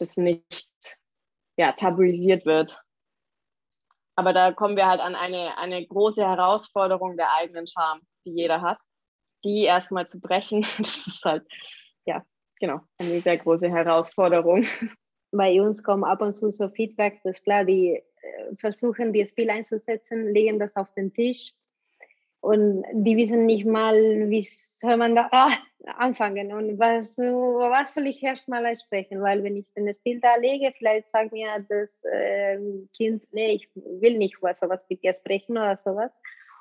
das 0.00 0.16
nicht 0.16 0.70
ja, 1.56 1.72
tabuisiert 1.72 2.46
wird. 2.46 2.80
Aber 4.16 4.32
da 4.32 4.52
kommen 4.52 4.76
wir 4.76 4.86
halt 4.86 5.00
an 5.00 5.14
eine, 5.14 5.56
eine 5.58 5.86
große 5.86 6.26
Herausforderung 6.26 7.16
der 7.16 7.32
eigenen 7.34 7.66
Scham, 7.66 8.00
die 8.24 8.32
jeder 8.32 8.62
hat. 8.62 8.78
Die 9.44 9.62
erstmal 9.64 10.08
zu 10.08 10.20
brechen, 10.20 10.66
das 10.78 11.06
ist 11.06 11.24
halt, 11.24 11.46
ja, 12.04 12.24
genau, 12.58 12.80
eine 12.98 13.20
sehr 13.20 13.38
große 13.38 13.68
Herausforderung 13.68 14.66
bei 15.32 15.60
uns 15.60 15.82
kommen 15.82 16.04
ab 16.04 16.22
und 16.22 16.32
zu 16.32 16.50
so 16.50 16.68
Feedback, 16.68 17.20
dass 17.22 17.42
klar, 17.42 17.64
die 17.64 17.96
äh, 17.96 18.56
versuchen, 18.56 19.12
die 19.12 19.26
Spiel 19.26 19.50
einzusetzen, 19.50 20.32
legen 20.32 20.58
das 20.58 20.74
auf 20.76 20.92
den 20.94 21.12
Tisch 21.12 21.52
und 22.48 22.82
die 22.92 23.14
wissen 23.18 23.44
nicht 23.44 23.66
mal, 23.66 23.94
wie 24.30 24.42
soll 24.42 24.96
man 24.96 25.14
da 25.14 25.28
ah, 25.32 25.52
anfangen 25.98 26.50
und 26.54 26.78
was, 26.78 27.18
was 27.18 27.92
soll 27.92 28.06
ich 28.06 28.22
erst 28.22 28.48
mal 28.48 28.74
sprechen, 28.74 29.20
weil 29.20 29.44
wenn 29.44 29.58
ich 29.58 29.66
das 29.74 29.96
Spiel 29.96 30.18
da 30.18 30.36
lege, 30.36 30.72
vielleicht 30.78 31.10
sagt 31.10 31.32
mir 31.32 31.62
das 31.68 31.90
äh, 32.04 32.58
Kind, 32.96 33.22
nee, 33.32 33.52
ich 33.52 33.68
will 33.74 34.16
nicht 34.16 34.38
über 34.38 34.54
sowas 34.54 34.86
mit 34.88 35.02
dir 35.02 35.12
sprechen 35.12 35.58
oder 35.58 35.76
sowas. 35.76 36.10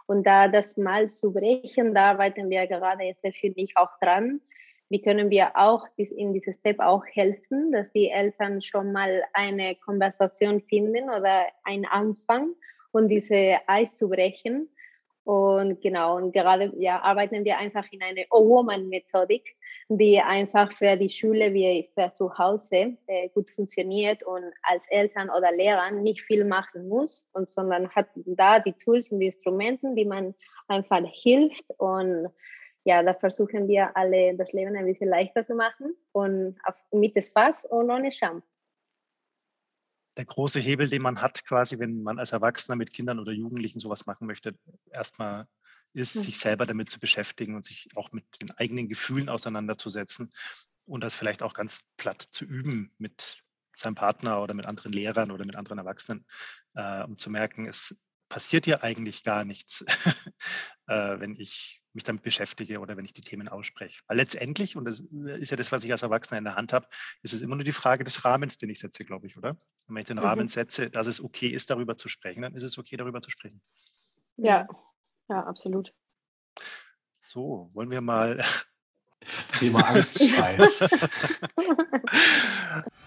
Und 0.07 0.27
da 0.27 0.49
das 0.49 0.75
mal 0.75 1.07
zu 1.07 1.31
brechen, 1.31 1.95
da 1.95 2.11
arbeiten 2.11 2.49
wir 2.49 2.67
gerade 2.67 3.03
jetzt 3.03 3.23
ich 3.23 3.77
auch 3.77 3.97
dran, 4.01 4.41
wie 4.89 5.01
können 5.01 5.29
wir 5.29 5.51
auch 5.55 5.87
in 5.95 6.33
diesem 6.33 6.51
Step 6.51 6.81
auch 6.81 7.05
helfen, 7.05 7.71
dass 7.71 7.89
die 7.93 8.09
Eltern 8.09 8.61
schon 8.61 8.91
mal 8.91 9.23
eine 9.31 9.75
Konversation 9.75 10.61
finden 10.63 11.09
oder 11.09 11.45
einen 11.63 11.85
Anfang 11.85 12.55
und 12.91 13.07
diese 13.07 13.57
Eis 13.67 13.95
zu 13.95 14.09
brechen. 14.09 14.67
Und 15.27 15.81
genau, 15.81 16.15
und 16.15 16.31
gerade 16.31 16.71
ja, 16.77 17.01
arbeiten 17.01 17.43
wir 17.43 17.57
einfach 17.57 17.85
in 17.91 18.01
eine 18.01 18.25
O-Woman-Methodik, 18.31 19.57
die 19.89 20.21
einfach 20.21 20.71
für 20.71 20.95
die 20.95 21.09
Schule 21.09 21.53
wie 21.53 21.89
für 21.93 22.07
zu 22.07 22.37
Hause 22.37 22.95
äh, 23.07 23.27
gut 23.33 23.51
funktioniert 23.51 24.23
und 24.23 24.45
als 24.63 24.87
Eltern 24.89 25.29
oder 25.29 25.51
Lehrer 25.51 25.91
nicht 25.91 26.21
viel 26.21 26.45
machen 26.45 26.87
muss, 26.87 27.27
und, 27.33 27.49
sondern 27.49 27.89
hat 27.89 28.07
da 28.15 28.59
die 28.59 28.71
Tools 28.71 29.11
und 29.11 29.19
die 29.19 29.25
Instrumente, 29.25 29.93
die 29.95 30.05
man 30.05 30.33
einfach 30.69 31.03
hilft 31.11 31.65
und 31.77 32.29
ja, 32.85 33.03
da 33.03 33.13
versuchen 33.13 33.67
wir 33.67 33.97
alle 33.97 34.33
das 34.33 34.53
Leben 34.53 34.77
ein 34.77 34.85
bisschen 34.85 35.09
leichter 35.09 35.41
zu 35.43 35.55
machen 35.55 35.93
und 36.13 36.57
auf, 36.63 36.75
mit 36.93 37.21
Spaß 37.21 37.65
und 37.65 37.91
ohne 37.91 38.13
Scham. 38.13 38.43
Der 40.17 40.25
große 40.25 40.59
Hebel, 40.59 40.89
den 40.89 41.01
man 41.01 41.21
hat, 41.21 41.45
quasi, 41.45 41.79
wenn 41.79 42.01
man 42.01 42.19
als 42.19 42.31
Erwachsener 42.31 42.75
mit 42.75 42.91
Kindern 42.91 43.19
oder 43.19 43.31
Jugendlichen 43.31 43.79
sowas 43.79 44.05
machen 44.07 44.27
möchte, 44.27 44.57
erstmal 44.91 45.47
ist, 45.93 46.15
mhm. 46.15 46.21
sich 46.21 46.39
selber 46.39 46.65
damit 46.65 46.89
zu 46.89 46.99
beschäftigen 46.99 47.55
und 47.55 47.63
sich 47.63 47.87
auch 47.95 48.11
mit 48.11 48.25
den 48.41 48.51
eigenen 48.51 48.89
Gefühlen 48.89 49.29
auseinanderzusetzen 49.29 50.31
und 50.85 51.01
das 51.01 51.15
vielleicht 51.15 51.43
auch 51.43 51.53
ganz 51.53 51.81
platt 51.97 52.21
zu 52.31 52.45
üben 52.45 52.91
mit 52.97 53.43
seinem 53.73 53.95
Partner 53.95 54.41
oder 54.41 54.53
mit 54.53 54.65
anderen 54.65 54.91
Lehrern 54.91 55.31
oder 55.31 55.45
mit 55.45 55.55
anderen 55.55 55.77
Erwachsenen, 55.77 56.25
äh, 56.73 57.03
um 57.03 57.17
zu 57.17 57.29
merken, 57.29 57.67
es 57.67 57.95
passiert 58.29 58.67
ja 58.67 58.83
eigentlich 58.83 59.23
gar 59.23 59.43
nichts, 59.43 59.83
äh, 60.87 61.19
wenn 61.19 61.35
ich 61.35 61.81
mich 61.93 62.03
damit 62.03 62.21
beschäftige 62.21 62.79
oder 62.79 62.95
wenn 62.95 63.05
ich 63.05 63.13
die 63.13 63.21
Themen 63.21 63.49
ausspreche. 63.49 64.01
Weil 64.07 64.17
letztendlich, 64.17 64.75
und 64.75 64.85
das 64.85 64.99
ist 64.99 65.51
ja 65.51 65.57
das, 65.57 65.71
was 65.71 65.83
ich 65.83 65.91
als 65.91 66.03
Erwachsener 66.03 66.37
in 66.37 66.43
der 66.43 66.55
Hand 66.55 66.73
habe, 66.73 66.87
ist 67.23 67.33
es 67.33 67.41
immer 67.41 67.55
nur 67.55 67.65
die 67.65 67.71
Frage 67.71 68.03
des 68.03 68.23
Rahmens, 68.23 68.57
den 68.57 68.69
ich 68.69 68.79
setze, 68.79 69.03
glaube 69.03 69.27
ich, 69.27 69.37
oder? 69.37 69.57
wenn 69.87 69.97
ich 69.97 70.07
den 70.07 70.17
mhm. 70.17 70.23
Rahmen 70.23 70.47
setze, 70.47 70.89
dass 70.89 71.07
es 71.07 71.21
okay 71.21 71.47
ist, 71.47 71.69
darüber 71.69 71.97
zu 71.97 72.07
sprechen, 72.07 72.41
dann 72.41 72.55
ist 72.55 72.63
es 72.63 72.77
okay, 72.77 72.97
darüber 72.97 73.21
zu 73.21 73.29
sprechen. 73.29 73.61
Ja, 74.35 74.67
ja, 75.29 75.43
absolut. 75.45 75.93
So, 77.19 77.69
wollen 77.73 77.89
wir 77.89 78.01
mal. 78.01 78.43
Thema 79.57 79.79
Angstschweiß. 79.89 80.87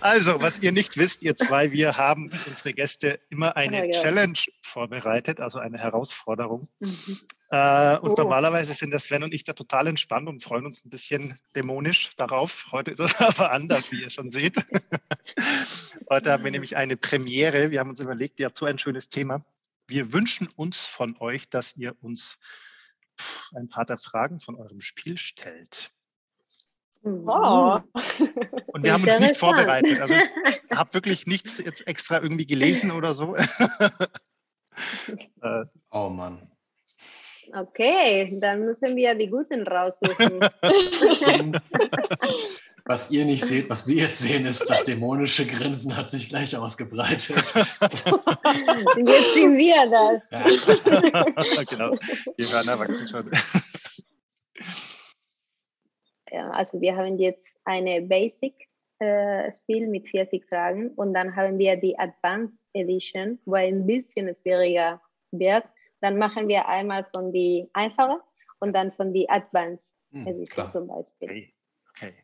Also, 0.00 0.40
was 0.40 0.60
ihr 0.60 0.70
nicht 0.72 0.96
wisst, 0.96 1.22
ihr 1.22 1.34
zwei, 1.34 1.72
wir 1.72 1.96
haben 1.96 2.30
für 2.30 2.48
unsere 2.48 2.72
Gäste 2.72 3.18
immer 3.30 3.56
eine 3.56 3.82
oh, 3.82 3.90
ja. 3.90 4.00
Challenge 4.00 4.38
vorbereitet, 4.62 5.40
also 5.40 5.58
eine 5.58 5.78
Herausforderung. 5.78 6.68
Mhm. 6.78 7.18
Äh, 7.50 7.98
und 7.98 8.10
oh. 8.10 8.16
normalerweise 8.16 8.74
sind 8.74 8.90
der 8.90 9.00
Sven 9.00 9.24
und 9.24 9.34
ich 9.34 9.42
da 9.42 9.54
total 9.54 9.88
entspannt 9.88 10.28
und 10.28 10.42
freuen 10.42 10.66
uns 10.66 10.84
ein 10.84 10.90
bisschen 10.90 11.38
dämonisch 11.56 12.10
darauf. 12.16 12.66
Heute 12.70 12.92
ist 12.92 13.00
es 13.00 13.14
aber 13.20 13.50
anders, 13.50 13.90
wie 13.90 14.02
ihr 14.02 14.10
schon 14.10 14.30
seht. 14.30 14.56
Heute 16.10 16.30
haben 16.30 16.44
wir 16.44 16.50
nämlich 16.50 16.76
eine 16.76 16.96
Premiere. 16.96 17.70
Wir 17.70 17.80
haben 17.80 17.90
uns 17.90 18.00
überlegt, 18.00 18.38
ihr 18.38 18.46
habt 18.46 18.56
so 18.56 18.66
ein 18.66 18.78
schönes 18.78 19.08
Thema. 19.08 19.44
Wir 19.88 20.12
wünschen 20.12 20.48
uns 20.54 20.84
von 20.84 21.16
euch, 21.18 21.48
dass 21.48 21.76
ihr 21.76 21.96
uns 22.02 22.38
ein 23.54 23.68
paar 23.68 23.84
der 23.84 23.96
Fragen 23.96 24.38
von 24.38 24.54
eurem 24.54 24.80
Spiel 24.80 25.18
stellt. 25.18 25.90
Oh. 27.26 27.78
Und 28.68 28.82
wir 28.82 28.92
haben 28.92 29.04
uns 29.04 29.18
nicht 29.18 29.36
vorbereitet. 29.36 30.00
Also 30.00 30.14
ich 30.14 30.70
habe 30.76 30.94
wirklich 30.94 31.26
nichts 31.26 31.58
jetzt 31.58 31.86
extra 31.86 32.22
irgendwie 32.22 32.46
gelesen 32.46 32.90
oder 32.90 33.12
so. 33.12 33.36
Äh, 35.42 35.64
oh 35.90 36.08
Mann. 36.08 36.48
Okay, 37.52 38.38
dann 38.40 38.64
müssen 38.64 38.94
wir 38.94 39.14
die 39.16 39.28
guten 39.28 39.66
raussuchen. 39.66 40.40
Was 42.84 43.10
ihr 43.10 43.24
nicht 43.26 43.44
seht, 43.44 43.68
was 43.68 43.86
wir 43.86 43.96
jetzt 43.96 44.18
sehen, 44.20 44.46
ist, 44.46 44.64
das 44.70 44.84
dämonische 44.84 45.44
Grinsen 45.44 45.94
hat 45.94 46.10
sich 46.10 46.30
gleich 46.30 46.56
ausgebreitet. 46.56 47.36
Jetzt 47.36 49.34
sind 49.34 49.58
wir 49.58 49.90
das. 49.90 50.22
Ja. 50.30 51.64
genau, 51.64 51.94
wir 52.38 52.50
werden 52.50 52.68
erwachsen 52.68 53.06
schon. 53.06 53.30
Also 56.58 56.80
wir 56.80 56.96
haben 56.96 57.18
jetzt 57.18 57.54
eine 57.64 58.02
Basic-Spiel 58.02 59.86
mit 59.86 60.08
40 60.08 60.44
Fragen 60.46 60.90
und 60.96 61.14
dann 61.14 61.36
haben 61.36 61.56
wir 61.56 61.76
die 61.76 61.96
Advanced 61.96 62.58
Edition, 62.72 63.38
wo 63.44 63.54
ein 63.54 63.86
bisschen 63.86 64.34
schwieriger 64.34 65.00
wird. 65.30 65.64
Dann 66.00 66.18
machen 66.18 66.48
wir 66.48 66.66
einmal 66.66 67.06
von 67.14 67.32
die 67.32 67.68
einfache 67.74 68.20
und 68.58 68.72
dann 68.74 68.90
von 68.92 69.12
die 69.12 69.30
Advanced 69.30 69.84
Hm, 70.10 70.26
Edition 70.26 70.46
klar. 70.48 70.70
zum 70.70 70.86
Beispiel. 70.88 71.28
Okay. 71.28 72.14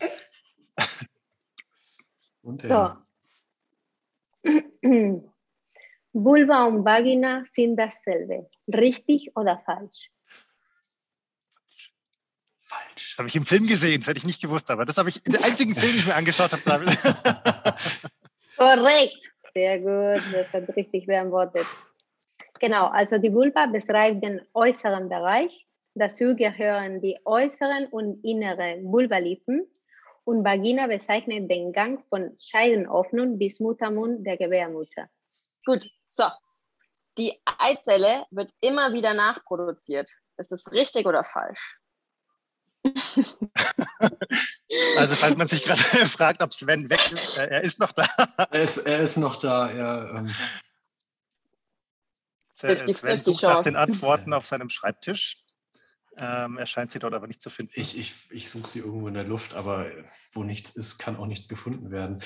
okay. 0.00 0.10
Und, 2.42 2.60
So. 2.60 2.90
äh, 4.42 4.50
Vulva 6.12 6.64
und 6.66 6.84
Vagina 6.84 7.44
sind 7.44 7.76
dasselbe. 7.76 8.48
Richtig 8.66 9.30
oder 9.36 9.58
falsch? 9.64 10.10
Das 12.98 13.18
habe 13.18 13.28
ich 13.28 13.36
im 13.36 13.46
Film 13.46 13.66
gesehen, 13.66 14.00
das 14.00 14.08
hätte 14.08 14.18
ich 14.18 14.26
nicht 14.26 14.42
gewusst, 14.42 14.70
aber 14.70 14.84
das 14.84 14.98
habe 14.98 15.08
ich 15.08 15.24
in 15.24 15.32
den 15.32 15.42
einzigen 15.42 15.74
Film, 15.74 15.92
den 15.92 15.98
ich 16.00 16.06
mir 16.06 16.14
angeschaut 16.14 16.50
habe. 16.52 16.84
Korrekt. 18.56 19.32
Sehr 19.54 19.78
gut, 19.78 20.22
das 20.32 20.52
hat 20.52 20.76
richtig 20.76 21.06
beantwortet. 21.06 21.66
Genau, 22.60 22.86
also 22.88 23.18
die 23.18 23.32
Vulva 23.32 23.66
beschreibt 23.66 24.22
den 24.22 24.40
äußeren 24.52 25.08
Bereich. 25.08 25.66
Dazu 25.94 26.36
gehören 26.36 27.00
die 27.00 27.18
äußeren 27.24 27.86
und 27.86 28.22
inneren 28.24 28.84
Vulvalippen. 28.84 29.66
Und 30.24 30.44
Vagina 30.44 30.86
bezeichnet 30.86 31.50
den 31.50 31.72
Gang 31.72 32.04
von 32.08 32.36
Scheidenöffnung 32.38 33.38
bis 33.38 33.60
Muttermund 33.60 34.26
der 34.26 34.36
Gebärmutter. 34.36 35.08
Gut, 35.64 35.88
so. 36.06 36.24
Die 37.16 37.32
Eizelle 37.58 38.26
wird 38.30 38.52
immer 38.60 38.92
wieder 38.92 39.14
nachproduziert. 39.14 40.08
Ist 40.36 40.52
das 40.52 40.70
richtig 40.70 41.06
oder 41.06 41.24
falsch? 41.24 41.77
Also, 44.96 45.14
falls 45.16 45.36
man 45.36 45.48
sich 45.48 45.64
gerade 45.64 45.80
fragt, 46.06 46.42
ob 46.42 46.54
Sven 46.54 46.88
weg 46.90 47.00
ist, 47.12 47.36
äh, 47.36 47.48
er 47.48 47.64
ist 47.64 47.80
noch 47.80 47.92
da. 47.92 48.06
Er 48.50 48.62
ist, 48.62 48.78
er 48.78 49.00
ist 49.00 49.16
noch 49.16 49.36
da, 49.36 49.72
ja. 49.72 50.18
Ähm, 50.18 50.34
Sven 52.54 52.78
50-50 52.78 53.20
sucht 53.20 53.42
nach 53.42 53.60
den. 53.60 53.76
Antworten 53.76 54.32
auf 54.32 54.46
seinem 54.46 54.68
Schreibtisch. 54.68 55.36
Ähm, 56.20 56.58
er 56.58 56.66
scheint 56.66 56.90
sie 56.90 56.98
dort 56.98 57.14
aber 57.14 57.28
nicht 57.28 57.40
zu 57.40 57.48
finden. 57.48 57.72
ich 57.76 57.96
ich, 57.96 58.14
ich 58.30 58.50
suche 58.50 58.68
sie 58.68 58.80
irgendwo 58.80 59.06
in 59.06 59.14
der 59.14 59.24
Luft, 59.24 59.54
aber 59.54 59.86
wo 60.32 60.42
nichts 60.42 60.70
ist, 60.70 60.98
kann 60.98 61.16
auch 61.16 61.26
nichts 61.26 61.48
gefunden 61.48 61.92
werden. 61.92 62.20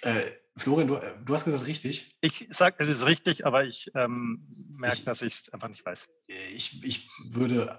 Äh, 0.00 0.30
Florian, 0.56 0.88
du, 0.88 0.98
du 1.24 1.34
hast 1.34 1.44
gesagt 1.44 1.66
richtig. 1.66 2.08
Ich 2.20 2.48
sage, 2.50 2.76
es 2.78 2.88
ist 2.88 3.04
richtig, 3.04 3.44
aber 3.44 3.64
ich 3.64 3.90
ähm, 3.94 4.46
merke, 4.78 5.02
dass 5.02 5.20
ich 5.20 5.34
es 5.34 5.52
einfach 5.52 5.68
nicht 5.68 5.84
weiß. 5.84 6.08
Ich, 6.26 6.82
ich 6.84 7.10
würde 7.24 7.78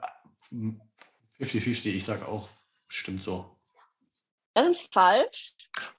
50-50, 1.40 1.94
ich 1.94 2.06
sage 2.06 2.28
auch, 2.28 2.50
stimmt 2.88 3.24
so. 3.24 3.50
Das 4.54 4.68
ist 4.70 4.94
falsch, 4.94 5.54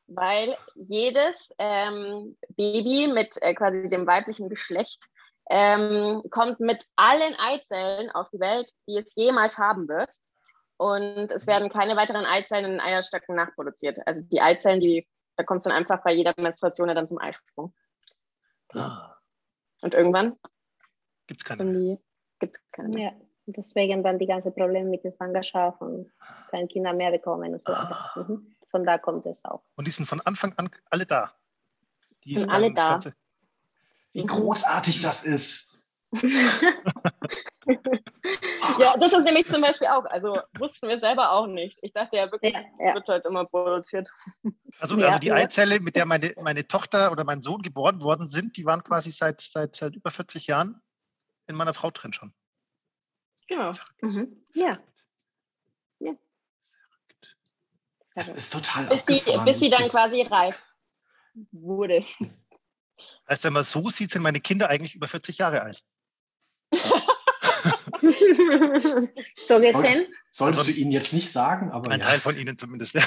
weil 0.06 0.56
jedes 0.74 1.54
ähm, 1.58 2.36
Baby 2.56 3.12
mit 3.12 3.36
äh, 3.42 3.54
quasi 3.54 3.88
dem 3.88 4.06
weiblichen 4.06 4.48
Geschlecht 4.48 5.04
ähm, 5.50 6.22
kommt 6.30 6.60
mit 6.60 6.84
allen 6.96 7.34
Eizellen 7.34 8.10
auf 8.10 8.30
die 8.30 8.40
Welt, 8.40 8.72
die 8.88 8.96
es 8.96 9.14
jemals 9.14 9.58
haben 9.58 9.88
wird. 9.88 10.10
Und 10.78 11.32
es 11.32 11.46
werden 11.46 11.70
keine 11.70 11.96
weiteren 11.96 12.26
Eizellen 12.26 12.64
in 12.64 12.70
den 12.72 12.80
Eierstöcken 12.80 13.34
nachproduziert. 13.34 13.98
Also 14.06 14.20
die 14.22 14.40
Eizellen, 14.40 14.80
die, 14.80 15.06
da 15.36 15.44
kommt 15.44 15.58
es 15.58 15.64
dann 15.64 15.72
einfach 15.72 16.02
bei 16.02 16.12
jeder 16.12 16.34
Menstruation 16.36 16.88
ja 16.88 16.94
dann 16.94 17.06
zum 17.06 17.18
Eisprung. 17.18 17.74
Ah, 18.74 19.16
Und 19.80 19.94
irgendwann 19.94 20.38
Gibt 21.26 21.42
es 21.42 21.44
keine. 21.44 21.98
gibt 22.38 22.56
es 22.56 22.62
keine. 22.72 22.88
mehr. 22.88 23.12
Ja, 23.12 23.25
deswegen 23.46 24.02
dann 24.02 24.18
die 24.18 24.26
ganzen 24.26 24.52
Probleme 24.54 24.88
mit 24.90 25.04
der 25.04 25.12
Schwangerschaft 25.12 25.80
und 25.80 26.10
keine 26.50 26.66
Kinder 26.68 26.92
mehr 26.92 27.10
bekommen 27.10 27.52
und 27.52 27.62
so 27.62 27.72
weiter. 27.72 27.96
Ah. 28.14 28.24
Mhm. 28.28 28.54
Von 28.70 28.84
da 28.84 28.98
kommt 28.98 29.24
es 29.26 29.44
auch. 29.44 29.62
Und 29.76 29.86
die 29.86 29.90
sind 29.92 30.06
von 30.06 30.20
Anfang 30.22 30.52
an 30.56 30.68
alle 30.90 31.06
da. 31.06 31.32
Die 32.24 32.38
Sind 32.38 32.50
alle 32.52 32.72
da. 32.74 32.84
Ganze- 32.90 33.14
Wie 34.12 34.26
großartig 34.26 35.00
das 35.00 35.24
ist. 35.24 35.72
Ja, 38.78 38.94
das 38.98 39.12
ist 39.12 39.24
nämlich 39.24 39.46
zum 39.46 39.60
Beispiel 39.62 39.86
auch. 39.88 40.04
Also 40.06 40.38
wussten 40.58 40.88
wir 40.88 40.98
selber 40.98 41.32
auch 41.32 41.46
nicht. 41.46 41.78
Ich 41.82 41.92
dachte 41.92 42.16
ja 42.16 42.30
wirklich, 42.30 42.52
Ja, 42.52 42.60
es 42.60 42.80
ja. 42.80 42.94
wird 42.94 43.08
halt 43.08 43.24
immer 43.24 43.44
produziert. 43.46 44.08
Also, 44.80 44.98
Ja, 44.98 45.06
also 45.06 45.18
die 45.18 45.28
ja. 45.28 45.34
Eizelle, 45.34 45.80
mit 45.80 45.96
der 45.96 46.04
meine, 46.06 46.34
meine 46.42 46.66
Tochter 46.66 47.10
oder 47.12 47.24
mein 47.24 47.40
Sohn 47.42 47.62
geboren 47.62 48.00
worden 48.02 48.26
sind, 48.26 48.56
die 48.56 48.64
waren 48.66 48.82
quasi 48.84 49.10
seit, 49.10 49.40
seit, 49.40 49.74
seit 49.76 49.94
über 49.96 50.10
40 50.10 50.46
Jahren 50.46 50.80
in 51.46 51.54
meiner 51.56 51.72
Frau 51.74 51.90
drin 51.90 52.12
schon. 52.12 52.32
Genau. 53.48 53.72
Mhm. 54.00 54.36
Ja. 54.54 54.78
Das 58.14 58.28
ist 58.28 58.50
total 58.50 58.86
Bis 58.86 59.04
sie, 59.24 59.36
bis 59.44 59.60
sie 59.60 59.68
dann 59.68 59.82
das- 59.82 59.92
quasi 59.92 60.22
reif 60.22 60.62
wurde. 61.52 62.02
Heißt, 63.28 63.44
wenn 63.44 63.52
man 63.52 63.62
so 63.62 63.90
sieht, 63.90 64.10
sind 64.10 64.22
meine 64.22 64.40
Kinder 64.40 64.70
eigentlich 64.70 64.94
über 64.94 65.06
40 65.06 65.36
Jahre 65.36 65.60
alt. 65.60 65.84
so 69.42 69.58
gesehen. 69.58 69.72
Solltest, 69.72 70.10
solltest 70.30 70.66
du 70.68 70.72
ihnen 70.72 70.92
jetzt 70.92 71.12
nicht 71.12 71.30
sagen, 71.30 71.70
aber 71.72 71.90
Ein 71.90 72.00
ja. 72.00 72.06
Teil 72.06 72.20
von 72.20 72.38
ihnen 72.38 72.58
zumindest. 72.58 72.96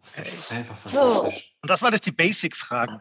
Fantastisch. 0.00 0.50
Einfach 0.50 0.74
So. 0.74 0.90
fantastisch. 0.90 1.54
Und 1.60 1.68
das 1.70 1.82
waren 1.82 1.92
jetzt 1.92 2.06
die 2.06 2.12
Basic-Fragen. 2.12 3.00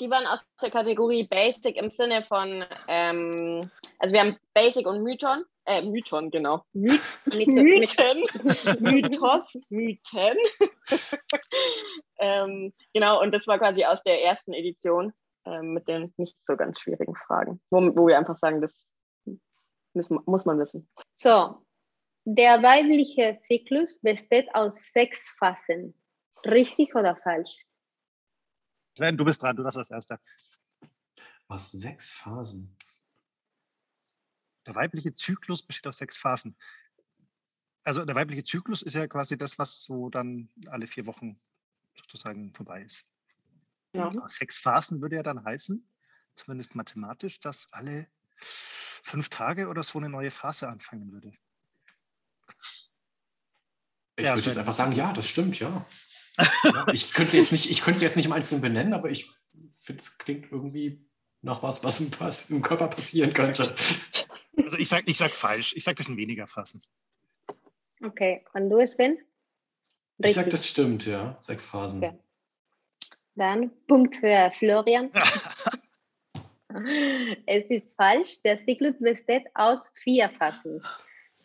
Die 0.00 0.10
waren 0.10 0.26
aus 0.26 0.40
der 0.62 0.70
Kategorie 0.70 1.26
Basic 1.26 1.76
im 1.76 1.90
Sinne 1.90 2.22
von, 2.22 2.64
ähm, 2.88 3.70
also 3.98 4.12
wir 4.12 4.20
haben 4.20 4.36
Basic 4.52 4.86
und 4.86 5.02
Mython, 5.02 5.44
äh, 5.64 5.82
Mython, 5.82 6.30
genau. 6.30 6.64
My 6.72 6.98
Mythen, 7.24 8.24
Mythos, 8.80 9.58
Mythen. 9.70 10.36
ähm, 12.18 12.72
genau, 12.92 13.22
und 13.22 13.32
das 13.32 13.46
war 13.46 13.58
quasi 13.58 13.84
aus 13.84 14.02
der 14.02 14.22
ersten 14.22 14.52
Edition 14.52 15.12
ähm, 15.46 15.72
mit 15.72 15.88
den 15.88 16.12
nicht 16.16 16.36
so 16.46 16.56
ganz 16.56 16.80
schwierigen 16.80 17.16
Fragen, 17.16 17.60
wo, 17.70 17.80
wo 17.96 18.06
wir 18.06 18.18
einfach 18.18 18.36
sagen, 18.36 18.60
das 18.60 18.90
müssen, 19.94 20.20
muss 20.26 20.44
man 20.44 20.58
wissen. 20.58 20.88
so, 21.08 21.56
der 22.24 22.62
weibliche 22.62 23.36
Zyklus 23.38 23.98
besteht 24.00 24.52
aus 24.54 24.92
sechs 24.92 25.36
Phasen. 25.38 25.94
Richtig 26.44 26.94
oder 26.94 27.16
falsch? 27.16 27.65
Sven, 28.96 29.18
du 29.18 29.24
bist 29.24 29.42
dran, 29.42 29.56
du 29.56 29.62
darfst 29.62 29.76
als 29.76 29.90
Erster. 29.90 30.20
Was? 31.48 31.70
Sechs 31.70 32.10
Phasen? 32.10 32.76
Der 34.66 34.74
weibliche 34.74 35.12
Zyklus 35.12 35.62
besteht 35.62 35.86
aus 35.86 35.98
sechs 35.98 36.16
Phasen. 36.16 36.56
Also 37.84 38.04
der 38.04 38.16
weibliche 38.16 38.42
Zyklus 38.42 38.82
ist 38.82 38.94
ja 38.94 39.06
quasi 39.06 39.36
das, 39.36 39.58
was 39.58 39.82
so 39.82 40.08
dann 40.08 40.48
alle 40.68 40.86
vier 40.86 41.06
Wochen 41.06 41.38
sozusagen 41.94 42.52
vorbei 42.54 42.82
ist. 42.82 43.04
Ja. 43.92 44.08
Aus 44.08 44.36
sechs 44.36 44.58
Phasen 44.58 45.00
würde 45.02 45.16
ja 45.16 45.22
dann 45.22 45.44
heißen, 45.44 45.86
zumindest 46.34 46.74
mathematisch, 46.74 47.38
dass 47.40 47.70
alle 47.72 48.08
fünf 48.34 49.28
Tage 49.28 49.68
oder 49.68 49.82
so 49.82 49.98
eine 49.98 50.08
neue 50.08 50.30
Phase 50.30 50.68
anfangen 50.68 51.12
würde. 51.12 51.32
Ich 54.16 54.24
Ja, 54.24 54.34
würde 54.34 54.46
jetzt 54.48 54.58
einfach 54.58 54.72
sagen, 54.72 54.92
ja, 54.92 55.12
das 55.12 55.28
stimmt, 55.28 55.58
ja. 55.60 55.86
Ja 56.36 56.86
ich 56.92 57.12
könnte 57.12 57.32
sie 57.32 57.38
jetzt 57.38 57.52
nicht, 57.52 57.70
ich 57.70 57.82
könnte 57.82 58.00
sie 58.00 58.06
jetzt 58.06 58.16
nicht 58.16 58.26
im 58.26 58.32
Einzelnen 58.32 58.62
benennen, 58.62 58.92
aber 58.94 59.10
ich 59.10 59.26
finde, 59.80 60.02
es 60.02 60.18
klingt 60.18 60.50
irgendwie 60.50 61.06
nach 61.42 61.62
was, 61.62 61.84
was 61.84 62.00
im, 62.00 62.10
was 62.18 62.50
im 62.50 62.62
Körper 62.62 62.88
passieren 62.88 63.32
könnte. 63.32 63.74
Also 64.56 64.78
ich 64.78 64.88
sage 64.88 65.04
ich 65.06 65.18
sag 65.18 65.36
falsch. 65.36 65.74
Ich 65.76 65.84
sage, 65.84 65.96
das 65.96 66.06
sind 66.06 66.16
weniger 66.16 66.46
Phasen. 66.46 66.82
Okay, 68.02 68.44
und 68.52 68.70
du, 68.70 68.84
Sven? 68.86 69.18
Ich 70.18 70.34
sage, 70.34 70.50
das 70.50 70.68
stimmt, 70.68 71.06
ja. 71.06 71.36
Sechs 71.40 71.66
Phasen. 71.66 72.02
Okay. 72.02 72.18
Dann 73.34 73.70
Punkt 73.86 74.16
für 74.16 74.50
Florian. 74.52 75.10
Es 77.46 77.64
ist 77.70 77.94
falsch. 77.96 78.42
Der 78.42 78.62
Zyklus 78.62 78.98
besteht 78.98 79.44
aus 79.54 79.90
vier 80.02 80.28
Phasen. 80.28 80.82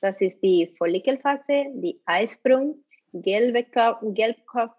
Das 0.01 0.19
ist 0.19 0.41
die 0.41 0.73
Follikelphase, 0.77 1.65
die 1.75 2.01
Eisprung, 2.05 2.83
gelbe 3.13 3.63
Kör 3.63 3.99
Gelbkörper, 4.01 4.75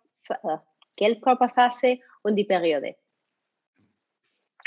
Gelbkörperphase 0.97 1.99
und 2.23 2.37
die 2.37 2.45
Periode. 2.45 2.97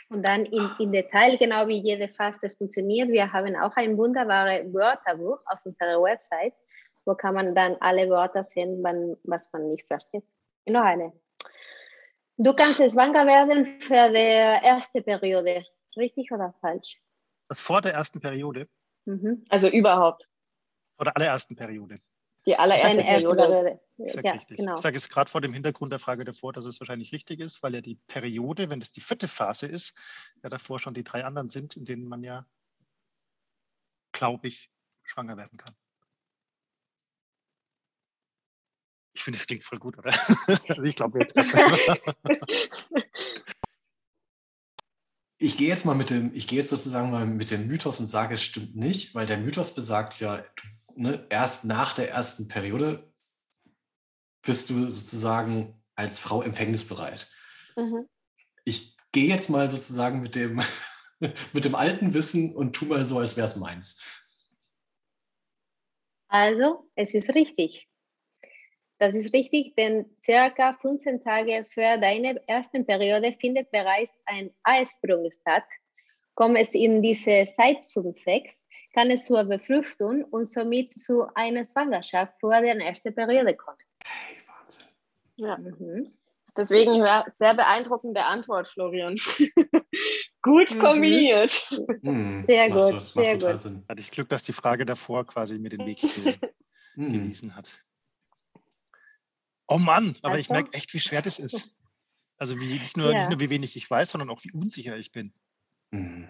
Und 0.09 0.23
dann 0.23 0.45
in, 0.45 0.69
in 0.79 0.91
Detail, 0.91 1.37
genau 1.37 1.67
wie 1.67 1.79
jede 1.81 2.07
Phase 2.09 2.49
funktioniert. 2.49 3.09
Wir 3.09 3.31
haben 3.31 3.55
auch 3.55 3.75
ein 3.75 3.97
wunderbares 3.97 4.71
Wörterbuch 4.73 5.39
auf 5.47 5.59
unserer 5.65 6.01
Website, 6.01 6.53
wo 7.05 7.15
kann 7.15 7.33
man 7.35 7.55
dann 7.55 7.75
alle 7.79 8.07
Wörter 8.09 8.43
sehen, 8.43 8.83
wann, 8.83 9.17
was 9.23 9.41
man 9.51 9.71
nicht 9.71 9.85
versteht. 9.87 10.23
Noch 10.67 10.83
eine. 10.83 11.11
Du 12.37 12.53
kannst 12.55 12.77
schwanger 12.79 13.25
werden 13.25 13.79
für 13.79 14.09
die 14.09 14.65
erste 14.65 15.01
Periode. 15.01 15.65
richtig 15.97 16.31
oder 16.31 16.53
falsch? 16.61 16.99
Das 17.47 17.61
vor 17.61 17.81
der 17.81 17.93
ersten 17.93 18.19
Periode 18.19 18.67
Mhm. 19.05 19.45
Also 19.49 19.67
überhaupt. 19.67 20.27
oder 20.97 21.15
allerersten 21.15 21.55
Periode? 21.55 21.99
Die 22.45 22.55
allererste 22.55 23.01
Periode. 23.01 23.79
Sage 23.97 24.27
Ja, 24.27 24.33
richtig. 24.33 24.57
genau. 24.57 24.75
Ich 24.75 24.81
sage 24.81 24.97
es 24.97 25.09
gerade 25.09 25.31
vor 25.31 25.41
dem 25.41 25.53
Hintergrund 25.53 25.91
der 25.91 25.99
Frage 25.99 26.25
davor, 26.25 26.53
dass 26.53 26.65
es 26.65 26.79
wahrscheinlich 26.79 27.11
richtig 27.11 27.39
ist, 27.39 27.63
weil 27.63 27.73
ja 27.73 27.81
die 27.81 27.95
Periode, 28.07 28.69
wenn 28.69 28.81
es 28.81 28.91
die 28.91 29.01
vierte 29.01 29.27
Phase 29.27 29.67
ist, 29.67 29.93
ja 30.43 30.49
davor 30.49 30.79
schon 30.79 30.93
die 30.93 31.03
drei 31.03 31.23
anderen 31.25 31.49
sind, 31.49 31.75
in 31.75 31.85
denen 31.85 32.07
man 32.07 32.23
ja, 32.23 32.45
glaube 34.11 34.47
ich, 34.47 34.69
schwanger 35.03 35.37
werden 35.37 35.57
kann. 35.57 35.75
Ich 39.15 39.23
finde, 39.23 39.37
es 39.37 39.47
klingt 39.47 39.63
voll 39.63 39.79
gut, 39.79 39.97
oder? 39.97 40.11
Also 40.69 40.83
ich 40.83 40.95
glaube 40.95 41.19
jetzt. 41.19 41.35
Ich 45.37 45.57
gehe 45.57 45.67
jetzt 45.67 45.85
mal 45.85 45.95
mit 45.95 46.09
dem, 46.09 46.33
ich 46.33 46.47
gehe 46.47 46.59
jetzt 46.59 46.69
sozusagen 46.69 47.11
mal 47.11 47.25
mit 47.25 47.51
dem 47.51 47.67
Mythos 47.67 47.99
und 47.99 48.07
sage, 48.07 48.35
es 48.35 48.43
stimmt 48.43 48.75
nicht, 48.75 49.15
weil 49.15 49.25
der 49.25 49.37
Mythos 49.37 49.73
besagt 49.73 50.19
ja, 50.19 50.37
du, 50.37 50.67
ne, 50.95 51.25
erst 51.29 51.65
nach 51.65 51.93
der 51.93 52.09
ersten 52.11 52.47
Periode 52.47 53.11
bist 54.45 54.69
du 54.69 54.91
sozusagen 54.91 55.81
als 55.95 56.19
Frau 56.19 56.41
empfängnisbereit. 56.41 57.29
Mhm. 57.75 58.07
Ich 58.63 58.95
gehe 59.11 59.27
jetzt 59.27 59.49
mal 59.49 59.69
sozusagen 59.69 60.21
mit 60.21 60.35
dem, 60.35 60.61
mit 61.53 61.65
dem 61.65 61.75
alten 61.75 62.13
Wissen 62.13 62.55
und 62.55 62.73
tu 62.73 62.85
mal 62.85 63.05
so, 63.05 63.19
als 63.19 63.37
wäre 63.37 63.45
es 63.45 63.55
meins. 63.55 64.23
Also, 66.27 66.89
es 66.95 67.13
ist 67.13 67.33
richtig. 67.33 67.87
Das 68.97 69.13
ist 69.13 69.33
richtig, 69.33 69.75
denn 69.75 70.05
circa 70.23 70.73
15 70.73 71.21
Tage 71.21 71.65
vor 71.73 71.97
deiner 71.97 72.35
ersten 72.47 72.85
Periode 72.85 73.35
findet 73.39 73.69
bereits 73.71 74.17
ein 74.25 74.51
Eisprung 74.63 75.29
statt. 75.41 75.65
Kommt 76.33 76.57
es 76.57 76.73
in 76.73 77.01
diese 77.01 77.45
Zeitzone 77.55 78.13
6, 78.13 78.55
kann 78.95 79.11
es 79.11 79.25
zur 79.25 79.43
Befruchtung 79.43 80.23
und 80.23 80.45
somit 80.45 80.93
zu 80.93 81.27
einer 81.35 81.67
Schwangerschaft 81.67 82.33
vor 82.39 82.61
der 82.61 82.77
ersten 82.77 83.13
Periode 83.13 83.53
kommen. 83.55 83.77
Hey, 84.05 84.37
Wahnsinn. 84.47 84.87
Ja. 85.35 85.57
Mhm. 85.57 86.17
Deswegen 86.55 86.95
ja, 86.95 87.25
sehr 87.35 87.53
beeindruckende 87.53 88.23
Antwort, 88.23 88.69
Florian. 88.69 89.17
Gut 90.41 90.71
Mhm. 90.71 90.79
kombiniert. 90.79 91.51
Hm, 92.01 92.45
Sehr 92.47 92.69
gut, 92.69 92.93
macht 92.93 93.25
sehr 93.25 93.37
gut. 93.37 93.59
Sinn. 93.59 93.83
Hatte 93.89 93.99
ich 93.99 94.11
Glück, 94.11 94.29
dass 94.29 94.43
die 94.43 94.53
Frage 94.53 94.85
davor 94.85 95.25
quasi 95.27 95.59
mir 95.59 95.69
den 95.69 95.85
Weg 95.85 95.99
Hm. 96.95 97.11
gewiesen 97.11 97.53
hat. 97.57 97.77
Oh 99.67 99.77
Mann, 99.77 100.15
aber 100.21 100.39
ich 100.39 100.49
Also? 100.49 100.53
merke 100.53 100.73
echt, 100.77 100.93
wie 100.93 101.01
schwer 101.01 101.21
das 101.21 101.39
ist. 101.39 101.75
Also 102.37 102.57
wie, 102.61 102.79
nicht, 102.79 102.95
nur, 102.95 103.11
Ja. 103.11 103.19
nicht 103.19 103.29
nur, 103.29 103.39
wie 103.41 103.49
wenig 103.49 103.75
ich 103.75 103.89
weiß, 103.89 104.11
sondern 104.11 104.29
auch, 104.29 104.41
wie 104.45 104.51
unsicher 104.53 104.95
ich 104.95 105.11
bin. 105.11 105.33
Hm. 105.91 106.29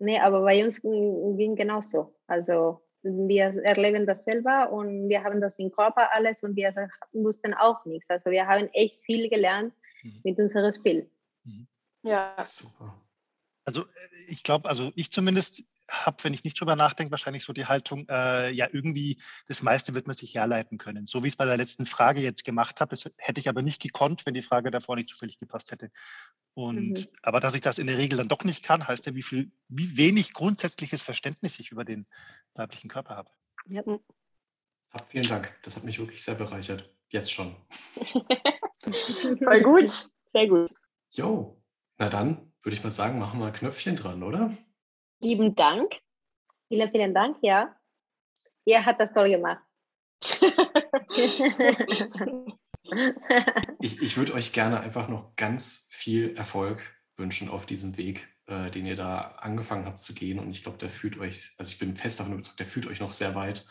Nee, 0.00 0.18
aber 0.18 0.40
bei 0.42 0.64
uns 0.64 0.80
ging 0.82 1.54
genauso. 1.56 2.14
Also 2.26 2.82
wir 3.02 3.54
erleben 3.64 4.06
das 4.06 4.24
selber 4.24 4.70
und 4.72 5.08
wir 5.08 5.22
haben 5.22 5.40
das 5.40 5.58
im 5.58 5.70
Körper 5.70 6.12
alles 6.12 6.42
und 6.42 6.56
wir 6.56 6.74
wussten 7.12 7.54
auch 7.54 7.84
nichts. 7.84 8.10
Also 8.10 8.30
wir 8.30 8.46
haben 8.46 8.68
echt 8.72 9.00
viel 9.04 9.28
gelernt 9.30 9.72
Mhm. 10.02 10.20
mit 10.24 10.38
unserem 10.38 10.72
Spiel. 10.72 11.10
Ja. 12.02 12.34
Super. 12.38 13.00
Also 13.64 13.82
äh, 13.82 13.86
ich 14.28 14.42
glaube, 14.42 14.68
also 14.68 14.92
ich 14.94 15.10
zumindest 15.10 15.64
habe, 15.90 16.24
wenn 16.24 16.34
ich 16.34 16.44
nicht 16.44 16.60
drüber 16.60 16.76
nachdenke, 16.76 17.10
wahrscheinlich 17.10 17.44
so 17.44 17.52
die 17.52 17.66
Haltung, 17.66 18.06
äh, 18.08 18.50
ja 18.50 18.68
irgendwie, 18.72 19.20
das 19.46 19.62
meiste 19.62 19.94
wird 19.94 20.06
man 20.06 20.16
sich 20.16 20.34
herleiten 20.34 20.78
können. 20.78 21.06
So 21.06 21.22
wie 21.22 21.28
ich 21.28 21.32
es 21.34 21.36
bei 21.36 21.44
der 21.44 21.56
letzten 21.56 21.86
Frage 21.86 22.20
jetzt 22.20 22.44
gemacht 22.44 22.80
habe, 22.80 22.90
das 22.90 23.10
hätte 23.16 23.40
ich 23.40 23.48
aber 23.48 23.62
nicht 23.62 23.82
gekonnt, 23.82 24.26
wenn 24.26 24.34
die 24.34 24.42
Frage 24.42 24.70
davor 24.70 24.96
nicht 24.96 25.08
zufällig 25.08 25.38
gepasst 25.38 25.72
hätte. 25.72 25.90
Und 26.54 26.98
Mhm. 26.98 27.06
aber 27.22 27.40
dass 27.40 27.54
ich 27.54 27.60
das 27.60 27.78
in 27.78 27.86
der 27.86 27.98
Regel 27.98 28.18
dann 28.18 28.28
doch 28.28 28.44
nicht 28.44 28.62
kann, 28.62 28.86
heißt 28.86 29.06
ja, 29.06 29.14
wie 29.14 29.22
viel, 29.22 29.50
wie 29.68 29.96
wenig 29.96 30.32
grundsätzliches 30.32 31.02
Verständnis 31.02 31.58
ich 31.58 31.70
über 31.70 31.84
den 31.84 32.06
weiblichen 32.54 32.88
Körper 32.88 33.16
habe. 33.16 33.30
Hab, 34.90 35.08
vielen 35.08 35.28
Dank. 35.28 35.56
Das 35.62 35.76
hat 35.76 35.84
mich 35.84 35.98
wirklich 35.98 36.22
sehr 36.22 36.34
bereichert. 36.34 36.92
Jetzt 37.10 37.32
schon. 37.32 37.54
Voll 38.76 39.62
gut. 39.62 40.10
Sehr 40.32 40.48
gut. 40.48 40.70
Jo, 41.10 41.62
na 41.98 42.08
dann 42.08 42.52
würde 42.62 42.76
ich 42.76 42.82
mal 42.82 42.90
sagen, 42.90 43.18
machen 43.18 43.40
wir 43.40 43.46
ein 43.46 43.52
Knöpfchen 43.52 43.96
dran, 43.96 44.22
oder? 44.22 44.52
Lieben 45.20 45.54
Dank. 45.54 46.00
Vielen, 46.68 46.90
vielen 46.90 47.14
Dank, 47.14 47.38
ja. 47.42 47.76
Ihr 48.64 48.84
hat 48.84 49.00
das 49.00 49.12
toll 49.12 49.30
gemacht. 49.30 49.62
Ich, 53.80 54.02
ich 54.02 54.16
würde 54.16 54.34
euch 54.34 54.52
gerne 54.52 54.80
einfach 54.80 55.08
noch 55.08 55.36
ganz 55.36 55.88
viel 55.90 56.36
Erfolg 56.36 56.96
wünschen 57.16 57.48
auf 57.48 57.66
diesem 57.66 57.96
Weg, 57.96 58.28
äh, 58.46 58.70
den 58.70 58.86
ihr 58.86 58.96
da 58.96 59.36
angefangen 59.38 59.86
habt 59.86 60.00
zu 60.00 60.14
gehen. 60.14 60.38
Und 60.38 60.50
ich 60.50 60.62
glaube, 60.62 60.78
der 60.78 60.90
führt 60.90 61.18
euch, 61.18 61.54
also 61.58 61.70
ich 61.70 61.78
bin 61.78 61.96
fest 61.96 62.18
davon 62.18 62.34
überzeugt, 62.34 62.58
der 62.58 62.66
führt 62.66 62.86
euch 62.86 63.00
noch 63.00 63.10
sehr 63.10 63.34
weit. 63.34 63.66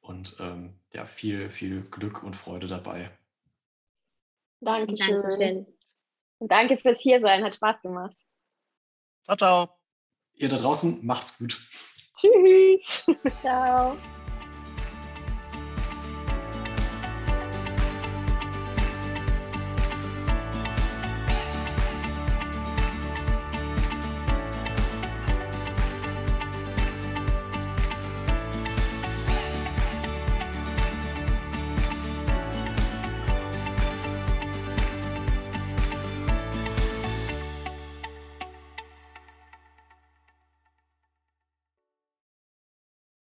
Und 0.00 0.36
ähm, 0.40 0.80
ja, 0.92 1.04
viel, 1.04 1.50
viel 1.50 1.82
Glück 1.82 2.22
und 2.22 2.34
Freude 2.34 2.68
dabei. 2.68 3.10
Dankeschön. 4.60 5.22
Dankeschön. 5.22 5.66
Und 6.38 6.52
danke 6.52 6.78
fürs 6.78 7.00
Hiersein. 7.00 7.44
Hat 7.44 7.54
Spaß 7.54 7.82
gemacht. 7.82 8.16
Ciao, 9.24 9.36
ciao. 9.36 9.75
Ihr 10.38 10.48
da 10.48 10.56
draußen 10.56 11.04
macht's 11.04 11.38
gut. 11.38 11.58
Tschüss. 12.14 13.06
Ciao. 13.40 13.96